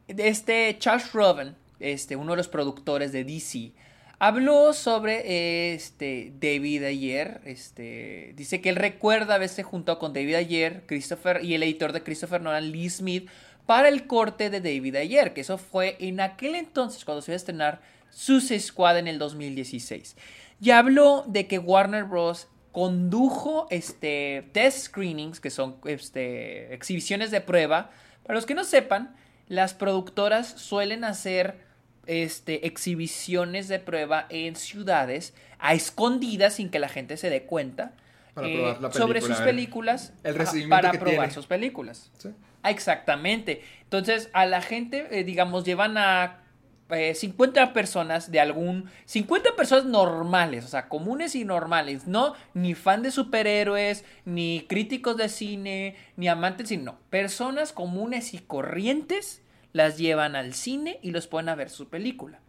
[0.05, 3.71] Este Charles Robin, este, uno de los productores de DC,
[4.19, 7.41] habló sobre este David Ayer.
[7.45, 12.03] Este, dice que él recuerda haberse juntado con David Ayer, Christopher y el editor de
[12.03, 13.29] Christopher Nolan, Lee Smith,
[13.65, 17.35] para el corte de David Ayer, que eso fue en aquel entonces cuando se iba
[17.35, 17.81] a estrenar
[18.11, 20.15] Suicide Squad en el 2016.
[20.61, 22.47] Y habló de que Warner Bros.
[22.73, 27.91] Condujo este, test screenings, que son este, exhibiciones de prueba.
[28.23, 29.15] Para los que no sepan,
[29.47, 31.59] las productoras suelen hacer
[32.07, 37.93] este, exhibiciones de prueba en ciudades a escondidas sin que la gente se dé cuenta
[38.33, 39.47] Para eh, probar la sobre película, sus eh.
[39.47, 41.33] películas El recibimiento para que probar tiene.
[41.33, 42.11] sus películas.
[42.17, 42.29] Sí.
[42.63, 43.61] Ah, Exactamente.
[43.83, 46.42] Entonces, a la gente, eh, digamos, llevan a
[46.89, 48.89] eh, 50 personas de algún...
[49.05, 55.17] 50 personas normales, o sea, comunes y normales, no ni fan de superhéroes, ni críticos
[55.17, 59.41] de cine, ni amantes, sino personas comunes y corrientes
[59.73, 62.39] las llevan al cine y los ponen a ver su película.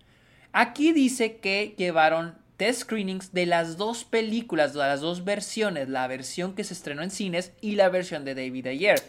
[0.52, 6.06] Aquí dice que llevaron test screenings de las dos películas, de las dos versiones, la
[6.06, 9.02] versión que se estrenó en cines y la versión de David Ayer.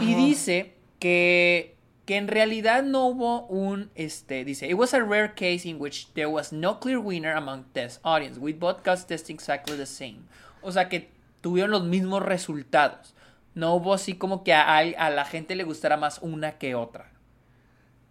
[0.00, 1.76] Y dice que,
[2.08, 6.10] que en realidad no hubo un, este, dice, it was a rare case in which
[6.14, 10.20] there was no clear winner among test audience, with both cuts testing exactly the same.
[10.62, 11.10] O sea que
[11.42, 13.14] tuvieron los mismos resultados.
[13.54, 17.12] No hubo así como que a, a la gente le gustara más una que otra.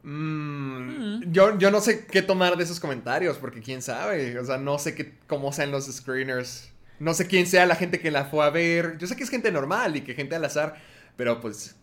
[0.03, 4.37] Mm, yo, yo no sé qué tomar de esos comentarios, porque quién sabe.
[4.37, 6.71] O sea, no sé qué, cómo sean los screeners.
[6.99, 8.99] No sé quién sea la gente que la fue a ver.
[8.99, 10.75] Yo sé que es gente normal y que gente al azar,
[11.15, 11.75] pero pues.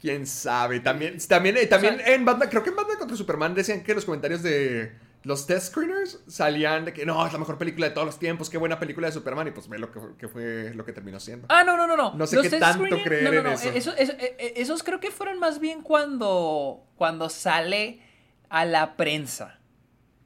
[0.00, 0.80] Quién sabe.
[0.80, 3.82] También, también, eh, también O sea- en Batman, creo que en Batman contra Superman decían
[3.82, 4.92] que los comentarios de
[5.24, 8.48] los test screeners salían de que no, es la mejor película de todos los tiempos,
[8.48, 9.48] qué buena película de Superman.
[9.48, 11.46] Y pues ve lo que, que fue lo que terminó siendo.
[11.50, 12.14] Ah, no, no, no, no.
[12.14, 13.50] No sé Los qué tanto creer no, no, en no.
[13.50, 13.70] eso.
[13.70, 18.00] Eso- eso- eh, eh, esos creo que fueron más bien cuando, cuando sale
[18.48, 19.57] a la prensa.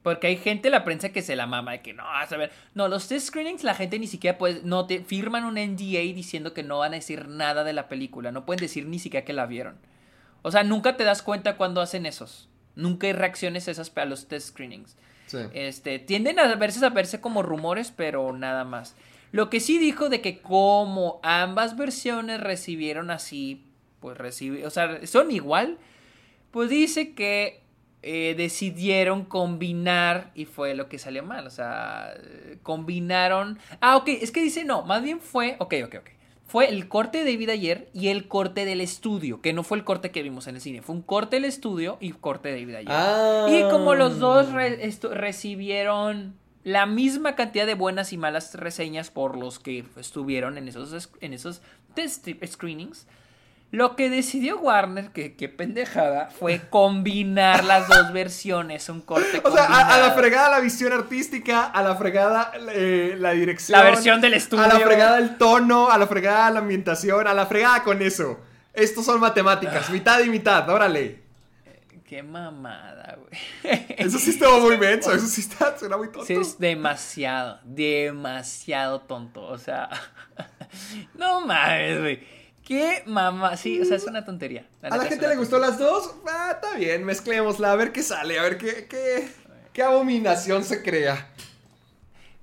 [0.03, 2.51] Porque hay gente en la prensa que se la mama de que no, a saber.
[2.75, 4.61] No, los test screenings la gente ni siquiera puede.
[4.63, 8.31] No te firman un NDA diciendo que no van a decir nada de la película.
[8.31, 9.77] No pueden decir ni siquiera que la vieron.
[10.41, 12.49] O sea, nunca te das cuenta cuando hacen esos.
[12.75, 14.97] Nunca hay reacciones esas a los test screenings.
[15.27, 15.37] Sí.
[15.53, 18.95] Este, tienden a verse, a verse como rumores, pero nada más.
[19.31, 23.65] Lo que sí dijo de que como ambas versiones recibieron así,
[24.01, 25.77] pues recibi- o sea, son igual,
[26.51, 27.62] pues dice que
[28.03, 32.13] eh, decidieron combinar y fue lo que salió mal, o sea,
[32.61, 33.59] combinaron...
[33.81, 36.09] Ah, ok, es que dice no, más bien fue, ok, ok, ok.
[36.45, 39.83] Fue el corte de David ayer y el corte del estudio, que no fue el
[39.83, 42.75] corte que vimos en el cine, fue un corte del estudio y corte de David
[42.75, 42.91] ayer.
[42.91, 43.47] Ah.
[43.49, 44.77] Y como los dos re-
[45.13, 50.93] recibieron la misma cantidad de buenas y malas reseñas por los que estuvieron en esos,
[50.93, 51.61] es- en esos
[51.95, 53.07] test screenings,
[53.73, 59.51] lo que decidió Warner, que qué pendejada, fue combinar las dos versiones, un corte O
[59.51, 63.79] sea, a, a la fregada la visión artística, a la fregada eh, la dirección.
[63.79, 64.63] La versión del estudio.
[64.63, 68.39] A la fregada el tono, a la fregada la ambientación, a la fregada con eso.
[68.73, 71.23] Estos son matemáticas, mitad y mitad, órale.
[72.05, 73.85] Qué mamada, güey.
[73.97, 76.27] Eso sí estuvo muy menso, eso sí está, suena muy tonto.
[76.27, 79.41] Sí, es demasiado, demasiado tonto.
[79.41, 79.89] O sea,
[81.15, 82.42] no mames, güey.
[82.65, 84.65] Qué mamá, sí, o sea, es una tontería.
[84.81, 86.15] ¿A la gente le gustó las dos?
[86.27, 89.27] Ah, está bien, mezclémosla, a ver qué sale, a ver qué, qué,
[89.73, 91.27] qué abominación se crea.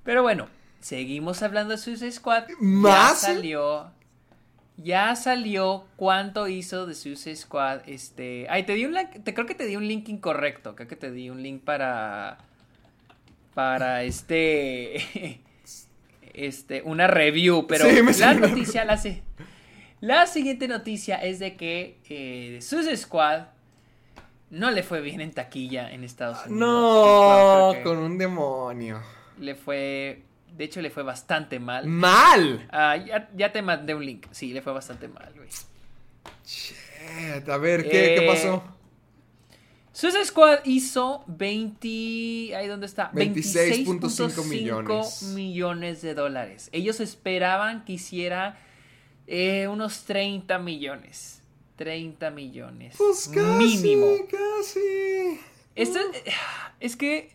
[0.03, 0.47] Pero bueno,
[0.79, 2.43] seguimos hablando de Suicide Squad.
[2.59, 3.21] ¿Más?
[3.21, 3.91] Ya salió.
[4.77, 7.81] Ya salió cuánto hizo de Suicide Squad.
[7.87, 8.47] Este.
[8.49, 9.23] Ay, te di un link.
[9.23, 10.75] Te creo que te di un link incorrecto.
[10.75, 12.37] Creo que te di un link para.
[13.53, 15.39] Para este.
[16.33, 16.81] Este.
[16.83, 17.67] Una review.
[17.67, 18.47] Pero Sí, la salió.
[18.47, 19.21] noticia la sé.
[20.01, 23.43] La siguiente noticia es de que eh, Suicide Squad
[24.49, 26.59] no le fue bien en taquilla en Estados Unidos.
[26.59, 29.01] No, con un demonio.
[29.39, 30.23] Le fue.
[30.57, 31.85] De hecho, le fue bastante mal.
[31.87, 32.67] ¡Mal!
[32.71, 34.25] Ah, ya, ya te mandé un link.
[34.31, 35.47] Sí, le fue bastante mal, güey.
[36.45, 38.63] Shit, a ver, ¿qué, qué Eh, pasó?
[39.93, 42.55] Suicide Squad hizo 20.
[42.55, 43.11] ¿Ahí dónde está?
[43.13, 45.23] 26.5 millones.
[45.35, 46.69] millones de dólares.
[46.73, 48.57] Ellos esperaban que hiciera
[49.27, 51.41] eh, unos 30 millones.
[51.77, 52.95] 30 millones.
[52.97, 54.07] Pues casi, mínimo.
[54.29, 55.39] casi.
[55.75, 55.99] Esto
[56.79, 57.31] es, que.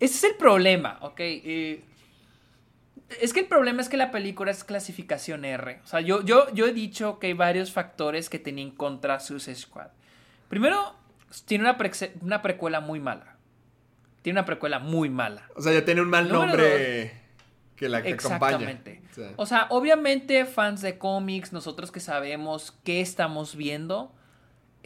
[0.00, 1.20] Ese es el problema, ¿ok?
[1.20, 1.84] Eh,
[3.20, 5.80] es que el problema es que la película es clasificación R.
[5.82, 9.56] O sea, yo, yo, yo he dicho que hay varios factores que tenían contra Suicide
[9.56, 9.88] Squad.
[10.48, 10.94] Primero,
[11.46, 11.76] tiene una,
[12.20, 13.36] una precuela muy mala.
[14.22, 15.48] Tiene una precuela muy mala.
[15.54, 17.23] O sea, ya tiene un mal Número nombre
[17.76, 18.56] que la que acompaña.
[18.70, 19.02] Exactamente.
[19.10, 24.12] O sea, O sea, obviamente fans de cómics, nosotros que sabemos qué estamos viendo,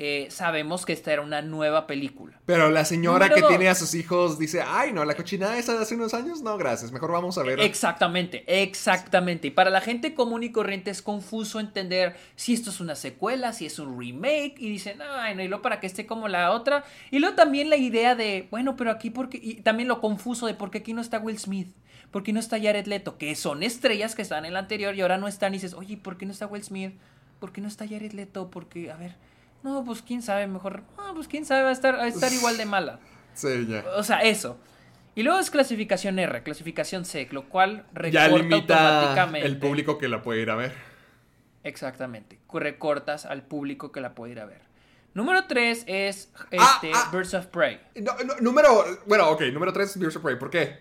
[0.01, 2.41] eh, sabemos que esta era una nueva película.
[2.47, 3.51] Pero la señora Número que dos.
[3.51, 6.57] tiene a sus hijos dice, ay, no, la cochinada esa de hace unos años, no,
[6.57, 7.59] gracias, mejor vamos a ver.
[7.59, 9.49] Exactamente, exactamente.
[9.49, 13.53] Y para la gente común y corriente es confuso entender si esto es una secuela,
[13.53, 16.53] si es un remake, y dicen, ay, no, y luego para que esté como la
[16.53, 16.85] otra.
[17.11, 20.55] Y luego también la idea de, bueno, pero aquí porque, y también lo confuso de
[20.55, 21.75] por qué aquí no está Will Smith,
[22.11, 25.01] por qué no está Jared Leto, que son estrellas que están en la anterior y
[25.03, 26.95] ahora no están, y dices, oye, ¿por qué no está Will Smith?
[27.41, 28.51] ¿Por qué no está Jared Leto?
[28.51, 29.15] Porque, a ver,
[29.63, 32.33] no, pues quién sabe, mejor, no, pues quién sabe, va a estar, va a estar
[32.33, 32.99] igual de mala.
[33.35, 33.85] Sí, ya.
[33.97, 34.59] O sea, eso.
[35.15, 39.47] Y luego es clasificación R, clasificación C, lo cual Ya recorta limita automáticamente.
[39.49, 40.73] el público que la puede ir a ver.
[41.65, 42.39] Exactamente.
[42.53, 44.61] Recortas al público que la puede ir a ver.
[45.15, 47.11] Número 3 es este, Ah, ah.
[47.13, 47.81] Birds of Prey.
[47.97, 50.79] No, no, número, bueno, ok, número 3, Birds of Prey, ¿por qué?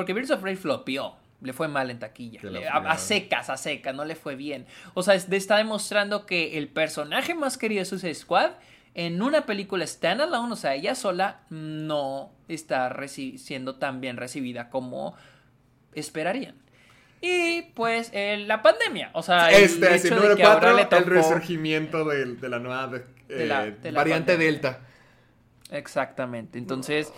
[0.00, 1.14] Porque Birds of Prey flopeó.
[1.42, 2.40] Le fue mal en taquilla.
[2.42, 4.64] Le- a, a secas, a secas, no le fue bien.
[4.94, 8.52] O sea, es- está demostrando que el personaje más querido de Suicide Squad
[8.94, 12.94] en una película standalone, o sea, ella sola, no está
[13.36, 15.14] siendo tan bien recibida como
[15.94, 16.54] esperarían.
[17.20, 20.98] Y pues eh, la pandemia, o sea, el este, sí, hecho de que ahora 4,
[20.98, 22.90] le el resurgimiento de, la nueva
[23.28, 24.52] eh, De la- de la variante pandemia.
[24.52, 24.80] Delta.
[25.70, 26.58] Exactamente.
[26.58, 27.12] Entonces,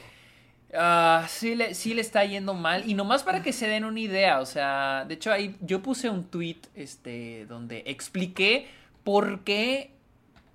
[0.74, 2.88] ah, sí, le, sí le está yendo mal.
[2.88, 6.08] Y nomás para que se den una idea, o sea, de hecho ahí yo puse
[6.10, 8.68] un tweet este, donde expliqué
[9.04, 9.92] por qué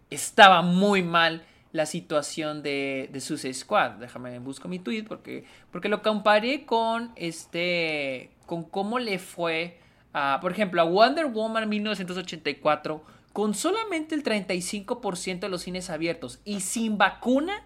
[0.10, 3.92] estaba muy mal la situación de, de Suicide Squad.
[3.92, 9.80] Déjame busco mi tweet porque, porque lo comparé con este con cómo le fue
[10.14, 13.04] a, por ejemplo, a Wonder Woman 1984
[13.34, 17.62] con solamente el 35% de los cines abiertos y sin vacuna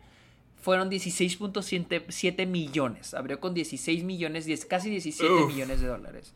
[0.62, 3.14] fueron 16.7 millones.
[3.14, 5.48] Abrió con 16 millones, 10, casi 17 Uf.
[5.54, 6.34] millones de dólares.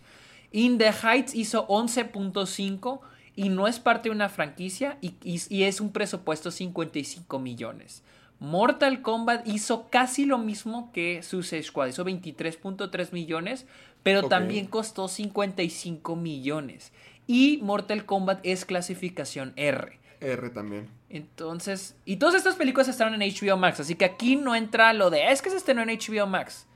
[0.52, 3.00] In the Heights hizo 11.5
[3.36, 8.04] y no es parte de una franquicia y, y- y es un presupuesto 55 millones.
[8.40, 13.66] Mortal Kombat hizo casi lo mismo que Suicide Squad, hizo 23.3 millones,
[14.04, 16.92] pero también costó 55 millones.
[17.28, 20.00] Y Mortal Kombat es clasificación R.
[20.20, 20.90] R también.
[21.10, 25.10] Entonces, y todas estas películas estaban en HBO Max, así que aquí no entra lo
[25.10, 26.68] de, "Ah, es que se estrenó en HBO Max.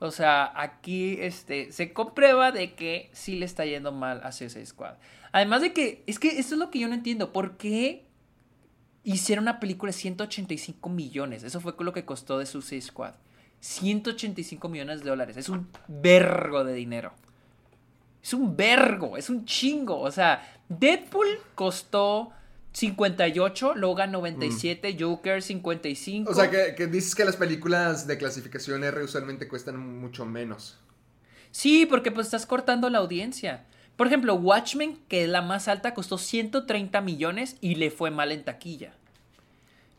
[0.00, 4.64] O sea, aquí este, se comprueba de que sí le está yendo mal a Suicide
[4.64, 4.94] Squad.
[5.30, 8.06] Además de que, es que esto es lo que yo no entiendo, ¿por qué
[9.04, 11.42] hicieron una película de 185 millones?
[11.42, 13.14] Eso fue lo que costó de Suicide Squad.
[13.60, 17.12] 185 millones de dólares, es un vergo de dinero.
[18.22, 20.00] Es un vergo, es un chingo.
[20.00, 22.32] O sea, Deadpool costó
[22.72, 26.30] 58, Logan 97, Joker 55.
[26.30, 30.78] O sea, que, que dices que las películas de clasificación R usualmente cuestan mucho menos.
[31.50, 33.64] Sí, porque pues estás cortando la audiencia.
[33.96, 38.32] Por ejemplo, Watchmen, que es la más alta, costó 130 millones y le fue mal
[38.32, 38.94] en taquilla.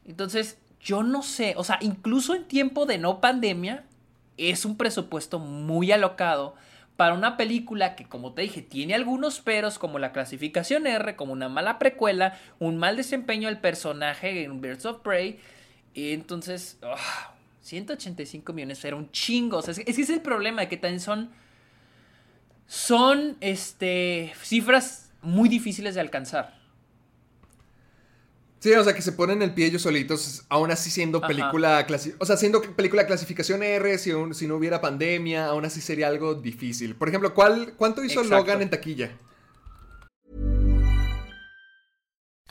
[0.05, 3.85] Entonces, yo no sé, o sea, incluso en tiempo de no pandemia,
[4.37, 6.55] es un presupuesto muy alocado
[7.01, 11.33] para una película que, como te dije, tiene algunos peros, como la clasificación R, como
[11.33, 15.39] una mala precuela, un mal desempeño del personaje en Birds of Prey.
[15.95, 19.57] Y entonces, ah, 185 millones era un chingo.
[19.57, 21.31] O sea, es, que ese es el problema, de que también son.
[22.67, 24.31] Son este.
[24.43, 26.60] cifras muy difíciles de alcanzar.
[28.61, 31.27] Sí, o sea, que se ponen el pie ellos solitos, aún así siendo Ajá.
[31.27, 35.65] película, clasi- o sea, siendo película clasificación R, si, un- si no hubiera pandemia, aún
[35.65, 36.93] así sería algo difícil.
[36.95, 38.37] Por ejemplo, ¿cuál, ¿cuánto hizo Exacto.
[38.37, 39.17] Logan en taquilla?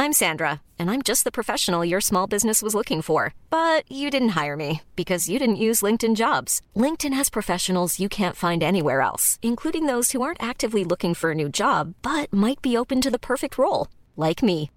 [0.00, 3.34] I'm Sandra, and I'm just the professional your small business was looking for.
[3.50, 6.60] But you didn't hire me because you didn't use LinkedIn jobs.
[6.74, 11.30] LinkedIn has professionals you can't find anywhere else, including those who aren't actively looking for
[11.30, 14.70] a new job but might be open to the perfect role, like me.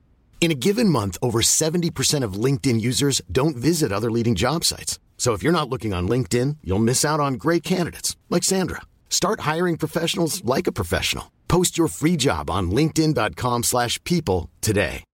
[0.44, 5.00] In a given month, over 70% of LinkedIn users don't visit other leading job sites.
[5.18, 8.82] So if you're not looking on LinkedIn, you'll miss out on great candidates like Sandra.
[9.10, 11.32] Start hiring professionals like a professional.
[11.48, 15.06] Post your free job on linkedin.com/people slash people today.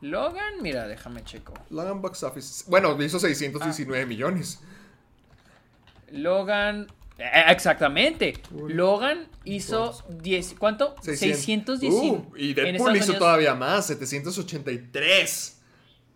[0.00, 1.52] Logan, mira, déjame checo.
[1.70, 2.64] Logan Box Office.
[2.66, 3.20] Bueno, hizo Ah.
[3.20, 4.58] 619 millones.
[6.12, 6.86] Logan.
[7.18, 8.34] Eh, exactamente.
[8.50, 10.56] Logan hizo 10.
[10.58, 10.94] ¿Cuánto?
[11.02, 11.96] 619.
[11.96, 15.60] Uh, y Deadpool hizo todavía más, 783.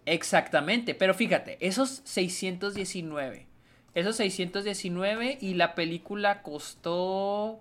[0.07, 0.95] Exactamente.
[0.95, 3.47] Pero fíjate, esos 619.
[3.95, 7.61] Esos 619 y la película costó.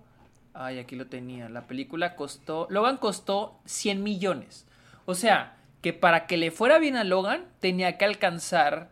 [0.54, 1.48] Ay, aquí lo tenía.
[1.48, 2.66] La película costó.
[2.70, 4.66] Logan costó 100 millones.
[5.06, 8.90] O sea, que para que le fuera bien a Logan, tenía que alcanzar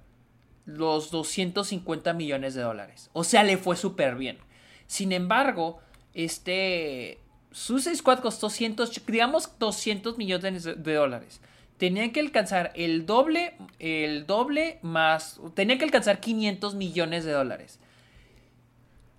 [0.67, 3.09] los 250 millones de dólares.
[3.13, 4.39] O sea, le fue súper bien.
[4.87, 5.81] Sin embargo,
[6.13, 7.21] este.
[7.53, 8.77] Suicide Squad costó 100,
[9.07, 11.41] digamos 200 millones de, dólares.
[11.79, 15.41] Tenían que alcanzar el doble, el doble más.
[15.55, 17.79] Tenían que alcanzar 500 millones de dólares.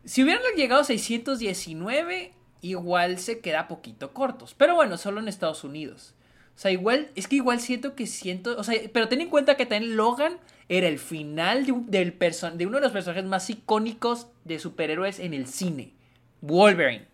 [0.05, 4.53] Si hubieran llegado a 619, igual se queda poquito cortos.
[4.53, 6.13] Pero bueno, solo en Estados Unidos.
[6.55, 8.55] O sea, igual, es que igual siento que siento.
[8.57, 10.37] O sea, pero ten en cuenta que también Logan
[10.69, 14.59] era el final de, un- del perso- de uno de los personajes más icónicos de
[14.59, 15.93] superhéroes en el cine:
[16.41, 17.05] Wolverine.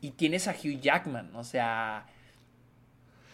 [0.00, 1.34] Y tienes a Hugh Jackman.
[1.34, 2.06] O sea,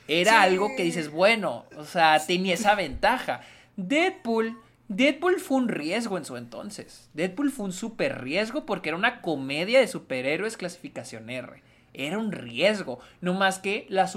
[0.09, 3.41] era algo que dices, bueno, o sea, tenía esa ventaja.
[3.77, 4.59] Deadpool,
[4.89, 7.09] Deadpool fue un riesgo en su entonces.
[7.15, 11.63] Deadpool fue un super riesgo porque era una comedia de superhéroes clasificación R.
[11.95, 13.01] Era un riesgo.
[13.21, 14.09] No más que la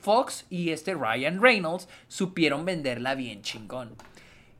[0.00, 3.94] Fox y este Ryan Reynolds supieron venderla bien chingón.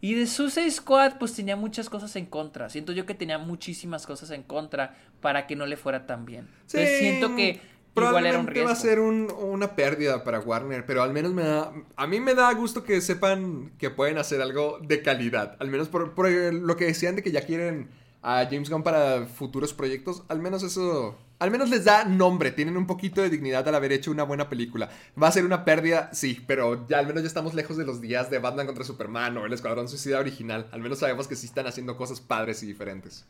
[0.00, 2.68] Y de Suicide Squad, pues tenía muchas cosas en contra.
[2.68, 6.48] Siento yo que tenía muchísimas cosas en contra para que no le fuera tan bien.
[6.66, 8.66] Entonces siento que igual era un probablemente riesgo.
[8.68, 12.20] va a ser un- una pérdida para Warner, pero al menos me da, a mí
[12.20, 15.56] me da gusto que sepan que pueden hacer algo de calidad.
[15.60, 17.88] Al menos por, por lo que decían de que ya quieren
[18.28, 22.76] a James Gunn para futuros proyectos, al menos eso, al menos les da nombre, tienen
[22.76, 24.90] un poquito de dignidad al haber hecho una buena película.
[25.20, 28.00] Va a ser una pérdida, sí, pero ya al menos ya estamos lejos de los
[28.00, 30.66] días de Batman contra Superman o el Escuadrón Suicida original.
[30.72, 33.24] Al menos sabemos que sí están haciendo cosas padres y diferentes.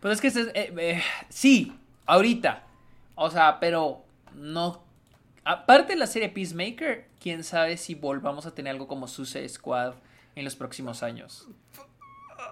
[0.00, 1.74] Pues es que eh, eh, sí,
[2.04, 2.66] ahorita.
[3.14, 4.82] O sea, pero no.
[5.44, 9.94] Aparte de la serie Peacemaker, quién sabe si volvamos a tener algo como Suicide Squad
[10.34, 11.48] en los próximos años.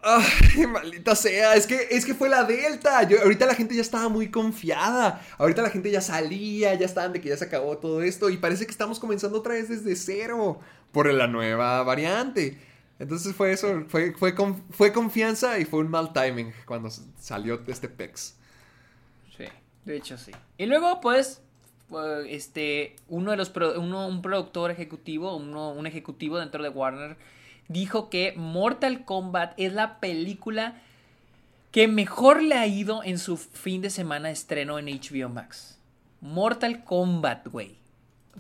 [0.03, 3.03] Ay, maldita sea, es que, es que fue la Delta.
[3.03, 5.21] Yo, ahorita la gente ya estaba muy confiada.
[5.39, 8.31] Ahorita la gente ya salía, ya estaban de que ya se acabó todo esto.
[8.31, 10.61] Y parece que estamos comenzando otra vez desde cero
[10.93, 12.59] por la nueva variante.
[12.99, 17.61] Entonces fue eso, fue, fue, con- fue confianza y fue un mal timing cuando salió
[17.69, 18.35] este PEX.
[19.37, 19.45] Sí,
[19.85, 20.33] de hecho sí.
[20.57, 21.41] Y luego, pues,
[21.93, 26.71] eh, este, uno de los, pro- uno, un productor ejecutivo, uno, un ejecutivo dentro de
[26.71, 27.17] Warner,
[27.69, 30.75] dijo que Mortal Kombat es la película
[31.71, 35.79] que mejor le ha ido en su fin de semana de estreno en HBO Max.
[36.21, 37.77] Mortal Kombat, güey.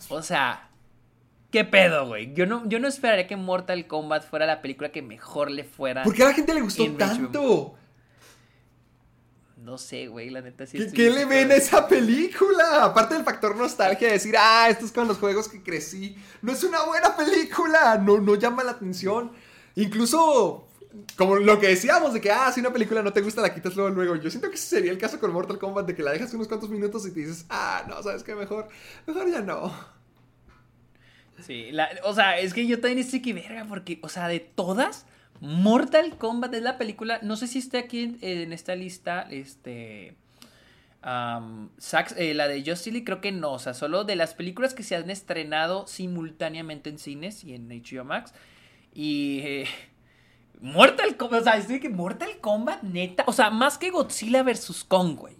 [0.08, 0.68] O sea,
[1.50, 2.32] ¿qué pedo, güey?
[2.34, 6.02] Yo no, yo no esperaría que Mortal Kombat fuera la película que mejor le fuera.
[6.02, 7.76] ¿Por qué a la gente le gustó En HBO.
[9.58, 12.84] No sé, güey, la neta sí ¿Qué, qué le ven a esa película?
[12.84, 16.16] Aparte del factor nostalgia de decir, ah, esto es con los juegos que crecí.
[16.42, 19.32] No es una buena película, no, no llama la atención.
[19.74, 20.68] Incluso,
[21.16, 23.74] como lo que decíamos, de que, ah, si una película no te gusta, la quitas
[23.74, 24.14] luego, luego.
[24.16, 26.46] Yo siento que ese sería el caso con Mortal Kombat, de que la dejas unos
[26.48, 28.34] cuantos minutos y te dices, ah, no, ¿sabes qué?
[28.36, 28.68] Mejor,
[29.06, 29.74] mejor ya no.
[31.44, 34.40] Sí, la- o sea, es que yo también estoy que verga, porque, o sea, de
[34.40, 35.06] todas,
[35.40, 40.16] Mortal Kombat es la película, no sé si está aquí en, en esta lista, este,
[41.02, 44.82] eh, la de Justice League, creo que no, o sea, solo de las películas que
[44.82, 48.32] se han estrenado simultáneamente en cines y en HBO Max,
[48.92, 49.66] y eh,
[50.60, 54.84] Mortal Kombat, o sea, estoy que Mortal Kombat, neta, o sea, más que Godzilla vs.
[54.88, 55.36] Kong, güey,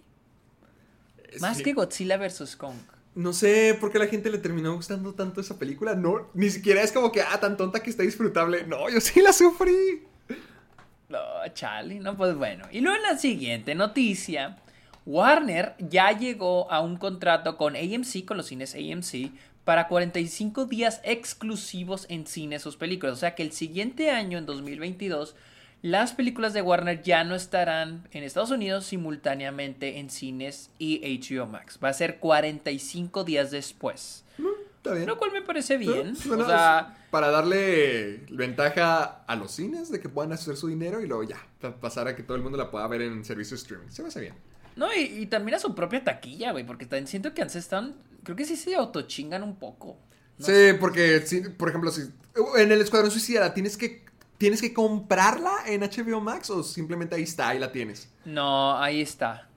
[1.41, 1.63] más Sí.
[1.63, 2.55] que Godzilla vs.
[2.55, 2.75] Kong.
[3.19, 5.93] No sé por qué la gente le terminó gustando tanto esa película.
[5.93, 8.65] No, ni siquiera es como que, ah, tan tonta que está disfrutable.
[8.65, 10.03] No, yo sí la sufrí.
[11.09, 11.19] No,
[11.53, 12.63] chale, no, pues bueno.
[12.71, 14.55] Y luego en la siguiente noticia,
[15.05, 19.33] Warner ya llegó a un contrato con AMC, con los cines AMC,
[19.65, 23.17] para 45 días exclusivos en cine sus películas.
[23.17, 25.35] O sea que el siguiente año, en 2022,
[25.81, 31.45] las películas de Warner ya no estarán en Estados Unidos simultáneamente en cines y HBO
[31.47, 31.79] Max.
[31.83, 34.23] Va a ser 45 días después.
[34.77, 35.07] Está bien.
[35.07, 36.15] Lo cual me parece bien.
[36.31, 41.07] O sea, para darle ventaja a los cines de que puedan hacer su dinero y
[41.07, 43.61] luego ya, pa- pasar a que todo el mundo la pueda ver en servicio de
[43.61, 43.89] streaming.
[43.89, 44.35] Se me hace bien.
[44.77, 47.95] no, y, y también a su propia taquilla, güey, porque también siento que antes están,
[48.23, 49.97] creo que sí se autochingan un poco.
[50.37, 51.21] No sí, porque,
[51.57, 52.03] por ejemplo, si
[52.57, 54.05] en el Escuadrón Suicida tienes que,
[54.39, 58.09] tienes que comprarla en HBO Max o simplemente ahí está, ahí la tienes.
[58.25, 59.49] No, ahí está.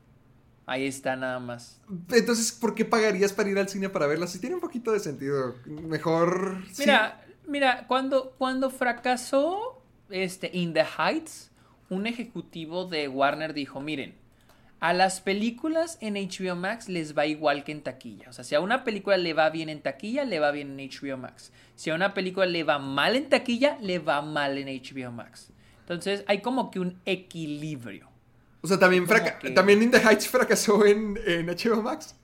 [0.67, 1.81] Ahí está nada más.
[2.11, 4.27] Entonces, ¿por qué pagarías para ir al cine para verla?
[4.27, 5.57] Si tiene un poquito de sentido.
[5.67, 6.65] Mejor.
[6.73, 6.83] sí.
[6.83, 11.51] Mira, mira, cuando, cuando fracasó este In the Heights,
[11.89, 14.15] un ejecutivo de Warner dijo, miren,
[14.85, 18.29] a las películas en HBO Max les va igual que en taquilla.
[18.29, 20.91] O sea, si a una película le va bien en taquilla, le va bien en
[20.91, 21.53] HBO Max.
[21.77, 25.53] Si a una película le va mal en taquilla, le va mal en HBO Max.
[25.83, 28.09] Entonces hay como que un equilibrio.
[28.61, 32.17] O sea, también, que- también In the Heights fracasó en, en HBO Max.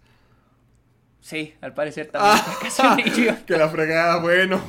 [1.21, 2.99] Sí, al parecer también fracasó en
[3.37, 3.47] HBO.
[3.47, 4.61] que la fregada, bueno.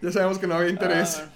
[0.00, 1.20] Ya sabemos que no había interés.
[1.24, 1.28] Ah,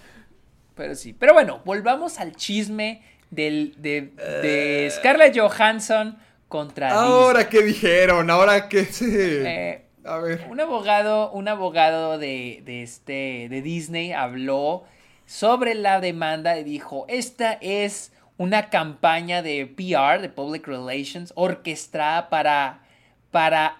[0.77, 1.13] pero sí.
[1.13, 4.13] Pero bueno, volvamos al chisme del, de,
[4.43, 8.31] de Scarlett Johansson contra Ahora, ¿qué dijeron?
[8.31, 9.07] Ahora, ¿qué se...?
[9.07, 9.47] Disney.
[9.47, 10.47] Eh, A ver.
[10.49, 14.85] un abogado, un abogado de, de este, de Disney habló
[15.27, 22.29] sobre la demanda y dijo, esta es una campaña de PR, de Public Relations, orquestada
[22.29, 22.85] para,
[23.33, 23.79] para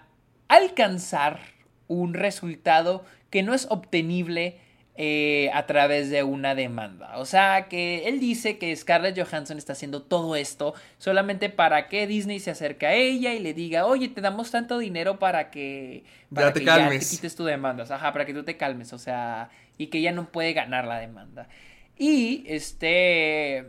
[0.49, 1.39] alcanzar
[1.87, 4.59] un resultado que no es obtenible
[4.99, 7.19] eh, a través de una demanda.
[7.19, 12.07] O sea, que él dice que Scarlett Johansson está haciendo todo esto solamente para que
[12.07, 16.03] Disney se acerque a ella y le diga, oye, te damos tanto dinero para que,
[16.33, 17.03] para Ya te que calmes.
[17.03, 17.83] ya te quites tu demanda.
[17.87, 18.91] Ajá, para que tú te calmes.
[18.91, 21.47] O sea, y que ella no puede ganar la demanda.
[21.97, 23.65] Y este...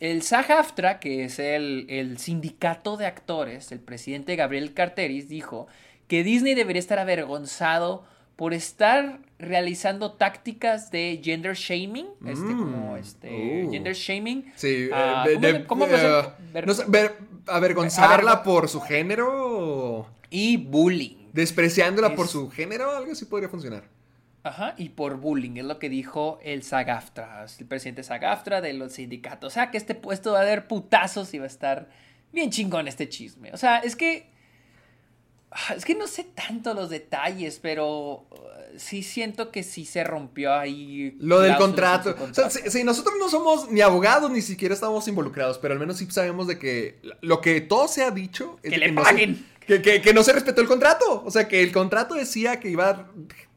[0.00, 5.66] El SAG-AFTRA, que es el, el sindicato de actores, el presidente Gabriel Carteris, dijo
[6.06, 8.04] que Disney debería estar avergonzado
[8.38, 13.70] por estar realizando tácticas de gender shaming, este, Mm, como este, uh.
[13.72, 14.52] gender shaming.
[14.54, 15.88] Sí, Ah, eh, ¿cómo de- se- cómo eh,
[16.38, 17.16] se- ver- no sé, ver-
[17.48, 20.06] avergonzarla Avergo- por su género.
[20.30, 21.16] Y bullying.
[21.32, 23.82] Despreciándola por su género, algo así podría funcionar.
[24.44, 28.92] Ajá, y por bullying, es lo que dijo el SAG-AFTRA, el presidente SAG-AFTRA de los
[28.92, 29.52] sindicatos.
[29.52, 31.88] O sea, que este puesto va a haber putazos y va a estar
[32.32, 33.50] bien chingón este chisme.
[33.52, 34.30] O sea, es que.
[35.50, 38.36] Ah, Es que no sé tanto los detalles, pero uh,
[38.76, 41.16] sí siento que sí se rompió ahí.
[41.20, 42.10] Lo del contrato.
[42.10, 42.50] su O sea, contrato.
[42.50, 46.06] si, si nosotros no somos ni abogados, ni siquiera estamos involucrados, pero al menos sí
[46.10, 49.46] sabemos de que lo que todo se ha dicho es Que le no se- paguen.
[49.66, 51.22] que, que- que no se respetó el contrato.
[51.24, 53.10] O sea, que el contrato decía que iba a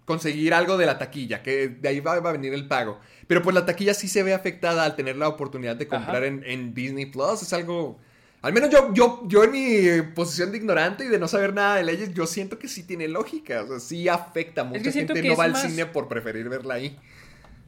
[0.05, 2.99] conseguir algo de la taquilla, que de ahí va, va a venir el pago.
[3.27, 6.43] Pero pues la taquilla sí se ve afectada al tener la oportunidad de comprar en,
[6.45, 7.41] en Disney Plus.
[7.43, 7.97] Es algo...
[8.41, 11.76] Al menos yo, yo, yo en mi posición de ignorante y de no saber nada
[11.76, 13.61] de leyes, yo siento que sí tiene lógica.
[13.63, 14.63] O sea, sí afecta.
[14.63, 16.97] Mucha que gente no va al más- cine por preferir verla ahí.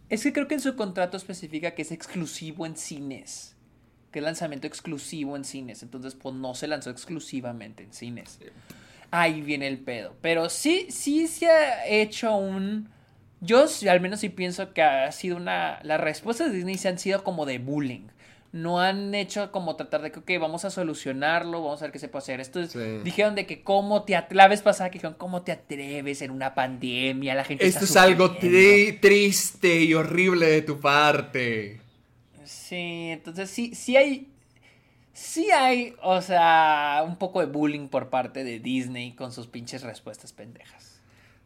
[0.09, 3.55] Es que creo que en su contrato especifica que es exclusivo en cines.
[4.11, 5.83] Que es lanzamiento exclusivo en cines.
[5.83, 8.39] Entonces, pues no se lanzó exclusivamente en cines.
[9.11, 10.15] Ahí viene el pedo.
[10.21, 12.89] Pero sí, sí se ha hecho un.
[13.41, 15.79] Yo al menos sí pienso que ha sido una.
[15.83, 18.07] Las respuestas de Disney se han sido como de bullying.
[18.53, 21.97] No han hecho como tratar de que, ok, vamos a solucionarlo, vamos a ver qué
[21.99, 22.39] se puede hacer.
[22.39, 22.79] Esto es- Sí.
[23.03, 26.29] dijeron de que cómo te at- la vez pasada que dijeron, ¿cómo te atreves en
[26.31, 27.33] una pandemia?
[27.33, 28.57] La gente Esto es algo sufriendo".
[28.59, 31.81] tri- triste y horrible de tu parte.
[32.45, 34.29] Sí, entonces sí, sí hay.
[35.13, 39.81] Sí hay, o sea, un poco de bullying por parte de Disney con sus pinches
[39.83, 40.82] respuestas pendejas.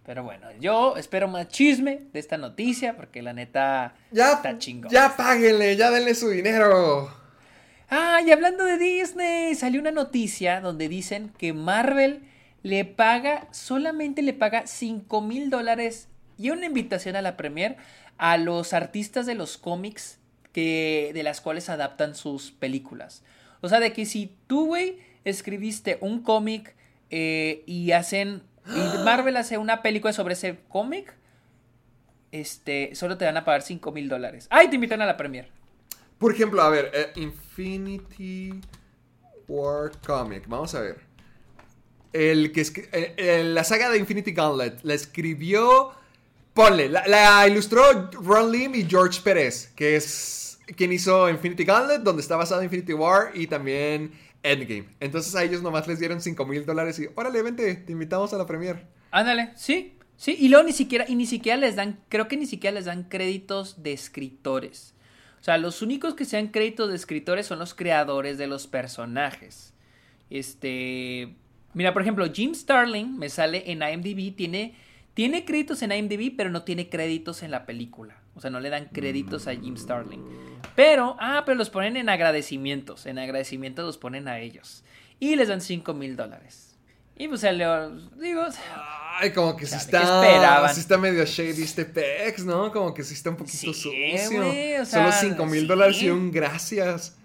[0.07, 4.89] Pero bueno, yo espero más chisme de esta noticia porque la neta Ya, está chingón.
[4.89, 7.11] ya páguenle, ya denle su dinero.
[7.89, 12.21] Ah, y hablando de Disney, salió una noticia donde dicen que Marvel
[12.63, 16.07] le paga, solamente le paga 5 mil dólares
[16.37, 17.75] y una invitación a la premier
[18.17, 20.19] a los artistas de los cómics
[20.53, 23.23] que, de las cuales adaptan sus películas.
[23.61, 26.75] O sea, de que si tú, güey, escribiste un cómic
[27.09, 28.41] eh, y hacen,
[29.03, 31.13] Marvel hace una película sobre ese cómic,
[32.31, 34.47] este, solo te van a pagar 5 mil dólares.
[34.49, 35.49] ¡Ay, te invitan a la premier!
[36.17, 38.59] Por ejemplo, a ver, eh, Infinity
[39.47, 40.47] War Comic.
[40.47, 40.99] Vamos a ver.
[42.11, 45.91] El que eh, eh, la saga de Infinity Gauntlet la escribió.
[46.53, 52.01] Ponle, la, la ilustró Ron Lim y George Pérez, que es quien hizo Infinity Gauntlet,
[52.01, 54.11] donde está basado Infinity War, y también
[54.51, 54.89] Endgame.
[54.99, 58.37] Entonces a ellos nomás les dieron 5 mil dólares y órale, vente, te invitamos a
[58.37, 58.87] la premier.
[59.11, 62.45] Ándale, sí, sí, y luego ni siquiera, y ni siquiera les dan, creo que ni
[62.45, 64.93] siquiera les dan créditos de escritores.
[65.39, 68.67] O sea, los únicos que se dan créditos de escritores son los creadores de los
[68.67, 69.73] personajes.
[70.29, 71.35] Este,
[71.73, 74.75] mira, por ejemplo, Jim Starling me sale en IMDb, tiene,
[75.13, 78.21] tiene créditos en IMDb, pero no tiene créditos en la película.
[78.37, 80.23] O sea, no le dan créditos a Jim Starling.
[80.75, 83.05] Pero, ah, pero los ponen en agradecimientos.
[83.07, 84.83] En agradecimientos los ponen a ellos.
[85.19, 86.75] Y les dan 5 mil dólares.
[87.17, 87.57] Y pues el
[88.21, 88.43] digo,
[89.19, 90.01] Ay, como que sí ¿qué está.
[90.23, 90.73] esperaban?
[90.75, 92.71] Sí está medio shady este pex, ¿no?
[92.71, 93.91] Como que sí está un poquito Sí, sucio.
[93.91, 95.65] güey, o Solo sea, 5 mil sí.
[95.67, 97.17] dólares y un gracias.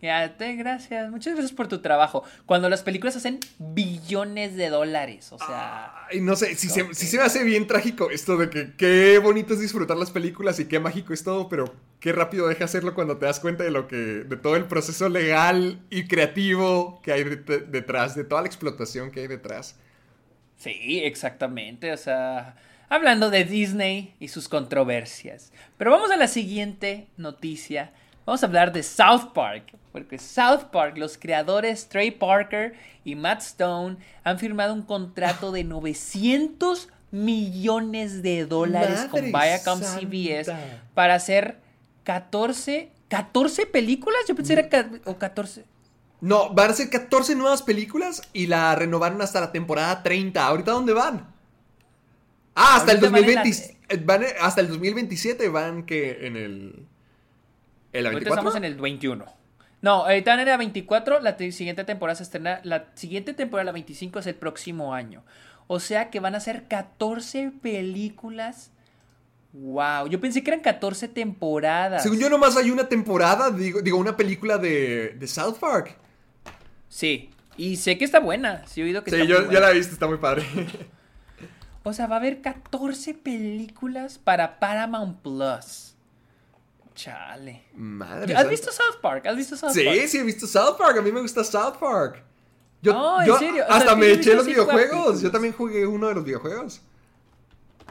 [0.00, 2.24] Ya te gracias, muchas gracias por tu trabajo.
[2.46, 6.84] Cuando las películas hacen billones de dólares, o sea, Ay, no sé, sí se,
[7.18, 10.78] me hace bien trágico esto de que qué bonito es disfrutar las películas y qué
[10.80, 13.96] mágico es todo, pero qué rápido deja hacerlo cuando te das cuenta de lo que,
[13.96, 19.10] de todo el proceso legal y creativo que hay det- detrás, de toda la explotación
[19.10, 19.76] que hay detrás.
[20.56, 22.56] sí, exactamente, o sea,
[22.88, 25.52] hablando de Disney y sus controversias.
[25.76, 27.92] Pero vamos a la siguiente noticia.
[28.30, 32.74] Vamos a hablar de South Park, porque South Park, los creadores Trey Parker
[33.04, 39.98] y Matt Stone han firmado un contrato de 900 millones de dólares con Viacom santa.
[39.98, 40.52] CBS
[40.94, 41.58] para hacer
[42.04, 44.20] 14, 14 películas.
[44.28, 45.64] Yo pensé era ca- o 14.
[46.20, 50.46] No, van a ser 14 nuevas películas y la renovaron hasta la temporada 30.
[50.46, 51.34] ¿Ahorita dónde van?
[52.54, 56.36] Ah, hasta el Ahorita van en 2020 eh, van hasta el 2027 van que en
[56.36, 56.86] el...
[57.92, 58.34] ¿En la Ahorita 24?
[58.34, 59.24] estamos en el 21.
[59.82, 63.72] No, ahorita en la 24, la te- siguiente temporada se estrena, la siguiente temporada, la
[63.72, 65.22] 25, es el próximo año.
[65.66, 68.72] O sea que van a ser 14 películas.
[69.52, 72.02] Wow, yo pensé que eran 14 temporadas.
[72.02, 75.96] Según yo nomás hay una temporada, digo, digo una película de, de South Park.
[76.88, 78.66] Sí, y sé que está buena.
[78.66, 80.44] Sí, he oído que Sí, está yo, muy yo la he visto, está muy padre.
[81.82, 85.94] O sea, va a haber 14 películas para Paramount Plus.
[86.94, 87.64] Chale.
[87.74, 88.50] Madre ¿Has santa.
[88.50, 89.26] visto South Park?
[89.26, 89.98] ¿Has visto South Sí, Park?
[90.08, 92.22] sí he visto South Park, a mí me gusta South Park.
[92.82, 95.20] Yo, No, en yo serio, o hasta me eché visto los videojuegos.
[95.22, 96.80] Yo también jugué uno de los videojuegos.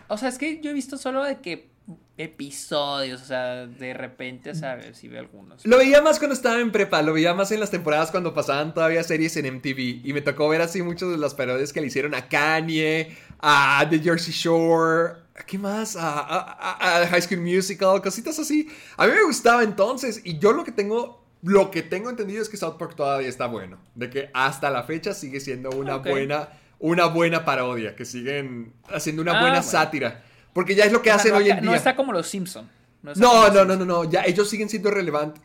[0.07, 1.69] O sea, es que yo he visto solo de que
[2.17, 4.97] episodios, o sea, de repente, ¿sabes?
[4.97, 5.65] Si veo algunos.
[5.65, 8.73] Lo veía más cuando estaba en prepa, lo veía más en las temporadas cuando pasaban
[8.73, 10.01] todavía series en MTV.
[10.05, 13.85] Y me tocó ver así muchos de las parodias que le hicieron a Kanye, a
[13.89, 15.95] The Jersey Shore, ¿a qué más?
[15.95, 18.67] A, a- a- High School Musical, cositas así.
[18.97, 20.21] A mí me gustaba entonces.
[20.23, 23.47] Y yo lo que tengo, lo que tengo entendido es que South Park todavía está
[23.47, 23.77] bueno.
[23.95, 26.49] De que hasta la fecha sigue siendo una buena,
[26.79, 27.95] una buena parodia.
[27.95, 29.71] Que siguen haciendo una Ah, buena bueno.
[29.71, 30.23] sátira.
[30.53, 31.65] Porque ya es lo que O sea, hacen no, hoy en día.
[31.69, 32.69] no está como los Simpson.
[33.01, 35.41] No, no, no, no, no, ya ellos siguen siendo relevantes.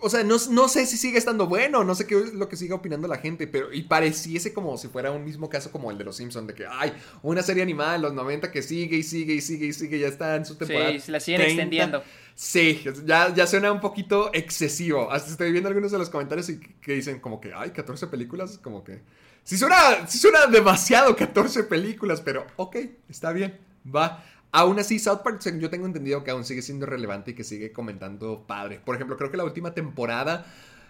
[0.00, 2.56] O sea, no, no sé si sigue estando bueno, no sé qué es lo que
[2.56, 5.98] sigue opinando la gente, pero y pareciese como si fuera un mismo caso como el
[5.98, 6.92] de los Simpsons, de que hay
[7.22, 10.08] una serie animada en los 90 que sigue y sigue y sigue y sigue, ya
[10.08, 10.90] está en su temporada.
[10.92, 11.62] Sí, se la siguen 30.
[11.62, 12.02] extendiendo.
[12.34, 15.10] Sí, ya, ya suena un poquito excesivo.
[15.10, 18.58] Hasta estoy viendo algunos de los comentarios y que dicen como que, ay, 14 películas,
[18.58, 19.00] como que...
[19.44, 22.76] Sí suena, sí suena demasiado 14 películas, pero ok,
[23.08, 23.56] está bien,
[23.86, 24.24] va.
[24.52, 27.72] Aún así, South Park, yo tengo entendido que aún sigue siendo relevante y que sigue
[27.72, 28.80] comentando padre.
[28.84, 30.46] Por ejemplo, creo que la última temporada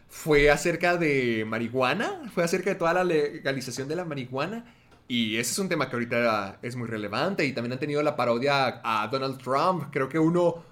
[0.09, 4.65] fue acerca de marihuana, fue acerca de toda la legalización de la marihuana.
[5.09, 7.45] Y ese es un tema que ahorita es muy relevante.
[7.45, 9.85] Y también han tenido la parodia a Donald Trump.
[9.91, 10.63] Creo que uno,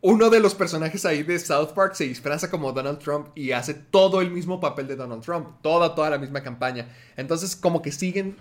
[0.00, 3.74] uno de los personajes ahí de South Park se disfraza como Donald Trump y hace
[3.74, 5.60] todo el mismo papel de Donald Trump.
[5.62, 6.88] Toda, toda la misma campaña.
[7.16, 8.36] Entonces, como que siguen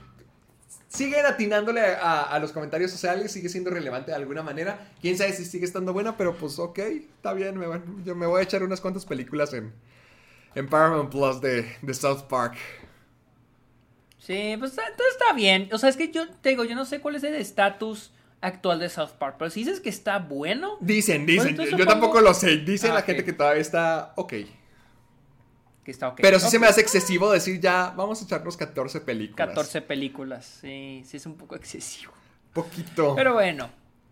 [0.94, 4.92] siguen atinándole a, a los comentarios sociales, sigue siendo relevante de alguna manera.
[5.02, 7.58] Quién sabe si sigue estando buena, pero pues ok, está bien.
[7.58, 9.74] Me, van- yo me voy a echar unas cuantas películas en,
[10.56, 12.56] en Paramount Plus de, de South Park.
[14.20, 15.70] Sí, pues entonces está bien.
[15.74, 18.12] O sea, es que yo te digo, yo no sé cuál es el estatus
[18.42, 22.22] actual de South Park, pero si dices que está bueno, Dicen, dicen, entonces yo, tampoco
[22.22, 22.58] lo sé.
[22.58, 24.34] Dicen Ah, la gente que todavía está ok.
[25.84, 26.20] Que está ok.
[26.22, 29.48] Pero sí se me hace excesivo decir ya, vamos a echarnos 14 películas.
[29.48, 32.14] 14 películas, sí, sí es un poco excesivo.
[32.54, 33.16] Poquito.
[33.16, 33.70] Pero bueno,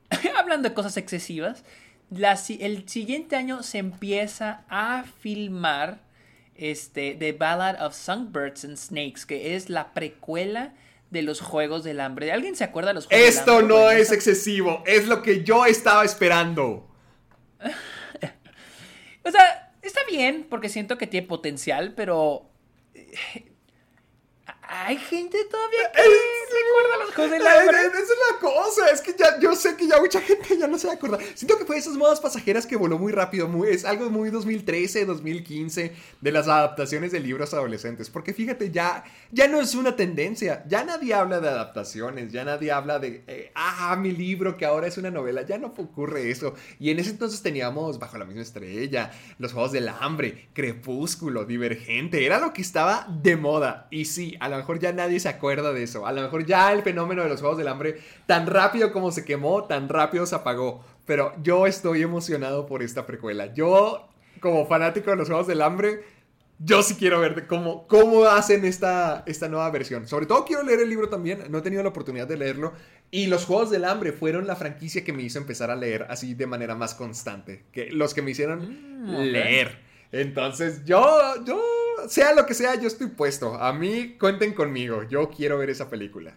[0.38, 1.64] hablando de cosas excesivas,
[2.10, 6.02] la el siguiente año se empieza a filmar
[6.56, 10.74] este, The Ballad of Songbirds and Snakes, que es la precuela
[11.10, 12.32] de los Juegos del Hambre.
[12.32, 13.68] ¿Alguien se acuerda de los Juegos del Esto Hambre?
[13.68, 16.88] no Bueno, es excesivo, es lo que yo estaba esperando.
[19.24, 22.50] O sea, está bien, porque siento que tiene potencial, pero...
[24.72, 27.78] eh, hay gente todavía que recuerda los Juegos del Eh, Hambre.
[27.78, 30.68] eh, Esa es la cosa, es que ya, yo sé que ya mucha gente ya
[30.68, 31.18] no se acuerda.
[31.36, 34.30] Siento que fue de esas modas pasajeras que voló muy rápido, muy, es algo muy
[34.30, 38.10] 2013, 2015, de las adaptaciones de libros adolescentes.
[38.10, 42.72] Porque fíjate, ya, ya no es una tendencia, ya nadie habla de adaptaciones, ya nadie
[42.72, 46.56] habla de, eh, ah, mi libro que ahora es una novela, ya no ocurre eso.
[46.80, 52.26] Y en ese entonces teníamos Bajo la misma estrella, Los Juegos del Hambre, Crepúsculo, Divergente,
[52.26, 53.88] era lo que estaba de moda.
[53.92, 56.72] Y sí, a lo mejor ya nadie se acuerda de eso, a lo mejor ya
[56.72, 60.36] el fenómeno de los Juegos del Hambre, tan rápido como se quemó, tan rápido se
[60.36, 60.84] apagó.
[61.06, 63.54] Pero yo estoy emocionado por esta precuela.
[63.54, 64.08] Yo,
[64.40, 66.04] como fanático de los Juegos del Hambre,
[66.64, 70.08] yo sí quiero ver de cómo, cómo hacen esta, esta nueva versión.
[70.08, 71.44] Sobre todo quiero leer el libro también.
[71.50, 72.74] No he tenido la oportunidad de leerlo.
[73.10, 76.36] Y los Juegos del Hambre fueron la franquicia que me hizo empezar a leer así
[76.36, 77.64] de manera más constante.
[77.72, 78.62] Que los que me hicieron
[79.10, 79.20] ok.
[79.22, 79.80] leer.
[80.12, 81.04] Entonces, yo,
[81.46, 81.62] yo,
[82.08, 83.56] sea lo que sea, yo estoy puesto.
[83.56, 85.04] A mí, cuenten conmigo.
[85.04, 86.36] Yo quiero ver esa película.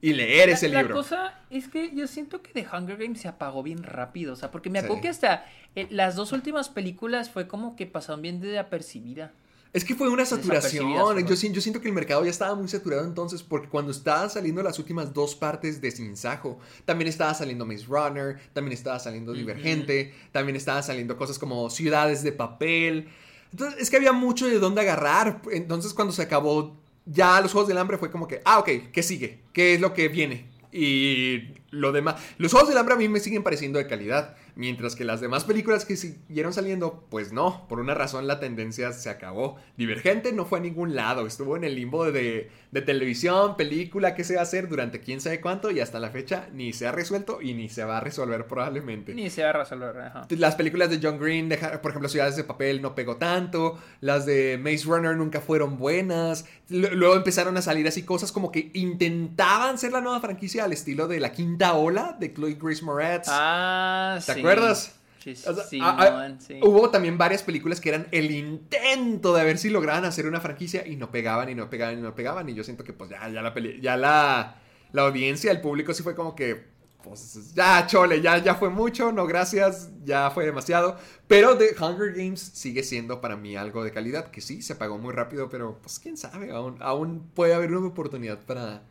[0.00, 0.96] Y leer ese la, libro.
[0.96, 4.34] La cosa es que yo siento que The Hunger Games se apagó bien rápido.
[4.34, 5.02] O sea, porque me acuerdo Sí.
[5.02, 9.32] que hasta eh, las dos últimas películas fue como que pasaron bien de apercibida.
[9.74, 10.92] Es que fue una saturación.
[10.92, 14.62] Yo, yo siento que el mercado ya estaba muy saturado entonces, porque cuando estaban saliendo
[14.62, 19.32] las últimas dos partes de Sin Sajo, también estaba saliendo Maze Runner, también estaba saliendo
[19.32, 23.08] Divergente, también estaba saliendo cosas como Ciudades de Papel.
[23.54, 25.40] Entonces, es que había mucho de dónde agarrar.
[25.52, 26.76] Entonces, cuando se acabó
[27.06, 29.42] ya los Juegos del Hambre, fue como que, ah, ok, ¿qué sigue?
[29.52, 30.48] ¿Qué es lo que viene?
[30.72, 32.20] Y lo demás.
[32.36, 34.34] Los Juegos del Hambre a mí me siguen pareciendo de calidad.
[34.56, 37.68] Mientras que las demás películas que siguieron saliendo, pues no.
[37.68, 39.54] Por una razón la tendencia se acabó.
[39.76, 41.24] Divergente no fue a ningún lado.
[41.24, 45.20] Estuvo en el limbo de, de televisión, película, qué se va a hacer durante quién
[45.20, 45.70] sabe cuánto.
[45.70, 49.14] Y hasta la fecha ni se ha resuelto y ni se va a resolver probablemente.
[49.14, 49.96] Ni se va a resolver.
[49.96, 50.26] Ajá.
[50.30, 51.48] Las películas de John Green,
[51.80, 53.78] por ejemplo, Ciudades de Papel no pegó tanto.
[54.00, 56.46] Las de Maze Runner nunca fueron buenas.
[56.68, 61.06] Luego empezaron a salir así cosas como que intentaban ser la nueva franquicia al estilo
[61.06, 63.28] de La Quinta Ola de Chloe Grace Moretz.
[63.30, 64.40] Ah, ¿Te sí.
[64.40, 64.96] acuerdas?
[65.24, 66.60] Sí, O sea, sí, a- a- man, sí.
[66.62, 70.86] Hubo también varias películas que eran el intento de ver si lograban hacer una franquicia
[70.86, 72.48] y no pegaban y no pegaban y no pegaban.
[72.48, 74.56] Y yo siento que pues ya, ya la peli- ya la,
[74.92, 76.72] la audiencia, el público sí fue como que,
[77.02, 80.96] pues ya chole, ya, ya fue mucho, no gracias, ya fue demasiado.
[81.26, 84.98] Pero The Hunger Games sigue siendo para mí algo de calidad, que sí, se apagó
[84.98, 88.82] muy rápido, pero pues quién sabe, aún, aún puede haber una oportunidad para,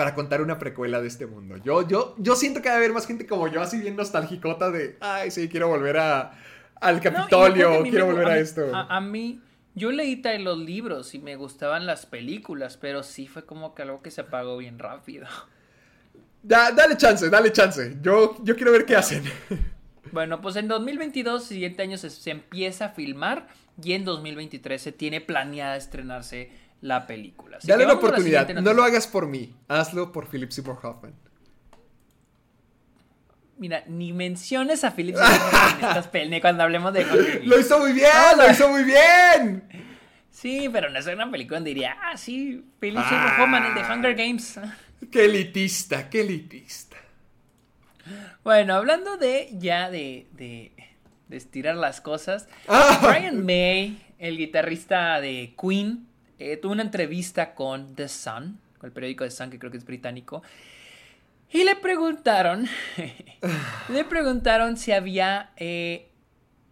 [0.00, 1.58] para contar una precuela de este mundo.
[1.58, 4.70] Yo, yo, yo siento que va a haber más gente como yo, así bien nostalgicota
[4.70, 6.32] de, ay, sí, quiero volver a,
[6.76, 8.74] al Capitolio, quiero volver a, mí- esto.
[8.74, 9.42] A, a mí,
[9.74, 14.00] yo leí los libros y me gustaban las películas, pero sí fue como que algo
[14.00, 15.26] que se apagó bien rápido.
[16.42, 17.98] Da- dale chance, dale chance.
[18.00, 19.22] Yo, yo quiero ver qué hacen.
[20.12, 23.46] Bueno, pues en 2022, siguiente año, se, se empieza a filmar
[23.80, 26.50] y en 2023 se tiene planeada estrenarse
[26.80, 27.58] la película.
[27.58, 28.48] Así Dale que la oportunidad.
[28.48, 29.54] No lo hagas por mí.
[29.68, 31.14] Hazlo por Philip Seymour Hoffman.
[33.58, 37.04] Mira, ni menciones a Philip Seymour Hoffman en estas pel- cuando hablemos de.
[37.44, 38.08] ¡Lo hizo muy bien!
[38.36, 39.64] No, ¡Lo hizo muy bien!
[40.30, 43.08] Sí, pero no es una película donde diría, ah, sí, Philip Ah.
[43.08, 44.58] Seymour Hoffman, el de Hunger Games.
[45.12, 46.08] ¡Qué elitista!
[46.08, 46.96] ¡Qué elitista!
[48.42, 50.72] Bueno, hablando de ya de, de,
[51.28, 52.98] de estirar las cosas, Ah.
[53.02, 56.06] Brian May, el guitarrista de Queen,
[56.40, 59.76] eh, tuvo una entrevista con The Sun, con el periódico The Sun, que creo que
[59.78, 60.42] es británico,
[61.52, 62.66] y le preguntaron,
[63.88, 66.08] le preguntaron si había, eh,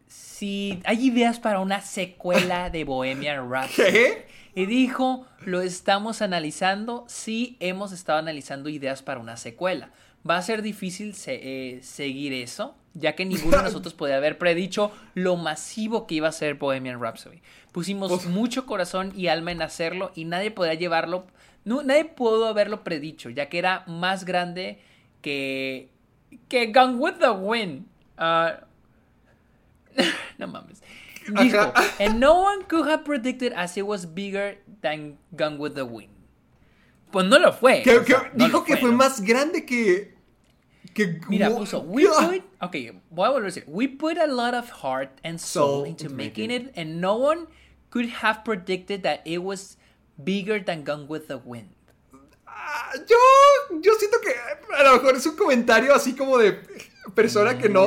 [0.06, 3.90] si hay ideas para una secuela de Bohemian Rhapsody.
[3.92, 4.26] ¿Qué?
[4.54, 9.90] Y dijo, lo estamos analizando, sí hemos estado analizando ideas para una secuela.
[10.28, 11.40] Va a ser difícil se-
[11.76, 16.28] eh, seguir eso, ya que ninguno de nosotros podía haber predicho lo masivo que iba
[16.28, 17.40] a ser Bohemian Rhapsody.
[17.72, 18.26] Pusimos Uf.
[18.26, 21.26] mucho corazón y alma en hacerlo y nadie podría llevarlo,
[21.64, 24.80] no, nadie pudo haberlo predicho, ya que era más grande
[25.22, 25.90] que,
[26.48, 27.86] que Gone with the Wind.
[28.16, 28.60] Ah,
[30.38, 30.82] no mames.
[31.28, 35.84] Dijo, and no one could have predicted as it was bigger than Gone with the
[35.84, 36.10] Wind.
[37.10, 37.82] Pues no lo fue.
[37.82, 38.96] Que- o que- sea, no dijo que fue ¿no?
[38.96, 40.14] más grande que.
[40.94, 42.76] Que Mira, puso, we put, ok,
[43.10, 46.08] voy a volver a decir, we put a lot of heart and soul Soul into
[46.08, 47.46] making it, and no one
[47.90, 49.76] could have predicted that it was
[50.22, 51.70] bigger than Gone with the Wind.
[52.46, 54.32] Ah, Yo, yo siento que
[54.76, 56.58] a lo mejor es un comentario así como de
[57.14, 57.86] persona que no.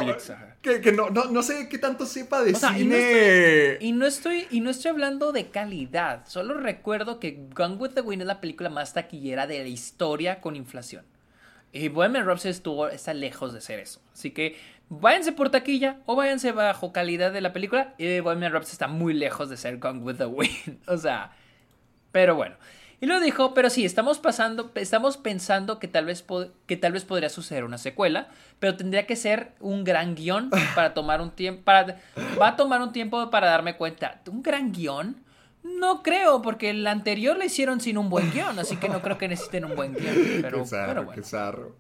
[0.62, 3.78] Que, que no, no, no sé qué tanto sepa de O sea, y no cine.
[3.80, 6.28] Y no estoy, y no estoy hablando de calidad.
[6.28, 10.40] Solo recuerdo que Gone with the Wind es la película más taquillera de la historia
[10.40, 11.04] con inflación.
[11.74, 14.02] Y Bohemian Rhapsody estuvo, está lejos de ser eso.
[14.14, 14.58] Así que
[14.90, 17.94] váyanse por taquilla o váyanse bajo calidad de la película.
[17.98, 20.80] Y Bohemian Rhapsody está muy lejos de ser Gone with the Wind.
[20.88, 21.32] o sea,
[22.12, 22.56] pero bueno.
[23.00, 26.24] Y lo dijo, pero sí, estamos pasando, estamos pensando que tal vez
[26.68, 28.28] que tal vez podría suceder una secuela,
[28.60, 31.64] pero tendría que ser un gran guion para tomar un tiempo,
[32.40, 34.22] va a tomar un tiempo para darme cuenta.
[34.28, 35.16] ¿Un gran guion?
[35.64, 39.18] No creo, porque el anterior lo hicieron sin un buen guion, así que no creo
[39.18, 40.16] que necesiten un buen guion.
[40.42, 41.22] Pero, qué zarro, pero bueno.
[41.22, 41.76] qué zarro.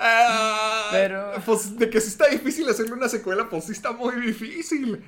[0.00, 4.14] Ah, Pero- Pues de que sí está difícil hacerle una secuela, pues sí está muy
[4.16, 5.02] difícil.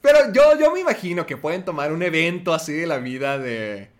[0.00, 3.90] Pero yo, yo me imagino que pueden tomar un evento así de la vida de,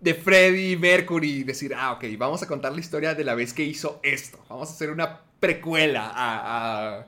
[0.00, 3.52] de Freddie Mercury y decir, ah, ok, vamos a contar la historia de la vez
[3.54, 4.38] que hizo esto.
[4.48, 7.06] Vamos a hacer una precuela a, a,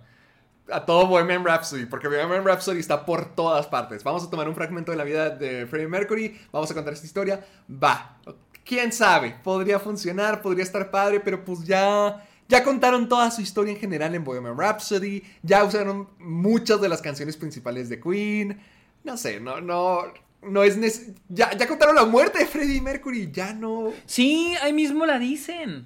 [0.73, 4.03] a todo Bohemian Rhapsody, porque Bohemian Rhapsody está por todas partes.
[4.05, 7.07] Vamos a tomar un fragmento de la vida de Freddie Mercury, vamos a contar esta
[7.07, 8.19] historia, va.
[8.65, 12.27] Quién sabe, podría funcionar, podría estar padre, pero pues ya.
[12.49, 15.23] Ya contaron toda su historia en general en Bohemian Rhapsody.
[15.43, 18.61] Ya usaron muchas de las canciones principales de Queen.
[19.05, 20.03] No sé, no, no.
[20.43, 23.31] No es nece- ya, ya contaron la muerte de Freddie Mercury.
[23.33, 23.93] Ya no.
[24.05, 25.85] Sí, ahí mismo la dicen.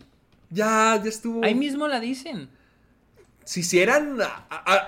[0.48, 1.44] Ya, ya estuvo.
[1.44, 2.48] Ahí mismo la dicen.
[3.44, 4.18] Si hicieran,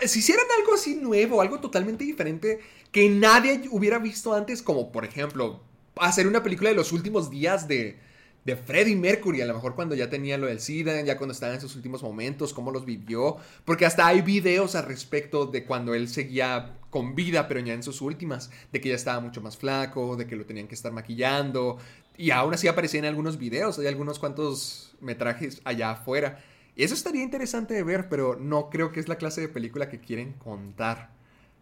[0.06, 2.60] si algo así nuevo, algo totalmente diferente
[2.90, 5.60] que nadie hubiera visto antes, como por ejemplo
[5.96, 7.98] hacer una película de los últimos días de,
[8.44, 11.54] de Freddie Mercury, a lo mejor cuando ya tenía lo del SIDA, ya cuando estaba
[11.54, 15.94] en sus últimos momentos, cómo los vivió, porque hasta hay videos al respecto de cuando
[15.94, 19.56] él seguía con vida, pero ya en sus últimas, de que ya estaba mucho más
[19.56, 21.78] flaco, de que lo tenían que estar maquillando,
[22.16, 26.42] y aún así aparecía en algunos videos, hay algunos cuantos metrajes allá afuera.
[26.76, 29.88] Y eso estaría interesante de ver, pero no creo que es la clase de película
[29.88, 31.10] que quieren contar.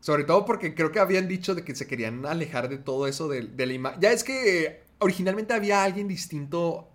[0.00, 3.28] Sobre todo porque creo que habían dicho de que se querían alejar de todo eso
[3.28, 4.00] de, de la imagen.
[4.00, 6.88] Ya es que originalmente había alguien distinto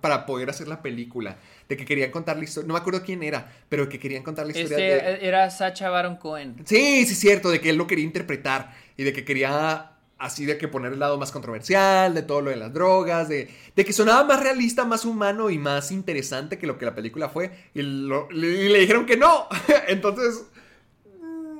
[0.00, 1.38] para poder hacer la película.
[1.68, 2.66] De que querían contar la historia.
[2.68, 5.26] No me acuerdo quién era, pero que querían contar la historia Este de...
[5.26, 6.56] era Sacha Baron Cohen.
[6.64, 10.56] Sí, sí, cierto, de que él lo quería interpretar y de que quería así de
[10.58, 13.92] que poner el lado más controversial, de todo lo de las drogas, de, de que
[13.92, 17.50] sonaba más realista, más humano y más interesante que lo que la película fue.
[17.74, 19.48] Y, lo- le, y le dijeron que no.
[19.88, 20.44] Entonces,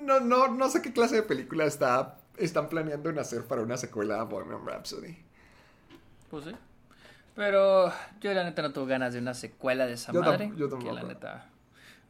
[0.03, 3.77] no, no, no sé qué clase de película está, están planeando en hacer para una
[3.77, 5.17] secuela a Bohemian Rhapsody.
[6.31, 6.53] Pues sí.
[7.35, 10.53] Pero yo la neta no tuve ganas de una secuela de esa Yo madre.
[10.57, 10.95] yo que tampoco.
[10.95, 11.47] la neta.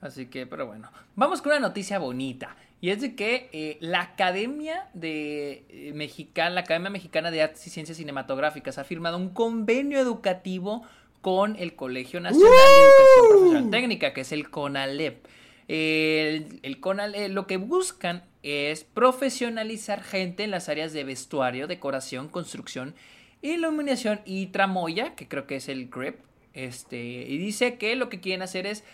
[0.01, 0.91] Así que, pero bueno.
[1.15, 2.57] Vamos con una noticia bonita.
[2.81, 7.67] Y es de que eh, la Academia de eh, Mexicana, la Academia Mexicana de Artes
[7.67, 10.83] y Ciencias Cinematográficas ha firmado un convenio educativo
[11.21, 15.27] con el Colegio Nacional de Educación Profesional Técnica, que es el CONALEP.
[15.69, 22.29] El, el CONALEP lo que buscan es profesionalizar gente en las áreas de vestuario, decoración,
[22.29, 22.95] construcción,
[23.43, 26.17] iluminación y tramoya, que creo que es el grip.
[26.55, 28.85] Este, y dice que lo que quieren hacer es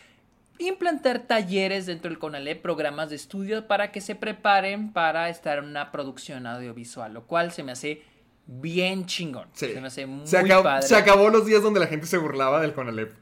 [0.58, 5.64] implantar talleres dentro del CONALEP, programas de estudio para que se preparen para estar en
[5.66, 8.02] una producción audiovisual, lo cual se me hace
[8.46, 9.48] bien chingón.
[9.52, 9.72] Sí.
[9.72, 10.86] Se me hace muy Se, acabó, padre.
[10.86, 13.12] se acabó los días donde la gente se burlaba del Conalep.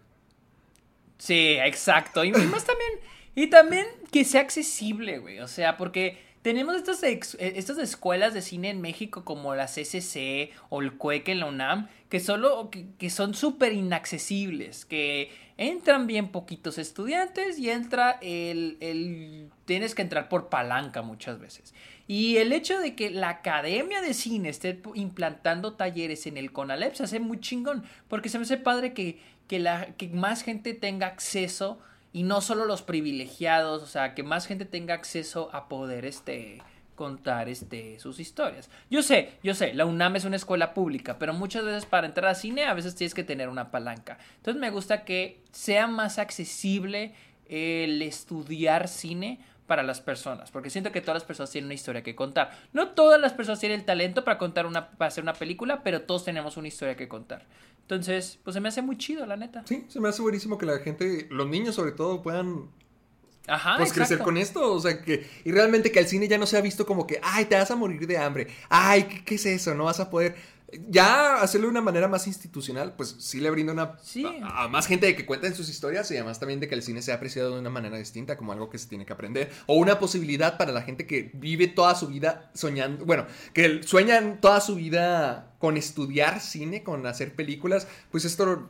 [1.18, 2.24] Sí, exacto.
[2.24, 2.90] Y más también,
[3.34, 5.40] y también que sea accesible, güey.
[5.40, 10.52] O sea, porque tenemos estas, eh, estas escuelas de cine en México como la CCC
[10.68, 16.28] o el CUEC en la UNAM, que solo, que, son súper inaccesibles, que entran bien
[16.28, 21.72] poquitos estudiantes y entra el, el, tienes que entrar por palanca muchas veces.
[22.06, 26.92] Y el hecho de que la Academia de Cine esté implantando talleres en el CONALEP
[26.94, 29.18] se hace muy chingón, porque se me hace padre que,
[29.48, 31.78] que, la, que más gente tenga acceso
[32.14, 36.62] y no solo los privilegiados, o sea, que más gente tenga acceso a poder este
[36.94, 38.70] contar este sus historias.
[38.88, 42.30] Yo sé, yo sé, la UNAM es una escuela pública, pero muchas veces para entrar
[42.30, 44.18] a cine a veces tienes que tener una palanca.
[44.36, 47.14] Entonces me gusta que sea más accesible
[47.48, 52.02] el estudiar cine para las personas, porque siento que todas las personas tienen una historia
[52.02, 52.50] que contar.
[52.72, 56.02] No todas las personas tienen el talento para contar una para hacer una película, pero
[56.02, 57.46] todos tenemos una historia que contar.
[57.80, 59.62] Entonces, pues se me hace muy chido, la neta.
[59.66, 62.68] Sí, se me hace buenísimo que la gente, los niños sobre todo, puedan
[63.46, 66.46] Ajá, pues crecer con esto, o sea, que y realmente que el cine ya no
[66.46, 69.34] se ha visto como que, ay, te vas a morir de hambre, ay, ¿qué, qué
[69.34, 69.74] es eso?
[69.74, 70.34] No vas a poder,
[70.88, 74.24] ya hacerlo de una manera más institucional, pues sí le brinda una, Sí.
[74.42, 76.82] a, a más gente de que cuenten sus historias y además también de que el
[76.82, 79.74] cine sea apreciado de una manera distinta, como algo que se tiene que aprender, o
[79.76, 84.60] una posibilidad para la gente que vive toda su vida soñando, bueno, que sueñan toda
[84.60, 88.68] su vida con estudiar cine, con hacer películas, pues esto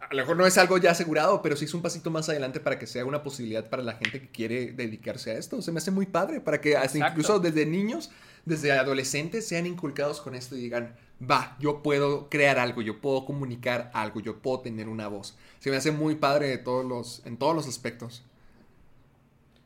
[0.00, 2.60] a lo mejor no es algo ya asegurado, pero sí es un pasito más adelante
[2.60, 5.62] para que sea una posibilidad para la gente que quiere dedicarse a esto.
[5.62, 8.10] Se me hace muy padre para que hasta incluso desde niños,
[8.44, 13.24] desde adolescentes, sean inculcados con esto y digan, va, yo puedo crear algo, yo puedo
[13.24, 15.36] comunicar algo, yo puedo tener una voz.
[15.60, 18.24] Se me hace muy padre en todos los aspectos.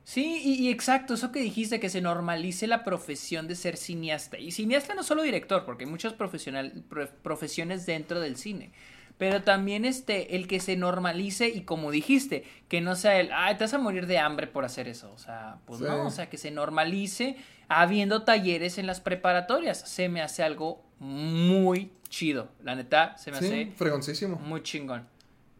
[0.07, 4.39] Sí, y, exacto, eso que dijiste, que se normalice la profesión de ser cineasta.
[4.39, 8.71] Y cineasta no solo director, porque hay muchas profesiones dentro del cine.
[9.19, 13.57] Pero también este, el que se normalice y como dijiste, que no sea el, ay,
[13.57, 15.11] te vas a morir de hambre por hacer eso.
[15.13, 15.87] O sea, pues Sí.
[15.87, 17.37] no, o sea, que se normalice
[17.69, 19.79] habiendo talleres en las preparatorias.
[19.89, 22.49] Se me hace algo muy chido.
[22.63, 24.37] La neta, se me hace Sí, fregoncísimo.
[24.37, 25.07] muy chingón.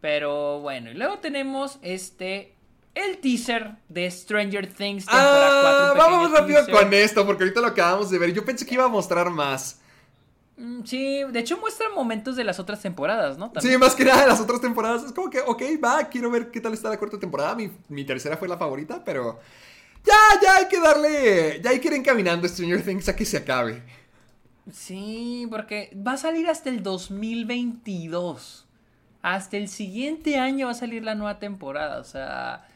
[0.01, 2.53] Pero bueno, y luego tenemos este.
[2.93, 5.69] El teaser de Stranger Things temporada 4.
[5.69, 6.73] Ah, vamos rápido teaser.
[6.83, 8.33] con esto, porque ahorita lo acabamos de ver.
[8.33, 9.81] Yo pensé que iba a mostrar más.
[10.57, 13.51] Mm, Sí, de hecho muestra momentos de las otras temporadas, ¿no?
[13.51, 13.75] También.
[13.75, 15.03] Sí, más que nada de las otras temporadas.
[15.05, 17.55] Es como que, ok, va, quiero ver qué tal está la cuarta temporada.
[17.55, 19.39] Mi, mi tercera fue la favorita, pero.
[20.05, 21.61] Ya, ya hay que darle.
[21.63, 23.83] Ya hay que ir encaminando Stranger Things a que se acabe.
[24.71, 28.65] Sí, porque va a salir hasta el 2022.
[29.21, 31.99] Hasta el siguiente año va a salir la nueva temporada.
[31.99, 32.67] O sea.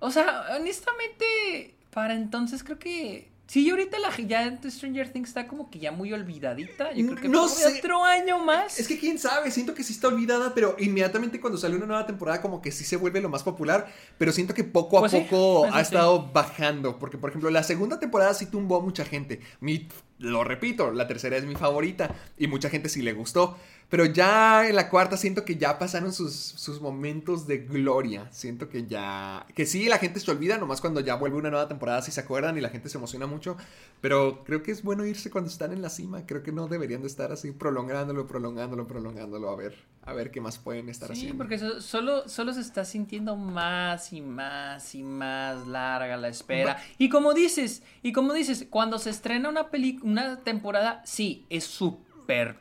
[0.00, 3.31] O sea, honestamente, para entonces creo que.
[3.46, 6.92] Sí, ahorita la ya Stranger Things está como que ya muy olvidadita.
[6.94, 7.78] Yo creo que No sé.
[7.80, 8.78] otro año más.
[8.78, 12.06] Es que quién sabe, siento que sí está olvidada, pero inmediatamente cuando sale una nueva
[12.06, 15.12] temporada como que sí se vuelve lo más popular, pero siento que poco a Pues
[15.12, 15.82] sí, poco eso ha sí.
[15.82, 19.86] estado bajando, porque por ejemplo la segunda temporada sí tumbó a mucha gente, mi,
[20.18, 23.58] lo repito, la tercera es mi favorita y mucha gente sí le gustó,
[23.92, 28.70] pero ya en la cuarta siento que ya pasaron sus, sus momentos de gloria, siento
[28.70, 32.00] que ya, que sí, la gente se olvida, nomás cuando ya vuelve una nueva temporada
[32.00, 33.58] sí se acuerdan y la gente se emociona mucho,
[34.00, 37.02] pero creo que es bueno irse cuando están en la cima, creo que no deberían
[37.02, 39.74] de estar así prolongándolo, prolongándolo, prolongándolo, a ver,
[40.06, 41.36] a ver qué más pueden estar Sí, haciendo.
[41.36, 46.78] porque so- solo, solo se está sintiendo más y más y más larga la espera.
[46.96, 51.64] Y como dices, y como dices, cuando se estrena una peli una temporada, sí, es
[51.64, 52.11] súper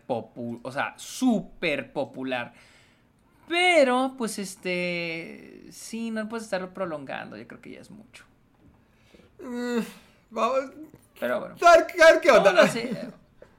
[0.06, 2.54] popular, o sea, súper popular.
[3.48, 8.24] Pero, pues, este, sí, no puedes estarlo prolongando, yo creo que ya es mucho.
[9.42, 9.80] Mm,
[10.30, 10.72] vamos,
[11.20, 11.56] Pero bueno.
[12.22, 12.52] qué onda.
[12.52, 13.10] Ahora sí, eh,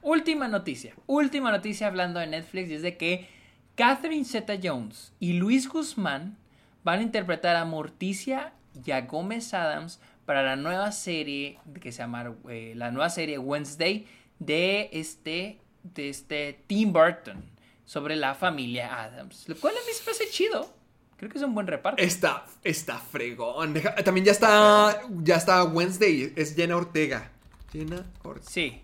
[0.01, 0.93] última noticia.
[1.05, 3.29] Última noticia hablando de Netflix y es de que
[3.75, 6.37] Catherine Zeta Jones y Luis Guzmán
[6.83, 8.53] van a interpretar a Morticia
[8.85, 13.37] y a Gómez Adams para la nueva serie que se llama eh, la nueva serie
[13.37, 14.07] Wednesday
[14.39, 17.43] de este de este Tim Burton
[17.85, 20.73] sobre la familia Adams, lo cual a mí se me hace chido.
[21.17, 22.01] Creo que es un buen reparto.
[22.01, 23.73] Está, está fregón.
[24.03, 27.31] También ya está, ya está Wednesday, es Jenna Ortega.
[27.71, 28.05] Jenna
[28.47, 28.81] Sí.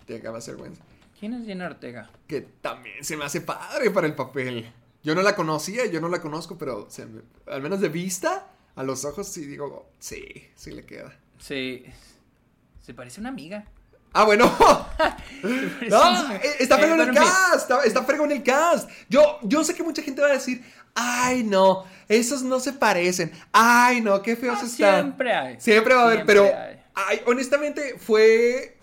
[0.00, 0.86] Ortega va a ser Wednesday.
[1.18, 2.10] ¿Quién es Jenna Ortega?
[2.26, 4.70] Que también se me hace padre para el papel.
[5.02, 8.46] Yo no la conocía, yo no la conozco, pero se me- al menos de vista,
[8.74, 10.24] a los ojos sí digo, sí,
[10.54, 11.14] sí le queda.
[11.38, 11.84] Sí.
[12.82, 13.66] Se parece a una amiga.
[14.14, 14.50] Ah, bueno.
[15.90, 17.14] No, eh, está Eh, fregón el fin.
[17.16, 17.54] cast.
[17.70, 18.88] Está, está fregón el cast.
[19.10, 20.64] Yo, yo sé que mucha gente va a decir,
[20.94, 23.30] ay, no, esos no se parecen.
[23.52, 25.02] Ay, no, qué feos Ah, están.
[25.02, 25.60] siempre hay.
[25.60, 26.80] Siempre va a haber, Siempre pero hay.
[26.94, 28.78] ay, honestamente fue,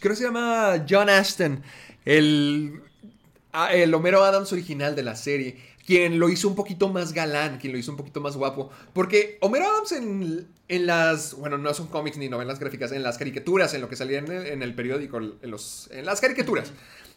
[0.00, 1.62] creo que se llama John Ashton,
[2.04, 2.82] el,
[3.54, 5.56] ah, el Homero Adams original de la serie,
[5.86, 9.38] quien lo hizo un poquito más galán, quien lo hizo un poquito más guapo, porque
[9.40, 13.80] Homero Adams en, las, bueno, no son cómics ni novelas gráficas, en las caricaturas, en
[13.80, 16.72] lo que salía en el, en el periódico, en, los, en las caricaturas.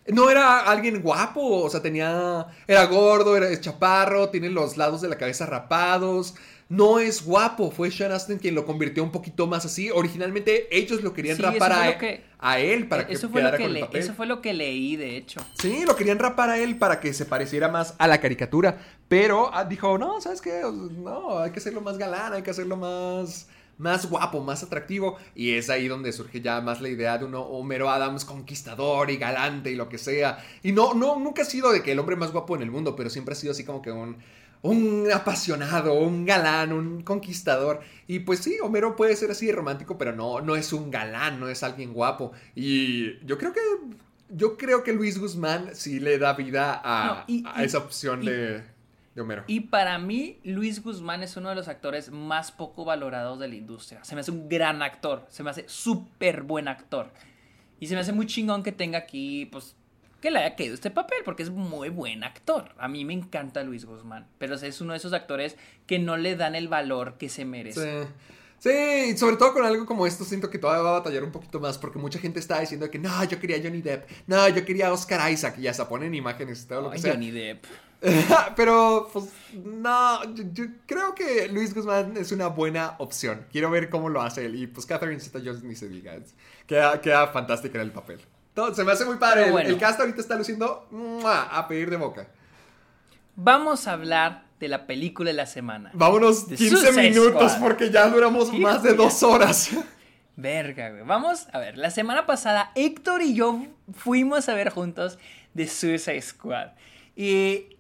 [0.08, 2.48] No era alguien guapo, o sea, tenía.
[2.66, 6.36] Era gordo, era chaparro, tiene los lados de la cabeza rapados.
[6.70, 9.90] No es guapo, fue Sean Astin quien lo convirtió un poquito más así.
[9.90, 13.42] Originalmente ellos lo querían Sí, rapar a, lo que- a él para que eso fue,
[13.42, 14.02] lo que con el le- papel.
[14.02, 15.40] eso fue lo que leí, de hecho.
[15.54, 18.80] Sí, lo querían rapar a él para que se pareciera más a la caricatura.
[19.08, 20.62] Pero ah, dijo, no, ¿sabes qué?
[20.98, 25.16] No, hay que hacerlo más galán, hay que hacerlo más, más guapo, más atractivo.
[25.36, 29.16] Y es ahí donde surge ya más la idea de un Homero Adams conquistador y
[29.16, 30.40] galante y lo que sea.
[30.64, 32.94] Y no, no, nunca ha sido de que el hombre más guapo en el mundo,
[32.94, 34.18] pero siempre ha sido así como que un,
[34.62, 37.82] un apasionado, un galán, un conquistador.
[38.08, 41.40] Y pues sí, Homero puede ser así de romántico, pero no, no es un galán,
[41.40, 42.32] no es alguien guapo.
[42.56, 43.60] Y yo creo que
[44.30, 48.24] yo creo que Luis Guzmán sí le da vida a, No, y- a esa opción
[48.24, 48.62] y- de,
[49.16, 49.44] de Homero.
[49.48, 53.56] Y para mí, Luis Guzmán es uno de los actores más poco valorados de la
[53.56, 54.04] industria.
[54.04, 57.10] Se me hace un gran actor, se me hace súper buen actor.
[57.80, 59.76] Y se me hace muy chingón que tenga aquí, pues,
[60.22, 62.70] que le haya caído este papel, porque es muy buen actor.
[62.78, 66.36] A mí me encanta Luis Guzmán, pero es uno de esos actores que no le
[66.36, 68.04] dan el valor que se merece.
[68.04, 68.08] Sí.
[68.60, 71.32] Sí, y sobre todo con algo como esto siento que todavía va a batallar un
[71.32, 74.66] poquito más porque mucha gente está diciendo que no, yo quería Johnny Depp, no, yo
[74.66, 77.14] quería Oscar Isaac y ya se ponen imágenes y todo lo que sea.
[77.14, 77.66] Johnny Depp.
[78.56, 83.46] Pero, pues, no, yo, yo creo que Luis Guzmán es una buena opción.
[83.52, 84.56] Quiero ver cómo lo hace él.
[84.56, 86.16] Y pues Catherine Zeta Jones ni se diga.
[86.68, 88.20] Queda, queda fantástica en el papel.
[88.58, 89.46] Todo, se me hace muy padre.
[89.46, 89.70] El- bueno.
[89.70, 91.44] el, cast ahorita está luciendo ¡mua!
[91.44, 92.28] a pedir de boca.
[93.36, 95.92] Vamos a hablar de la película de la semana.
[95.94, 97.62] Vámonos The 15 Suicide minutos Squad.
[97.62, 99.70] porque ya duramos Sí, más de dos horas.
[100.36, 101.04] Verga, güey.
[101.04, 103.62] Vamos a ver, la semana pasada Héctor y yo
[103.94, 105.20] fuimos a ver juntos
[105.56, 106.70] The Suicide Squad.
[107.16, 107.77] Y...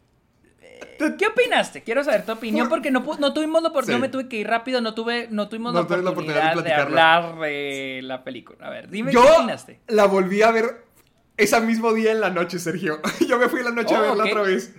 [0.82, 1.84] eh, ¿Qué opinaste?
[1.84, 4.02] Quiero saber tu opinión porque no, no tuvimos la oportunidad, Sí.
[4.02, 8.02] me tuve que ir rápido, no tuve no tuvimos No la, oportunidad de hablar de
[8.04, 8.68] la película.
[8.68, 9.80] A ver, dime Yo qué opinaste.
[9.88, 10.86] la volví a ver
[11.38, 13.00] ese mismo día en la noche, Sergio.
[13.28, 14.74] Yo me fui en la noche a Oh, verla otra vez.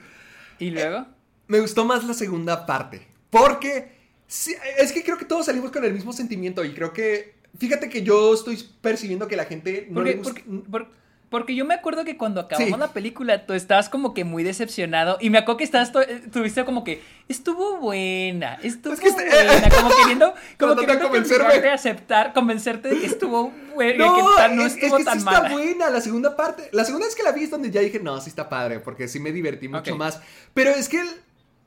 [0.59, 1.07] ¿Y luego?
[1.47, 3.07] Me gustó más la segunda parte.
[3.31, 3.93] Porque
[4.27, 7.37] sí, es que creo que todos salimos con el mismo sentimiento y creo que...
[7.59, 10.33] Fíjate que yo estoy percibiendo que la gente no Porque, le gusta...
[10.45, 10.89] porque, por-
[11.31, 12.81] porque yo me acuerdo que cuando acabamos Sí.
[12.81, 15.93] la película tú estabas como que muy decepcionado y me acuerdo que estabas
[16.33, 21.69] tuviste como que estuvo buena, estuvo Es que este- buena, como queriendo como queriendo convencerme.
[21.69, 25.05] a aceptar, convencerte de que estuvo buena, que No, tal- no es, es estuvo que
[25.05, 25.39] tan sí mala.
[25.39, 26.69] está buena la segunda parte.
[26.73, 29.07] La segunda vez que la vi es donde ya dije, no, sí está padre, porque
[29.09, 30.21] sí me divertí mucho más.
[30.55, 31.09] Pero es que él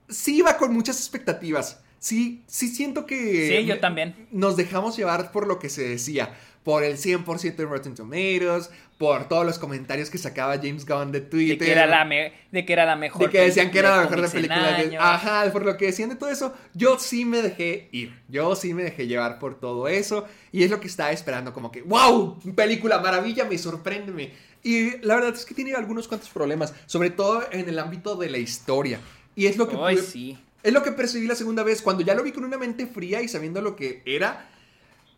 [0.10, 1.80] sí iba con muchas expectativas.
[2.00, 3.60] Sí, sí siento que...
[3.60, 4.28] Sí, yo también.
[4.32, 6.34] Nos dejamos llevar por lo que se decía.
[6.64, 8.70] Por el 100% de Rotten Tomatoes,
[9.00, 11.58] por todos los comentarios que sacaba James Gunn de Twitter.
[11.58, 13.96] De que, era la me- de que era la mejor De que decían que era
[13.98, 14.78] la mejor de película.
[14.78, 14.96] de-.
[14.98, 16.54] Ajá, por lo que decían de todo eso.
[16.76, 18.14] Yo sí me dejé ir.
[18.28, 20.26] Yo sí me dejé llevar por todo eso.
[20.52, 24.32] Y es lo que estaba esperando, como que, wow, película maravilla, me sorprende.
[24.62, 28.30] Y la verdad es que tiene algunos cuantos problemas, sobre todo en el ámbito de
[28.30, 29.00] la historia.
[29.36, 30.38] Y es lo que Ay, pude- sí.
[30.62, 33.24] es lo que percibí la segunda vez, cuando ya lo vi con una mente fría
[33.24, 34.48] y sabiendo lo que era.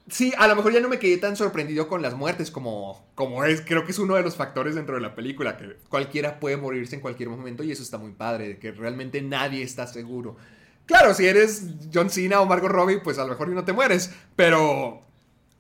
[0.09, 3.45] Sí, a lo mejor ya no me quedé tan sorprendido con las muertes como, como
[3.45, 3.61] es.
[3.61, 6.95] Creo que es uno de los factores dentro de la película, que cualquiera puede morirse
[6.95, 10.35] en cualquier momento y eso está muy padre, de que realmente nadie está seguro.
[10.85, 11.63] Claro, si eres
[11.93, 15.01] John Cena o Margot Robbie, pues a lo mejor no te mueres, pero...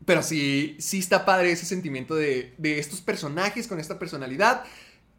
[0.05, 4.65] Pero sí, sí está padre ese sentimiento de, de estos personajes con esta personalidad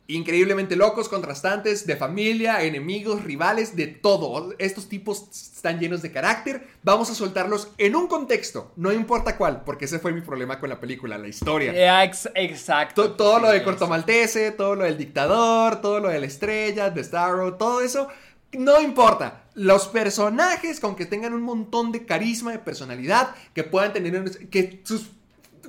[0.07, 4.55] increíblemente locos, contrastantes, de familia, enemigos, rivales, de todo.
[4.59, 6.69] Estos tipos están llenos de carácter.
[6.83, 10.69] Vamos a soltarlos en un contexto, no importa cuál, porque ese fue mi problema con
[10.69, 12.05] la película, la historia.
[12.05, 13.03] Ex- exacto.
[13.03, 13.63] To- todo lo de.
[13.63, 18.09] Corto Maltese, todo lo del dictador, todo lo de la estrella, de Starro, todo eso,
[18.53, 19.45] no importa.
[19.55, 24.81] Los personajes, con que tengan un montón de carisma, de personalidad, que puedan tener, que
[24.85, 25.07] sus,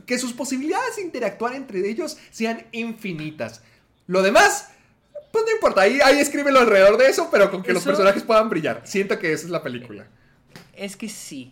[0.06, 3.62] que sus posibilidades de interactuar entre ellos sean infinitas.
[4.08, 4.70] Lo demás,
[5.32, 8.50] pues no importa, ahí, ahí escríbelo alrededor de eso, pero con que los personajes puedan
[8.50, 8.82] brillar.
[8.86, 10.08] Siento que esa es la película.
[10.74, 11.52] Es que sí.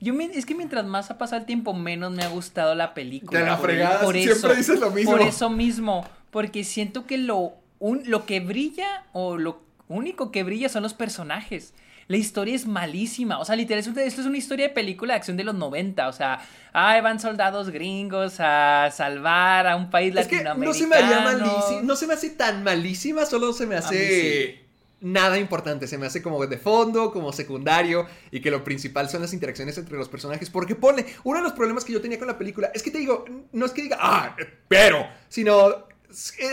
[0.00, 2.92] Yo me- es que mientras más ha pasado el tiempo, menos me ha gustado la
[2.92, 3.38] película.
[3.40, 5.12] De la Por- fregada, por siempre eso, dices lo mismo.
[5.12, 6.06] Por eso mismo.
[6.30, 10.92] Porque siento que lo, un- lo que brilla o lo único que brilla son los
[10.92, 11.72] personajes.
[12.08, 13.38] La historia es malísima.
[13.40, 15.54] O sea, literal, es una- esto es una historia de película de acción de los
[15.56, 16.06] 90.
[16.08, 16.40] O sea,
[16.72, 20.72] ay, van soldados gringos a salvar a un país Es que latinoamericano.
[20.72, 24.64] no se me haría malísima, no se me hace tan malísima, solo se me hace
[25.00, 29.22] nada importante, se me hace como de fondo, como secundario y que lo principal son
[29.22, 32.26] las interacciones entre los personajes, porque pone, uno de los problemas que yo tenía con
[32.28, 34.34] la película es que te digo, no es que diga, ah,
[34.68, 35.86] pero, sino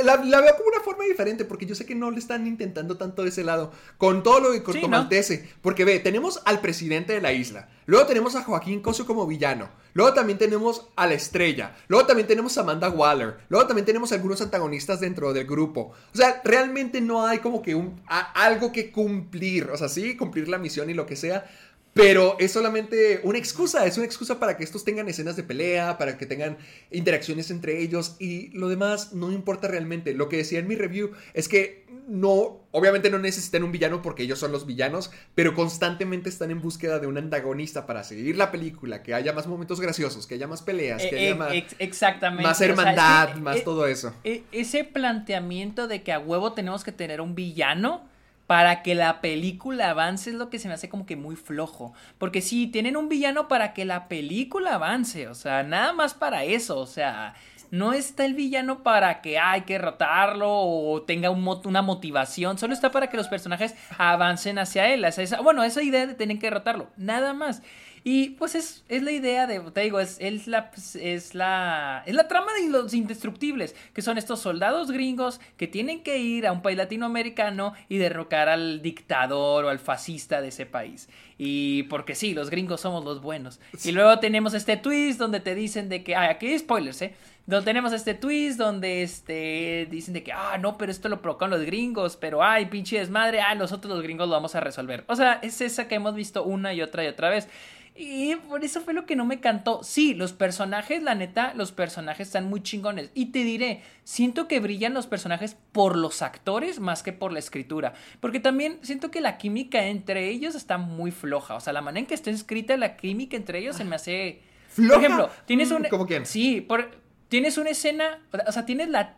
[0.03, 2.97] la, la veo como una forma diferente, porque yo sé que no le están intentando
[2.97, 4.87] tanto de ese lado, con todo lo de Corto ¿no?
[4.89, 9.25] Maltese, porque ve, tenemos al presidente de la isla, luego tenemos a Joaquín Cosio como
[9.27, 13.85] villano, luego también tenemos a la estrella, luego también tenemos a Amanda Waller, luego también
[13.85, 15.91] tenemos algunos antagonistas dentro del grupo.
[16.13, 20.17] O sea, realmente no hay como que un, a- algo que cumplir, o sea, sí,
[20.17, 21.45] cumplir la misión y lo que sea.
[21.93, 25.97] Pero es solamente una excusa, es una excusa para que estos tengan escenas de pelea,
[25.99, 26.57] para que tengan
[26.89, 30.13] interacciones entre ellos y lo demás no importa realmente.
[30.13, 34.23] Lo que decía en mi review es que no, obviamente no necesitan un villano porque
[34.23, 38.51] ellos son los villanos, pero constantemente están en búsqueda de un antagonista para seguir la
[38.51, 41.53] película, que haya más momentos graciosos, que haya más peleas, que Eh, haya eh, más,
[41.53, 42.43] ex- exactamente.
[42.43, 44.13] más O sea, hermandad, eh, más eh, todo eso.
[44.51, 48.11] Ese planteamiento de que a huevo tenemos que tener un villano
[48.47, 51.93] para que la película avance es lo que se me hace como que muy flojo.
[52.17, 56.43] Porque sí, tienen un villano para que la película avance, o sea, nada más para
[56.43, 57.35] eso, o sea,
[57.73, 62.71] no está el villano para que hay que derrotarlo o tenga un una motivación, solo
[62.71, 66.37] está para que los personajes avancen hacia él, hacia esa, bueno, esa idea de tener
[66.37, 67.63] que derrotarlo, nada más.
[68.05, 70.71] Y pues es, es la idea de, te digo, es, es, la,
[71.01, 76.03] es, la, es la trama de los indestructibles, que son estos soldados gringos que tienen
[76.03, 80.65] que ir a un país latinoamericano y derrocar al dictador o al fascista de ese
[80.65, 81.07] país.
[81.37, 83.61] Y porque sí, los gringos somos los buenos.
[83.85, 87.15] Y luego tenemos este twist donde te dicen de que, ah, aquí hay spoilers, ¿eh?
[87.45, 91.51] Donde tenemos este twist donde este, dicen de que, ah, no, pero esto lo provocaron
[91.51, 95.03] los gringos, pero ay, pinche desmadre, ah, nosotros los gringos lo vamos a resolver.
[95.07, 97.49] O sea, es esa que hemos visto una y otra y otra vez.
[97.95, 99.83] Y por eso fue lo que no me cantó.
[99.83, 103.11] Sí, los personajes, la neta, los personajes están muy chingones.
[103.13, 107.39] Y te diré, siento que brillan los personajes por los actores más que por la
[107.39, 107.93] escritura.
[108.19, 111.53] Porque también siento que la química entre ellos está muy floja.
[111.53, 114.41] O sea, la manera en que está escrita la química entre ellos se me hace...
[114.69, 114.95] ¿Floja?
[114.95, 115.83] Por ejemplo, tienes Mm, un...
[115.83, 116.25] ¿cómo quién?
[116.25, 117.02] Sí, por...
[117.33, 118.19] tienes una escena...
[118.45, 119.15] O sea, tienes la...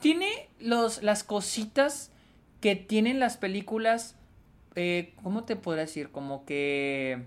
[0.00, 2.10] Tiene los, las cositas
[2.62, 4.16] que tienen las películas...
[4.76, 6.08] eh, ¿Cómo te podría decir?
[6.08, 7.26] Como que...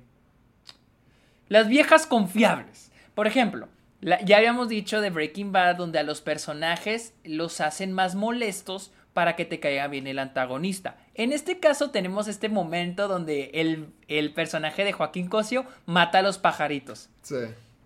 [1.50, 2.92] Las viejas confiables.
[3.14, 3.70] Por ejemplo,
[4.02, 9.36] ya habíamos dicho de Breaking Bad, donde a los personajes los hacen más molestos para
[9.36, 10.98] que te caiga bien el antagonista.
[11.14, 16.22] En este caso tenemos este momento donde el, el personaje de Joaquín Cosio mata a
[16.24, 17.12] los pajaritos.
[17.22, 17.36] Sí.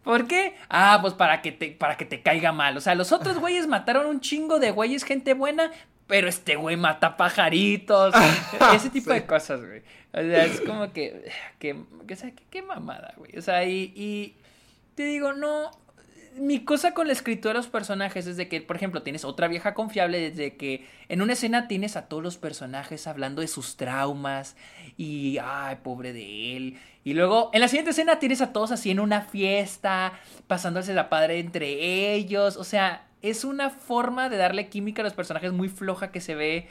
[0.05, 0.55] ¿Por qué?
[0.69, 2.77] Ah, pues para que te, para que te caiga mal.
[2.77, 5.71] O sea, los otros güeyes mataron un chingo de güeyes, gente buena,
[6.07, 8.13] pero este güey mata pajaritos.
[8.73, 9.15] Ese tipo Sí.
[9.19, 9.81] de cosas, güey.
[10.13, 11.29] O sea, es como que,
[11.59, 11.75] que,
[12.07, 13.37] que, o sea, que- qué mamada, güey.
[13.37, 14.37] O sea, y, y
[14.95, 15.71] te digo, no.
[16.37, 19.47] Mi cosa con la escritura de los personajes es de que, por ejemplo, tienes otra
[19.47, 23.77] vieja confiable desde que en una escena tienes a todos los personajes hablando de sus
[23.77, 24.57] traumas
[24.97, 26.77] y, ay, pobre de él.
[27.05, 30.13] Y luego, en la siguiente escena tienes a todos así en una fiesta,
[30.47, 32.57] pasándose la padre entre ellos.
[32.57, 36.35] O sea, es una forma de darle química a los personajes muy floja que se
[36.35, 36.67] ve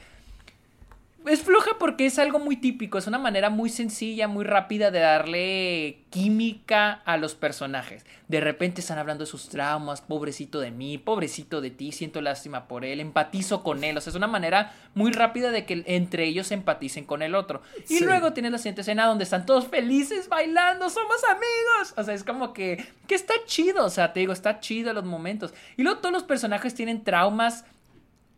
[1.26, 5.00] es floja porque es algo muy típico, es una manera muy sencilla, muy rápida de
[5.00, 8.04] darle química a los personajes.
[8.28, 12.68] De repente están hablando de sus traumas, pobrecito de mí, pobrecito de ti, siento lástima
[12.68, 13.96] por él, empatizo con él.
[13.96, 17.62] O sea, es una manera muy rápida de que entre ellos empaticen con el otro.
[17.88, 18.04] Y Sí.
[18.04, 21.94] luego tienes la siguiente escena donde están todos felices bailando, somos amigos.
[21.96, 25.04] O sea, es como que, que está chido, o sea, te digo, está chido los
[25.04, 25.54] momentos.
[25.76, 27.64] Y luego todos los personajes tienen traumas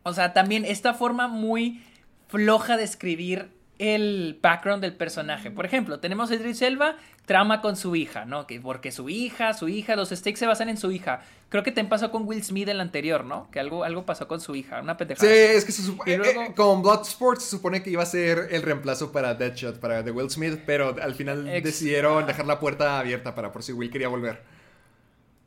[0.09, 1.83] o sea, también esta forma muy
[2.29, 5.51] floja de escribir el background del personaje.
[5.51, 6.97] Por ejemplo, tenemos a Idris Elba,
[7.27, 8.47] trama con su hija, ¿no?
[8.47, 11.21] Que porque su hija, su hija, los stakes se basan en su hija.
[11.51, 13.51] Creo que te pasó con Will Smith el anterior, ¿no?
[13.51, 15.31] Que algo, algo pasó con su hija, una Sí, pendejada.
[15.31, 16.11] es que se supone.
[16.13, 20.03] Y luego- con Bloodsport se supone que iba a ser el reemplazo para Deadshot, para
[20.03, 23.73] The Will Smith, pero al final Ex- decidieron dejar la puerta abierta para por si
[23.73, 24.43] Will quería volver.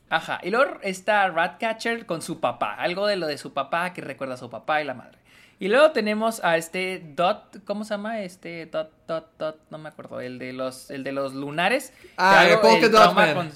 [0.09, 0.39] Ajá.
[0.43, 2.73] Y luego está Ratcatcher con su papá.
[2.75, 5.18] Algo de lo de su papá que recuerda a su papá y la madre.
[5.59, 8.21] Y luego tenemos a este Dot, ¿cómo se llama?
[8.21, 11.93] Este Dot, Dot, Dot, no me acuerdo, el de los, el de los lunares.
[12.17, 13.35] Ah, Que el algo- Polka Dot Man.
[13.35, 13.51] con-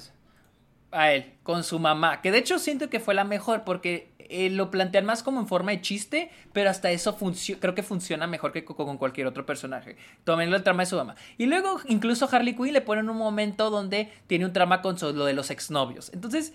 [0.91, 2.21] a él, con su mamá.
[2.21, 5.47] Que de hecho siento que fue la mejor porque eh, lo plantean más como en
[5.47, 7.17] forma de chiste, pero hasta eso
[7.59, 9.95] creo que funciona mejor que co- con cualquier otro personaje.
[10.23, 11.15] Tomen el trama de su mamá.
[11.37, 15.25] Y luego incluso Harley Quinn le ponen un momento donde tiene un trama con lo
[15.25, 16.11] de los exnovios.
[16.13, 16.53] Entonces,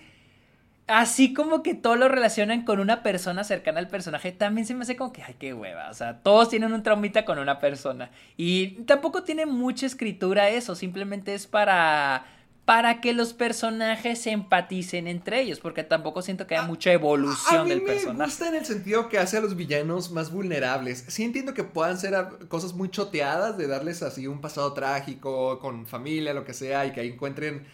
[0.88, 4.82] así como que todo lo relacionan con una persona cercana al personaje, también se me
[4.82, 5.90] hace como que, ay, qué hueva.
[5.90, 8.10] O sea, todos tienen un traumita con una persona.
[8.36, 12.26] Y tampoco tiene mucha escritura eso, simplemente es para
[12.68, 16.92] para que los personajes se empaticen entre ellos, porque tampoco siento que haya mucha A
[16.92, 18.24] evolución mí del me personaje.
[18.26, 21.02] gusta en el sentido que hace a los villanos más vulnerables.
[21.08, 22.14] Sí entiendo que puedan ser
[22.48, 26.92] cosas muy choteadas de darles así un pasado trágico, con familia, lo que sea, y
[26.92, 27.64] que ahí encuentren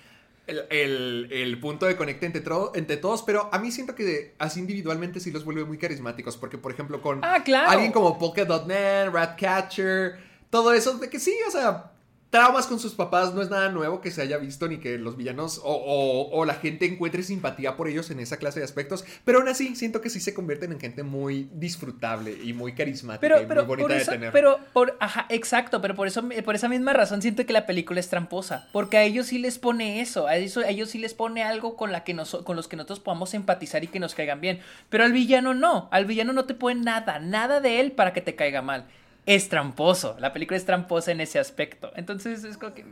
[0.46, 2.42] el, el- el punto de conecte entre,
[2.74, 6.36] entre todos, pero a mí siento que de- así individualmente sí los vuelve muy carismáticos,
[6.36, 7.70] porque por ejemplo con Ah, claro.
[7.70, 10.16] alguien como Polka Dot Man, Ratcatcher,
[10.50, 11.90] todo eso, de que sí, o sea...
[12.34, 15.16] Traumas con sus papás no es nada nuevo que se haya visto ni que los
[15.16, 19.04] villanos o, o- o la gente encuentre simpatía por ellos en esa clase de aspectos,
[19.24, 23.20] pero aún así siento que sí se convierten en gente muy disfrutable y muy carismática
[23.20, 24.32] Pero, y pero, muy bonita por de tener.
[24.32, 28.00] pero, por, ajá, exacto, pero por eso, por esa misma razón siento que la película
[28.00, 31.76] es tramposa, porque a ellos sí les pone eso, a, ellos sí les pone algo
[31.76, 34.58] con, la que nos, con los que nosotros podamos empatizar y que nos caigan bien,
[34.88, 38.22] pero al villano no, al villano no te pone nada, nada de él para que
[38.22, 38.86] te caiga mal.
[39.26, 42.84] Es tramposo, la película es tramposa en ese aspecto, entonces es como que...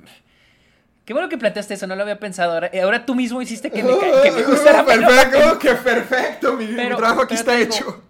[1.05, 2.53] Qué bueno que planteaste eso, no lo había pensado.
[2.53, 3.93] Ahora, ahora tú mismo hiciste que me,
[4.23, 8.03] que me gustara perfecto, qué perfecto, mi, trabajo aquí está digo, hecho.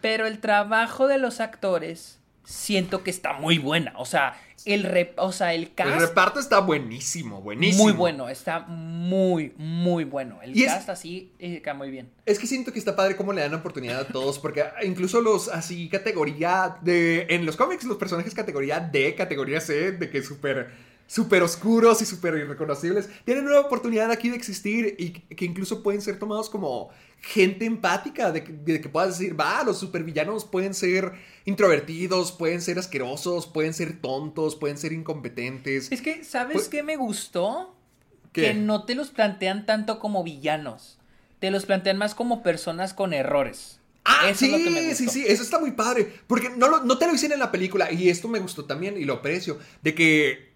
[0.00, 3.92] Pero el trabajo de los actores siento que está muy buena.
[3.96, 7.84] O sea, el rep- o sea, el El cast reparto está buenísimo, buenísimo.
[7.84, 10.40] muy bueno, está muy, muy bueno.
[10.42, 12.10] El Y es- cast así eh, queda muy bien.
[12.26, 15.48] Es que siento que está padre cómo le dan oportunidad a todos, porque incluso los
[15.48, 17.26] así categoría de...
[17.30, 20.70] En los cómics los personajes categoría D, categoría C, de que súper
[21.06, 26.00] súper oscuros y súper irreconocibles, tienen una oportunidad aquí de existir y que incluso pueden
[26.02, 26.90] ser tomados como
[27.20, 31.12] gente empática, de que, de que puedas decir, va, los supervillanos pueden ser
[31.44, 35.90] introvertidos, pueden ser asquerosos, pueden ser tontos, pueden ser incompetentes.
[35.92, 37.74] Es que, ¿sabes Pues- qué me gustó?
[38.32, 38.42] ¿Qué?
[38.42, 40.98] Que no te los plantean tanto como villanos.
[41.38, 43.78] Te los plantean más como personas con errores.
[44.04, 44.96] Ah, Eso sí, es lo que me gustó.
[44.96, 46.12] sí, sí, eso está muy padre.
[46.26, 48.96] Porque no, lo- no te lo dicen en la película, y esto me gustó también,
[48.98, 50.53] y lo aprecio, de que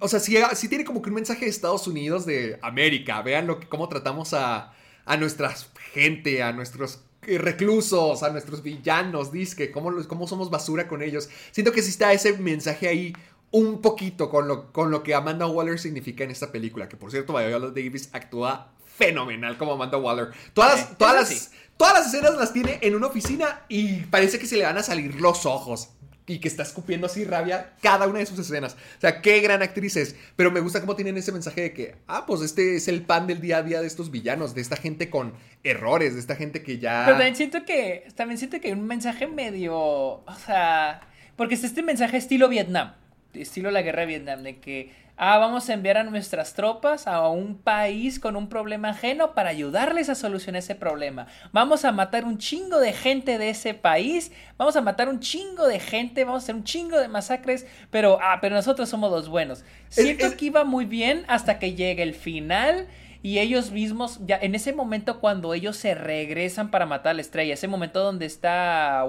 [0.00, 3.22] o sea, sí, sí tiene como que un mensaje de Estados Unidos de América.
[3.22, 4.72] Vean lo que, cómo tratamos a,
[5.04, 5.54] a nuestra
[5.92, 11.02] gente, a nuestros eh, reclusos, a nuestros villanos, disque, cómo, los- cómo somos basura con
[11.02, 11.28] ellos.
[11.50, 13.12] Siento que sí está ese mensaje ahí
[13.50, 17.10] un poquito con lo, con lo que Amanda Waller significa en esta película, que por
[17.10, 20.28] cierto, Viola Davis actúa fenomenal como Amanda Waller.
[20.52, 24.46] Todas, las, todas, las, todas las escenas las tiene en una oficina y parece que
[24.46, 25.90] se le van a salir los ojos.
[26.28, 28.74] Y que está escupiendo así rabia cada una de sus escenas.
[28.74, 30.14] O sea, qué gran actriz es.
[30.36, 33.26] Pero me gusta cómo tienen ese mensaje de que, ah, pues este es el pan
[33.26, 35.32] del día a día de estos villanos, de esta gente con
[35.64, 37.02] errores, de esta gente que ya.
[37.06, 41.00] Pero también siento que, también siento que hay un mensaje medio, o sea,
[41.36, 42.94] porque es este mensaje estilo Vietnam,
[43.32, 47.28] estilo la guerra de Vietnam, de que, ah, vamos a enviar a nuestras tropas a
[47.28, 51.26] un país con un problema ajeno para ayudarles a solucionar ese problema.
[51.52, 55.66] Vamos a matar un chingo de gente de ese país, vamos a matar un chingo
[55.66, 59.28] de gente, vamos a hacer un chingo de masacres, pero, ah, pero nosotros somos los
[59.28, 59.64] buenos.
[59.88, 62.86] Siento es- que iba muy bien hasta que llega el final.
[63.20, 67.20] Y ellos mismos, ya en ese momento cuando ellos se regresan para matar a la
[67.20, 69.04] estrella, ese momento donde está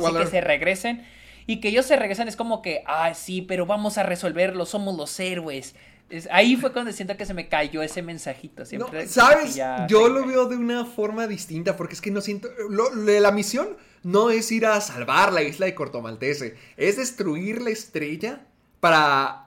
[0.00, 0.24] Waller.
[0.24, 1.04] que se regresen
[1.46, 4.96] y que ellos se regresan es como que, ah, sí, pero vamos a resolverlo, somos
[4.96, 5.74] los héroes.
[6.10, 8.62] Es- ahí fue cuando siento que se me cayó ese mensajito.
[8.62, 9.54] No, Siempre ¿Sabes?
[9.54, 12.48] ya Yo lo veo de una forma distinta porque es que no siento...
[12.68, 17.62] lo- la misión no es ir a salvar la isla de Corto Maltese, es destruir
[17.62, 18.46] la estrella
[18.80, 19.46] para,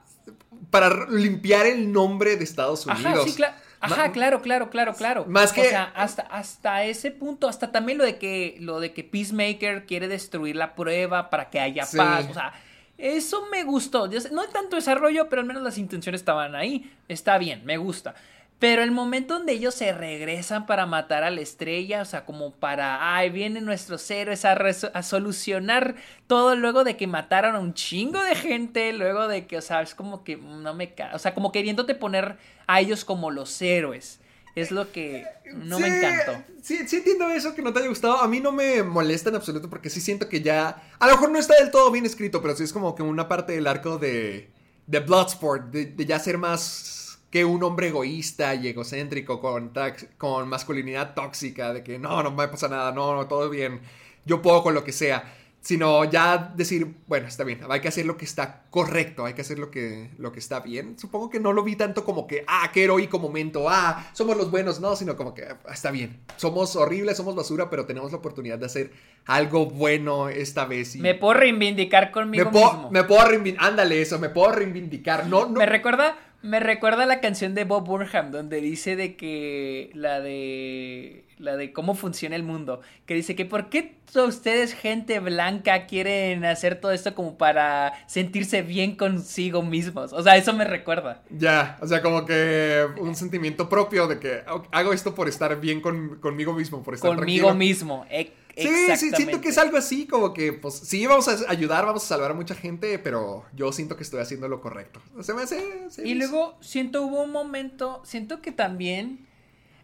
[0.70, 3.04] para limpiar el nombre de Estados Unidos.
[3.14, 5.24] Ajá, sí, cla- Ajá, claro, claro, claro, claro.
[5.28, 8.92] Más que- O sea, hasta, hasta ese punto, hasta también lo de que, lo de
[8.92, 11.96] que Peacemaker quiere destruir la prueba para que haya Sí.
[11.96, 12.26] paz.
[12.30, 12.52] O sea,
[12.98, 14.08] eso me gustó.
[14.32, 16.90] No hay tanto desarrollo, pero al menos las intenciones estaban ahí.
[17.08, 18.14] Está bien, me gusta.
[18.58, 22.52] Pero el momento donde ellos se regresan para matar a la estrella, o sea, como
[22.52, 25.94] para, ay, vienen nuestros héroes a, solucionar
[26.26, 29.82] todo luego de que mataron a un chingo de gente, luego de que, o sea,
[29.82, 34.20] es como que no me o sea, como queriéndote poner a ellos como los héroes.
[34.54, 36.42] Es lo que no me encantó.
[36.62, 38.22] Sí, sí entiendo eso que no te haya gustado.
[38.22, 40.82] A mí no me molesta en absoluto porque sí siento que ya...
[40.98, 43.28] A lo mejor no está del todo bien escrito, pero sí es como que una
[43.28, 44.48] parte del arco de,
[44.86, 46.95] de Bloodsport, de, de ya ser más
[47.36, 49.70] que un hombre egoísta y egocéntrico con,
[50.16, 53.80] con masculinidad tóxica, de que no, no me pasa nada, no, no, todo bien,
[54.24, 55.34] yo puedo con lo que sea.
[55.60, 59.42] Sino ya decir, bueno, está bien, hay que hacer lo que está correcto, hay que
[59.42, 60.98] hacer lo que, lo que está bien.
[60.98, 64.50] Supongo que no lo vi tanto como que, ah, qué heroico momento, ah, somos los
[64.50, 68.18] buenos, no, sino como que, ah, está bien, somos horribles, somos basura, pero tenemos la
[68.18, 68.92] oportunidad de hacer
[69.26, 70.96] algo bueno esta vez.
[70.96, 72.90] Y Me puedo reivindicar me conmigo puedo, mismo.
[72.92, 75.58] me puedo reivindicar, ándale eso, me puedo reivindicar, no, no.
[75.58, 81.24] Me recuerda, me recuerda la canción de Bob Burnham donde dice de que la de
[81.38, 83.96] la de cómo funciona el mundo, que dice que por qué
[84.26, 90.14] ustedes gente blanca quieren hacer todo esto como para sentirse bien consigo mismos.
[90.14, 91.20] O sea, eso me recuerda.
[91.28, 95.60] Ya, o sea, como que un sentimiento propio de que "Oh, hago esto por estar
[95.60, 97.54] bien con- conmigo mismo, por estar Conmigo tranquilo".
[97.54, 98.06] mismo.
[98.10, 101.84] E- Sí, sí, siento que es algo así, como que, pues, sí, vamos a ayudar,
[101.84, 105.00] vamos a salvar a mucha gente, pero yo siento que estoy haciendo lo correcto.
[105.20, 105.90] Se me hace...
[105.90, 109.26] se me Y luego siento hubo un momento, siento que también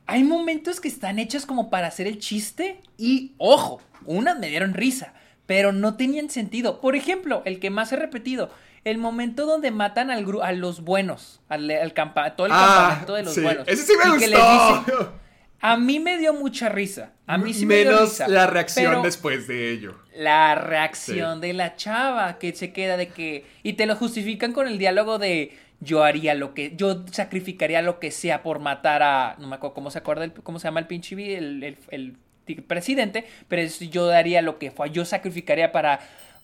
[0.06, 4.72] hay momentos que están hechos como para hacer el chiste y ojo, unas me dieron
[4.74, 5.12] risa,
[5.46, 6.80] pero no tenían sentido.
[6.80, 8.50] Por ejemplo, el que más he repetido,
[8.84, 12.84] el momento donde matan al gru- a los buenos, al, al campa- todo el Ah,
[12.88, 13.68] campamento de los sí, buenos.
[13.68, 14.84] ese sí me y que les gustó.
[14.86, 15.08] dicen-
[15.62, 17.12] a mí me dio mucha risa.
[17.26, 19.94] A mí sí me dio Menos risa, la reacción después de ello.
[20.14, 24.66] la reacción de la chava que se queda de que y te lo justifican con
[24.68, 29.36] el diálogo de yo haría lo que yo sacrificaría lo que sea por matar a
[29.38, 32.16] no me acuerdo cómo se acuerda el- cómo se llama el pinche el, el-
[32.48, 35.98] el presidente pero es, yo daría lo que fue yo sacrificaría para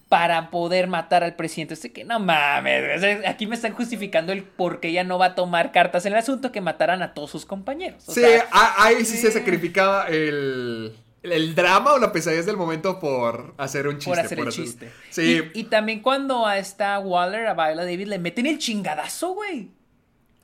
[0.09, 1.75] para poder matar al presidente.
[1.75, 5.35] Este que no mames, aquí me están justificando el por qué ella no va a
[5.35, 8.09] tomar cartas en el asunto que mataran a todos sus compañeros.
[8.09, 8.49] O sí, sea,
[8.79, 13.99] ahí sí se sacrificaba el, el drama o la pesadez del momento por hacer un
[13.99, 14.11] chiste.
[14.11, 14.93] por hacer el chiste.
[15.11, 19.35] Sí, Y, y también cuando a esta Waller, a Viola Davis, le meten el chingadazo,
[19.35, 19.71] güey.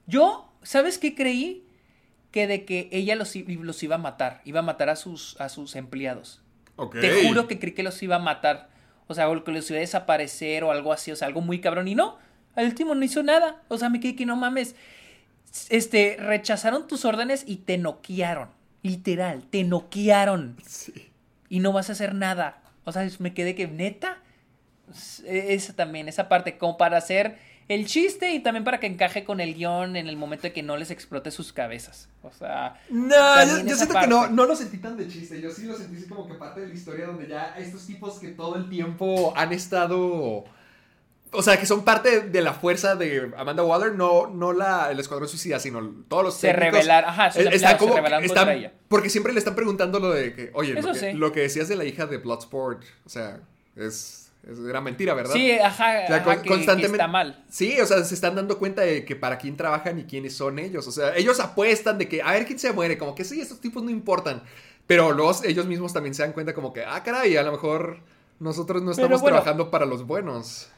[0.07, 1.67] Yo, ¿sabes qué creí?
[2.31, 4.43] Que de que ella los, los iba a matar.
[4.45, 6.43] Iba a matar a sus, a sus empleados.
[6.77, 7.01] ok.
[7.01, 8.74] Te juro que creí que los iba a matar.
[9.07, 11.13] O sea, o que los iba a desaparecer o algo así.
[11.13, 11.89] O sea, algo muy cabrón.
[11.89, 12.19] Y no,
[12.55, 13.63] al último no hizo nada.
[13.69, 14.75] O sea, me quedé que no mames.
[15.69, 18.49] Este, rechazaron tus órdenes y te noquearon.
[18.83, 21.11] Literal, te noquearon Sí.
[21.49, 22.61] y no vas a hacer nada.
[22.85, 24.19] O sea, me quedé que neta.
[25.27, 27.39] Esa también, esa parte, como para hacer
[27.69, 30.63] el chiste y también para que encaje con el guion en el momento de que
[30.63, 32.09] no les explote sus cabezas.
[32.23, 33.09] O sea, No,
[33.45, 35.41] yo, yo siento que no, no lo sentí tan de chiste.
[35.41, 38.29] Yo sí lo sentí como que parte de la historia donde ya estos tipos que
[38.29, 40.45] todo el tiempo han estado
[41.37, 45.01] o sea, que son parte de, la fuerza de Amanda Waller, no, no la, el
[45.01, 48.73] Escuadrón Suicida, sino todos los Se rebelar- ajá, eh, se rebelan están- contra ella.
[48.87, 51.13] Porque siempre le están preguntando lo de que, oye, lo Eso que, sí.
[51.13, 53.41] lo que decías de la hija de Bloodsport, o sea,
[53.75, 55.33] es, es- era mentira, ¿verdad?
[55.35, 55.71] Sí, ajá,
[56.05, 56.97] O sea, ajá, con- que- que, constantemente.
[56.97, 57.45] está mal.
[57.49, 60.59] Sí, o sea, se están dando cuenta de que para quién trabajan y quiénes son
[60.59, 60.87] ellos.
[60.87, 63.61] O sea, ellos apuestan de que a ver quién se muere, como que sí, estos
[63.61, 64.43] tipos no importan.
[64.87, 68.01] Pero luego ellos mismos también se dan cuenta como que, ah, caray, a lo mejor
[68.39, 69.37] nosotros no estamos bueno.
[69.37, 70.69] trabajando para los buenos.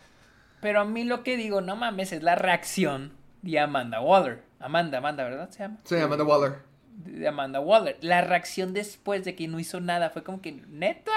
[0.61, 3.13] Pero a mí lo que digo, no mames, es la reacción
[3.43, 4.43] de Amanda Waller.
[4.61, 5.51] Amanda, Amanda, ¿verdad?
[5.51, 5.79] Se llama.
[5.85, 6.55] Sí, Amanda Waller.
[7.05, 7.99] De Amanda Waller.
[8.01, 11.13] La reacción después de que no hizo nada fue como que, neta,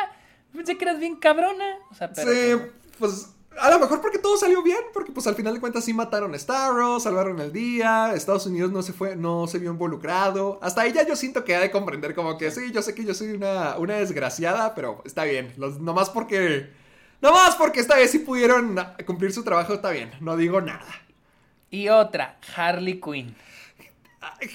[0.55, 1.77] pensé que eras bien cabrona.
[1.91, 2.31] O sea, pero.
[2.31, 5.83] sí, pues a lo mejor porque todo salió bien, porque pues al final de cuentas
[5.83, 9.71] sí mataron a Starro, salvaron el día, Estados Unidos no se fue, no se vio
[9.71, 10.59] involucrado.
[10.61, 13.13] Hasta ella yo siento que ha de comprender como que sí, yo sé que yo
[13.13, 15.53] soy una, una desgraciada, pero está bien.
[15.57, 16.77] Los, nomás porque...
[17.21, 20.11] Nomás porque esta vez sí pudieron cumplir su trabajo, está bien.
[20.21, 20.87] No digo nada.
[21.69, 23.35] Y otra, Harley Quinn.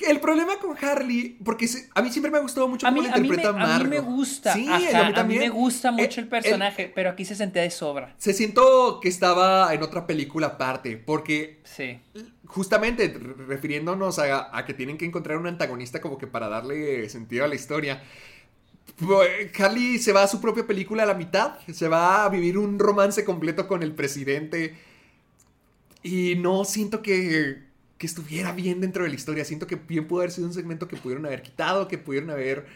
[0.07, 3.09] El problema con Harley, porque a mí siempre me ha gustado mucho A cómo mí,
[3.09, 4.53] la a, mí me, interpreta a mí me gusta.
[4.53, 5.41] Sí, ajá, a mí a mí también.
[5.41, 8.15] me gusta mucho Eh, el personaje, pero aquí se sentía de sobra.
[8.19, 11.99] Se siento que estaba en otra película aparte, porque Sí.
[12.47, 17.09] justamente re- refiriéndonos a, a que tienen que encontrar un antagonista como que para darle
[17.09, 18.03] sentido a la historia.
[18.99, 19.29] pues,
[19.59, 22.79] Harley se va a su propia película a la mitad, se va a vivir un
[22.79, 24.75] romance completo con el presidente
[26.03, 27.63] y no siento que,
[27.99, 30.89] que estuviera bien dentro de la historia, siento que bien pudo haber sido un segmento
[30.89, 32.67] que pudieron haber quitado, que pudieron haber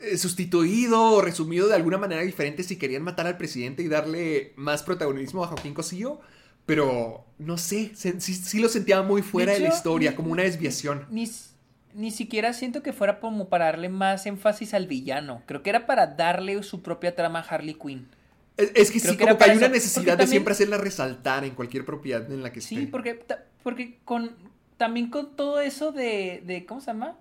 [0.00, 4.52] eh, sustituido o resumido de alguna manera diferente si querían matar al presidente y darle
[4.56, 6.20] más protagonismo a Joaquín Cosío.
[6.66, 10.32] Pero no sé, se- sí, sí lo sentía muy fuera de, la historia, ni- como
[10.32, 11.06] una desviación.
[11.10, 11.30] Ni,
[11.94, 15.42] ni siquiera siento que fuera como para darle más énfasis al villano.
[15.46, 18.08] Creo que era para darle su propia trama a Harley Quinn.
[18.56, 20.76] Es, es que Creo sí, que como que hay una necesidad de también- siempre hacerla
[20.78, 22.74] resaltar en cualquier propiedad en la que esté.
[22.74, 23.22] Sí, porque,
[23.66, 24.30] porque con
[24.76, 27.16] también con todo eso de, de ¿cómo se llama?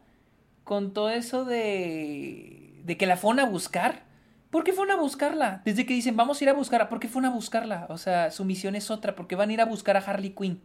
[0.64, 4.04] Con todo eso de de que la fueron a buscar.
[4.52, 5.64] ¿Por qué fueron a buscarla?
[5.66, 7.88] Desde que dicen, vamos a ir a buscarla, ¿por qué fueron a buscarla?
[7.90, 10.62] O sea, su misión es otra, porque van a ir a buscar a Harley Quinn.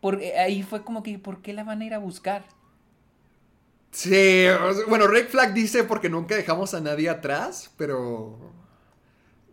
[0.00, 2.46] Por, eh, ahí fue como que, ¿por qué la van a ir a buscar?
[3.90, 4.46] Sí,
[4.88, 8.38] bueno, Red Flag dice porque nunca dejamos a nadie atrás, pero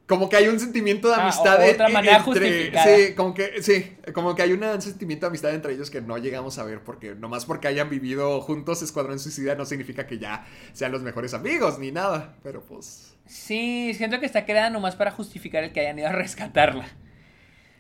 [0.08, 2.72] como que hay un sentimiento de Ah, amistad o- en- otra manera entre
[3.08, 6.18] sí, como que sí, como que hay un sentimiento de amistad entre ellos que no
[6.18, 10.46] llegamos a ver porque nomás porque hayan vivido juntos Escuadrón Suicida no significa que ya
[10.74, 15.12] sean los mejores amigos ni nada, pero pues Sí, siento que está creada nomás para
[15.12, 16.88] justificar el que hayan ido a rescatarla.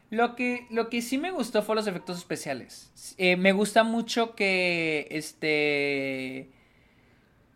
[0.10, 2.92] Lo que, lo que sí me gustó fue los efectos especiales.
[3.18, 6.50] Eh, me gusta mucho que este.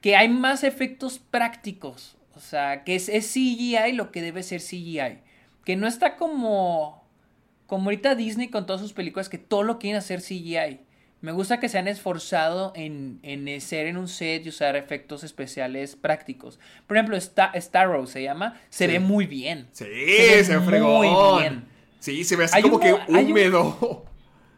[0.02, 2.18] que hay más efectos prácticos.
[2.42, 5.20] O sea, que es, es CGI lo que debe ser CGI.
[5.64, 7.06] Que no está como.
[7.68, 10.80] como ahorita Disney con todas sus películas que todo lo quieren hacer CGI.
[11.22, 15.24] Me gusta que se han esforzado en, en ser en un set y usar efectos
[15.24, 16.60] especiales prácticos.
[16.88, 18.92] Por ejemplo, Star, Starro se llama, se Sí.
[18.94, 19.68] ve muy bien.
[19.72, 21.38] sí, ve se, muy fregó.
[21.38, 21.66] bien.
[22.00, 24.06] Sí, se ve así Hay como un que mo- hay un- húmedo.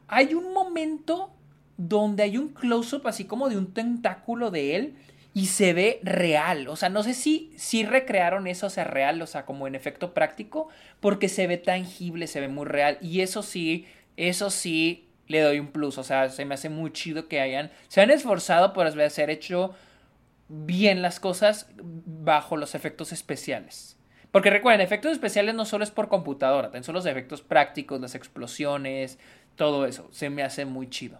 [0.08, 1.34] Hay un momento
[1.76, 4.96] donde hay un close-up así como de un tentáculo de él
[5.34, 6.68] y se ve real.
[6.68, 9.76] O sea, no sé si, si recrearon eso, o sea, real, o sea, como en
[9.76, 10.68] efecto práctico,
[11.00, 12.98] porque se ve tangible, se ve muy real.
[13.02, 15.98] Y eso sí, eso sí le doy un plus.
[15.98, 19.74] O sea, se me hace muy chido que hayan, se han esforzado por haber hecho
[20.50, 23.98] bien las cosas bajo los efectos especiales.
[24.32, 28.16] Porque recuerden, efectos especiales no solo es por computadora, también son los efectos prácticos, las
[28.16, 29.20] explosiones,
[29.56, 30.10] todo eso.
[30.12, 31.20] Se me hace muy chido.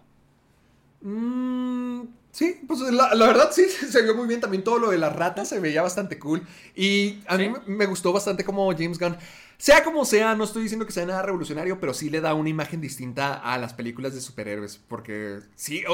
[1.04, 2.02] Mm,
[2.32, 4.40] sí, pues la, la verdad sí, se vio muy bien.
[4.40, 6.42] También todo lo de las ratas se veía bastante cool.
[6.74, 7.50] Y a mí Sí.
[7.66, 9.16] me- me gustó bastante como James Gunn,
[9.58, 12.48] sea como sea, no estoy diciendo que sea nada revolucionario, pero sí le da una
[12.48, 14.80] imagen distinta a las películas de superhéroes.
[14.88, 15.84] Porque sí,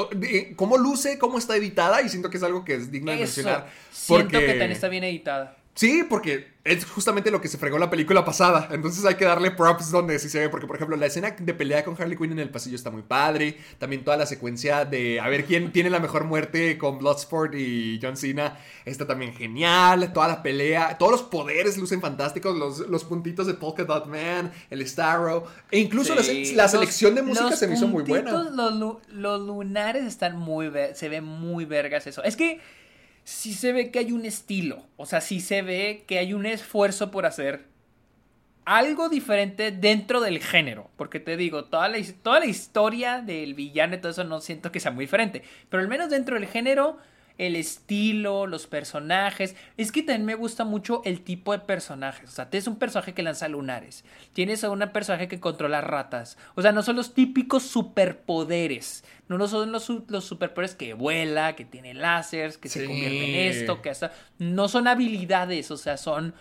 [0.55, 3.69] cómo luce, cómo está editada, y siento que es algo que es digno de mencionar.
[3.91, 5.57] siento porque- que también está bien editada.
[5.81, 8.67] Sí, porque es justamente lo que se fregó la película pasada.
[8.69, 10.47] Entonces hay que darle props donde sí se ve.
[10.49, 13.01] Porque, por ejemplo, la escena de pelea con Harley Quinn en el pasillo está muy
[13.01, 13.57] padre.
[13.79, 17.99] También toda la secuencia de a ver quién tiene la mejor muerte con Bloodsport y
[17.99, 20.13] John Cena está también genial.
[20.13, 22.55] Toda la pelea, todos los poderes lucen fantásticos.
[22.55, 25.45] Los, los puntitos de Polka Dot Man, el Starro.
[25.71, 28.31] E incluso la, Sí, la los- selección de música se me hizo muy buena.
[28.31, 30.71] Los, los lunares están muy...
[30.93, 32.23] se ve muy vergas eso.
[32.23, 32.61] Es que
[33.23, 34.85] sí se ve que hay un estilo.
[34.97, 37.65] O sea, sí se ve que hay un esfuerzo por hacer
[38.65, 40.89] algo diferente dentro del género.
[40.97, 44.71] Porque te digo, toda la, toda la historia del villano y todo eso no siento
[44.71, 45.43] que sea muy diferente.
[45.69, 46.97] Pero al menos dentro del género
[47.37, 49.55] el estilo, los personajes.
[49.77, 52.29] Es que también me gusta mucho el tipo de personajes.
[52.29, 54.03] O sea, tienes un personaje que lanza lunares.
[54.33, 56.37] Tienes a un personaje que controla ratas.
[56.55, 59.03] O sea, no son los típicos superpoderes.
[59.27, 63.51] No, no son los, los superpoderes que vuela, que tiene láseres, que se convierte en
[63.51, 64.11] esto, que hasta.
[64.37, 66.33] No son habilidades, o sea, son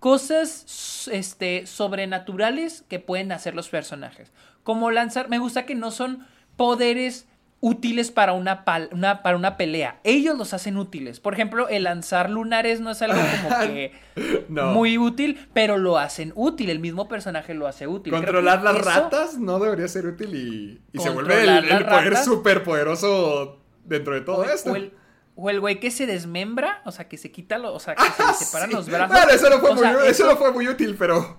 [0.00, 4.32] cosas este, sobrenaturales que pueden hacer los personajes.
[4.62, 7.26] Como lanzar, me gusta que no son poderes
[7.60, 9.98] útiles para una, pal- una- para una pelea.
[10.04, 11.20] Ellos los hacen útiles.
[11.20, 13.92] Por ejemplo, el lanzar lunares no es algo como que
[14.48, 14.72] No.
[14.72, 16.70] muy útil, pero lo hacen útil.
[16.70, 18.12] El mismo personaje lo hace útil.
[18.12, 22.24] Controlar las eso- ratas no debería ser útil y, y se vuelve el, poder ratas.
[22.24, 24.72] súper poderoso dentro de todo o, esto.
[24.72, 24.92] o el,
[25.34, 28.02] o el güey que se desmembra, o sea, que se quita, lo, o sea, que
[28.04, 28.76] se le separan Sí.
[28.76, 29.16] los brazos.
[29.16, 31.38] Bueno, eso no fue, O muy, sea, eso eso- no fue muy útil, pero...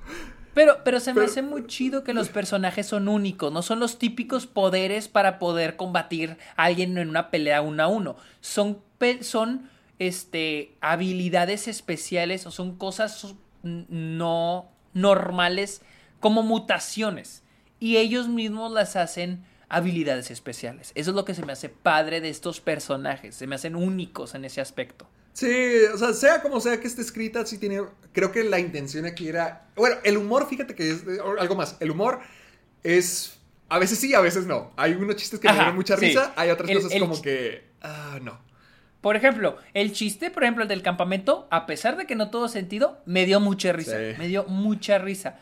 [0.57, 3.79] Pero, pero se me Pero- hace muy chido que los personajes son únicos, no son
[3.79, 8.15] los típicos poderes para poder combatir a alguien en una pelea uno a uno.
[8.41, 8.79] Son,
[9.21, 9.69] son
[9.99, 15.83] este, habilidades especiales o son cosas no normales
[16.19, 17.43] como mutaciones.
[17.79, 20.91] Y ellos mismos las hacen habilidades especiales.
[20.95, 23.35] Eso es lo que se me hace padre de estos personajes.
[23.35, 25.07] Se me hacen únicos en ese aspecto.
[25.37, 27.83] Sí, o sea, sea como sea que esté escrita, sí tiene.
[28.11, 29.67] Creo que la intención aquí era.
[29.75, 31.03] Bueno, el humor, fíjate que es
[31.39, 31.77] algo más.
[31.79, 32.21] El humor
[32.81, 33.37] es.
[33.69, 34.71] A veces sí, a veces no.
[34.77, 36.07] Hay unos chistes que me dieron mucha sí.
[36.07, 37.65] risa, hay otras El- cosas el como que.
[37.83, 38.39] Ah, no.
[38.99, 42.47] Por ejemplo, el chiste, por ejemplo, el del campamento, a pesar de que no tuvo
[42.47, 43.95] sentido, me dio mucha risa.
[43.95, 44.15] Sí.
[44.17, 45.37] Me dio mucha risa.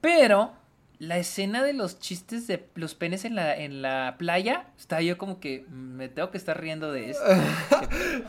[0.00, 0.54] Pero
[0.98, 5.18] la escena de los chistes de los penes en la, en la playa, está yo
[5.18, 7.24] como que mm, me tengo que estar riendo de esto.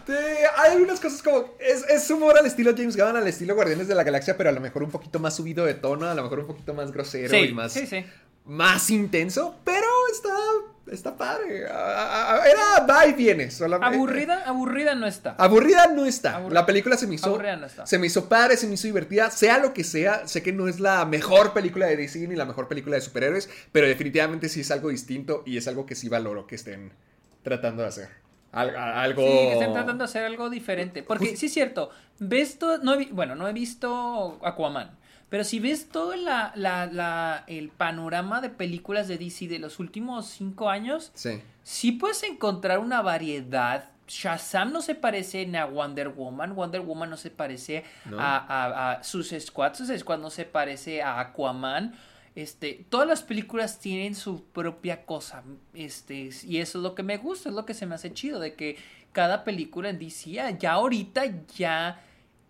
[0.06, 0.14] Sí,
[0.58, 1.54] hay algunas cosas como.
[1.60, 4.54] Es, es humor al estilo James Gunn, al estilo Guardianes de la Galaxia, pero a
[4.54, 7.36] lo mejor un poquito más subido de tono, a lo mejor un poquito más grosero
[7.36, 7.74] y más.
[7.74, 8.06] sí.
[8.46, 10.30] Más intenso, pero está.
[10.92, 11.64] Está padre.
[11.64, 13.52] Era va y viene.
[13.52, 15.36] solamente- Aburrida, aburrida no está.
[15.38, 16.40] Aburrida no está.
[16.50, 17.28] La película se me hizo.
[17.28, 17.86] Aburrida no está.
[17.86, 19.30] Se me hizo padre, se me hizo divertida.
[19.32, 22.46] Sea lo que sea, sé que no es la mejor película de DC ni la
[22.46, 26.10] mejor película de superhéroes, pero definitivamente sí es algo distinto y es algo que sí
[26.10, 26.94] valoro que estén
[27.44, 28.10] tratando de hacer.
[28.54, 29.22] Al- algo.
[29.22, 31.04] Sí, que estén tratando de hacer algo diferente.
[31.04, 34.98] Porque sí es cierto, ves todo, no he bueno, no he visto Aquaman,
[35.30, 39.80] pero si ves todo la, la- la- el panorama de películas de DC de los
[39.80, 41.42] últimos cinco años, Sí.
[41.64, 43.90] sí puedes encontrar una variedad.
[44.08, 48.18] Shazam no se parece ni a Wonder Woman, Wonder Woman no se parece No.
[48.20, 51.94] a, a, a Suicide Squad, Suicide Squad no se parece a Aquaman.
[52.34, 55.44] Este, todas las películas tienen su propia cosa.
[55.74, 58.40] Este, y eso es lo que me gusta, es lo que se me hace chido,
[58.40, 58.78] de que
[59.12, 61.24] cada película en DC ya ahorita
[61.58, 62.00] ya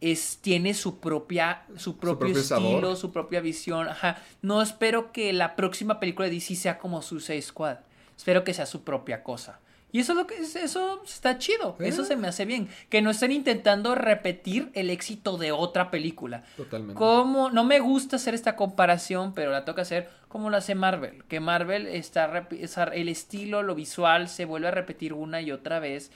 [0.01, 2.97] es, tiene su propia, su propio, propio estilo, sabor.
[2.97, 3.87] su propia visión.
[3.89, 4.21] Ajá.
[4.41, 7.77] No espero que la próxima película de DC sea como Suicide Squad.
[8.15, 9.59] Espero que sea su propia cosa.
[9.91, 11.77] Y eso es lo que es- eso está chido.
[11.79, 12.67] Eso se me hace bien.
[12.89, 16.43] Que no estén intentando repetir el éxito de otra película.
[16.57, 16.95] Totalmente.
[16.95, 21.23] Como no me gusta hacer esta comparación, pero la toca hacer como lo hace Marvel.
[21.29, 22.47] Que Marvel está
[22.93, 26.11] el estilo, lo visual se vuelve a repetir una y otra vez.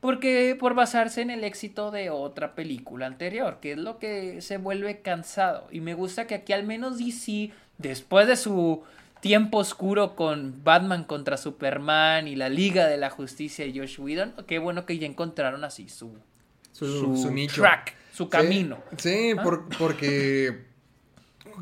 [0.00, 4.56] Porque por basarse en el éxito de otra película anterior, que es lo que se
[4.56, 5.66] vuelve cansado.
[5.70, 8.82] Y me gusta que aquí al menos DC, después de su
[9.20, 14.32] tiempo oscuro con Batman contra Superman y la Liga de la Justicia y Josh Whedon,
[14.46, 16.10] qué bueno que ya encontraron así su,
[16.72, 17.60] Su, su su nicho.
[17.60, 18.78] track, su Sí, camino.
[18.96, 19.42] Sí, ¿Ah?
[19.42, 20.64] por- porque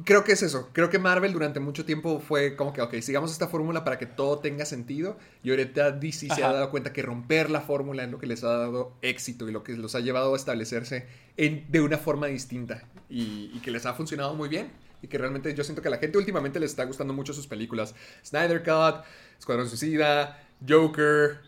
[0.05, 0.71] creo que es eso.
[0.73, 4.07] Creo que Marvel durante mucho tiempo fue como que, ok, sigamos esta fórmula para que
[4.07, 5.17] todo tenga sentido.
[5.43, 6.55] Y ahorita DC se ha Ajá.
[6.55, 9.63] dado cuenta que romper la fórmula es lo que les ha dado éxito y lo
[9.63, 12.85] que los ha llevado a establecerse en- de una forma distinta.
[13.11, 14.71] Y, y que les ha funcionado muy bien.
[15.03, 17.47] Y que realmente yo siento que a la gente últimamente les está gustando mucho sus
[17.47, 17.95] películas.
[18.25, 19.05] Snyder Cut,
[19.39, 21.41] Escuadrón Suicida, Joker.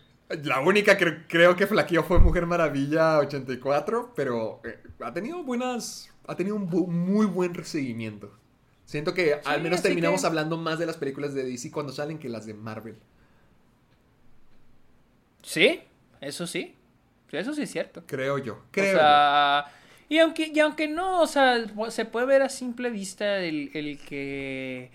[0.43, 6.09] La única que creo que flaqueó fue Mujer Maravilla 84, pero eh, ha tenido buenas,
[6.27, 8.31] ha tenido un bu- muy buen recibimiento.
[8.85, 12.19] Siento que al menos terminamos que- hablando más de las películas de DC cuando salen
[12.19, 12.97] que las de Marvel.
[15.43, 15.81] Sí,
[16.19, 16.75] eso sí.
[17.31, 18.03] Eso sí es cierto.
[18.07, 18.55] Creo yo.
[18.55, 19.65] O Creo sea,
[20.09, 23.97] y aunque, y aunque no, o sea, se puede ver a simple vista el, el
[23.99, 24.91] que...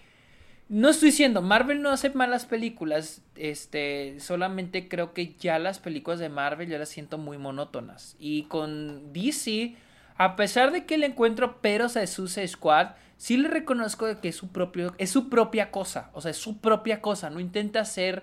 [0.69, 6.19] No estoy diciendo, Marvel no hace malas películas, este, solamente creo que ya las películas
[6.19, 8.17] de Marvel yo las siento muy monótonas.
[8.19, 9.77] Y con DC,
[10.19, 14.37] a pesar de que le encuentro peros a Suicide Squad, sí le reconozco que es
[14.37, 18.23] su propio, es su propia cosa, o sea, es su propia cosa, no intenta hacer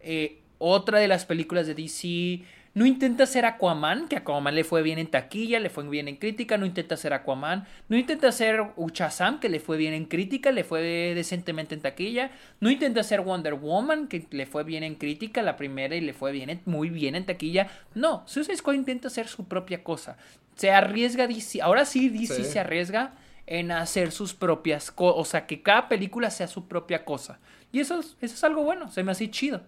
[0.00, 2.42] eh, otra de las películas de DC.
[2.72, 6.14] No intenta ser Aquaman, que Aquaman le fue bien en taquilla, le fue bien en
[6.14, 6.56] crítica.
[6.56, 7.66] No intenta ser Aquaman.
[7.88, 10.80] No intenta ser Uchazam, que le fue bien en crítica, le fue
[11.16, 12.30] decentemente en taquilla.
[12.60, 16.12] No intenta ser Wonder Woman, que le fue bien en crítica la primera y le
[16.12, 17.66] fue bien en- muy bien en taquilla.
[17.96, 20.16] No, Suicide Squad intenta hacer su propia cosa.
[20.60, 21.62] Se arriesga DC.
[21.62, 22.44] Ahora sí, DC Sí.
[22.44, 23.14] se arriesga
[23.46, 25.18] en hacer sus propias cosas.
[25.18, 27.38] O sea, que cada película sea su propia cosa.
[27.72, 29.62] Y eso, es- eso es algo bueno, se me hace chido.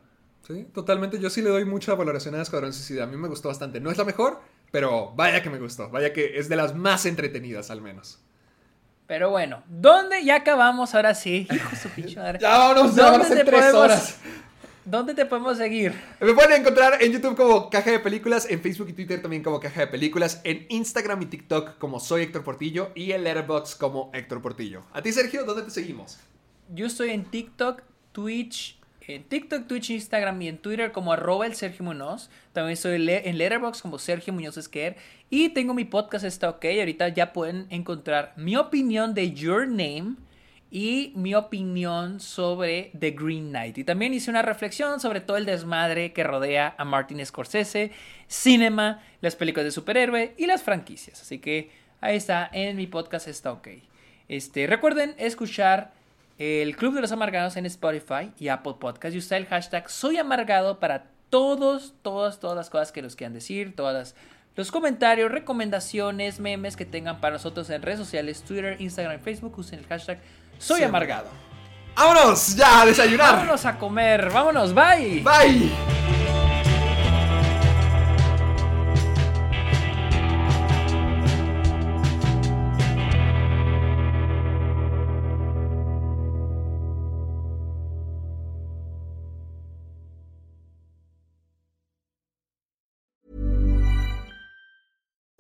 [0.47, 1.19] Sí, totalmente.
[1.19, 3.05] Yo sí le doy mucha valoración a Escuadrón Suicida.
[3.05, 3.81] A mí me gustó bastante.
[3.81, 4.41] No es la mejor,
[4.71, 5.89] pero vaya que me gustó.
[5.89, 8.21] Vaya que es de las más entretenidas, al menos.
[9.07, 11.47] Pero bueno, ¿dónde ya acabamos ahora sí?
[11.51, 12.39] Hijo su pinche madre.
[12.39, 14.19] Ya vámonos, ya van a ¿Dónde ser te tres podemos- horas.
[14.85, 15.95] ¿Dónde te podemos seguir?
[16.21, 19.61] Me pueden encontrar en YouTube como Caja de Películas, en Facebook y Twitter también como
[19.61, 24.11] Caja de Películas, en Instagram y TikTok como Soy Héctor Portillo y en Letterboxd como
[24.13, 24.83] Héctor Portillo.
[24.93, 26.19] A ti, Sergio, ¿dónde te seguimos?
[26.75, 31.55] Yo estoy en TikTok, Twitch, en TikTok, Twitch, Instagram y en Twitter como arroba el
[31.55, 32.29] Sergio Muñoz.
[32.53, 34.97] También estoy en Letterboxd como Sergio Muñoz Esquer.
[35.31, 36.65] Y tengo mi podcast, está ok.
[36.81, 40.17] Ahorita ya pueden encontrar mi opinión de Your Name
[40.75, 43.77] y mi opinión sobre The Green Knight.
[43.77, 47.93] Y también hice una reflexión sobre todo el desmadre que rodea a Martin Scorsese,
[48.27, 51.21] cinema, las películas de superhéroe y las franquicias.
[51.21, 51.71] Así que
[52.01, 53.69] ahí está, en mi podcast está ok.
[54.29, 55.93] Este, recuerden escuchar
[56.39, 60.17] el Club de los Amargados en Spotify y Apple Podcast y usar el hashtag Soy
[60.17, 64.15] Amargado para todos, todas, todas las cosas que nos quieran decir, todas las-
[64.57, 69.59] los comentarios, recomendaciones, memes que tengan para nosotros en redes sociales, Twitter, Instagram Facebook.
[69.59, 70.19] Usen el hashtag
[70.59, 70.85] Soy Sí.
[70.85, 71.29] Amargado.
[71.95, 72.55] ¡Vámonos!
[72.57, 72.83] ¡Ya!
[72.83, 73.37] ¡A desayunar!
[73.37, 75.23] Vámonos a comer, vámonos, bye.
[75.23, 75.71] ¡Bye!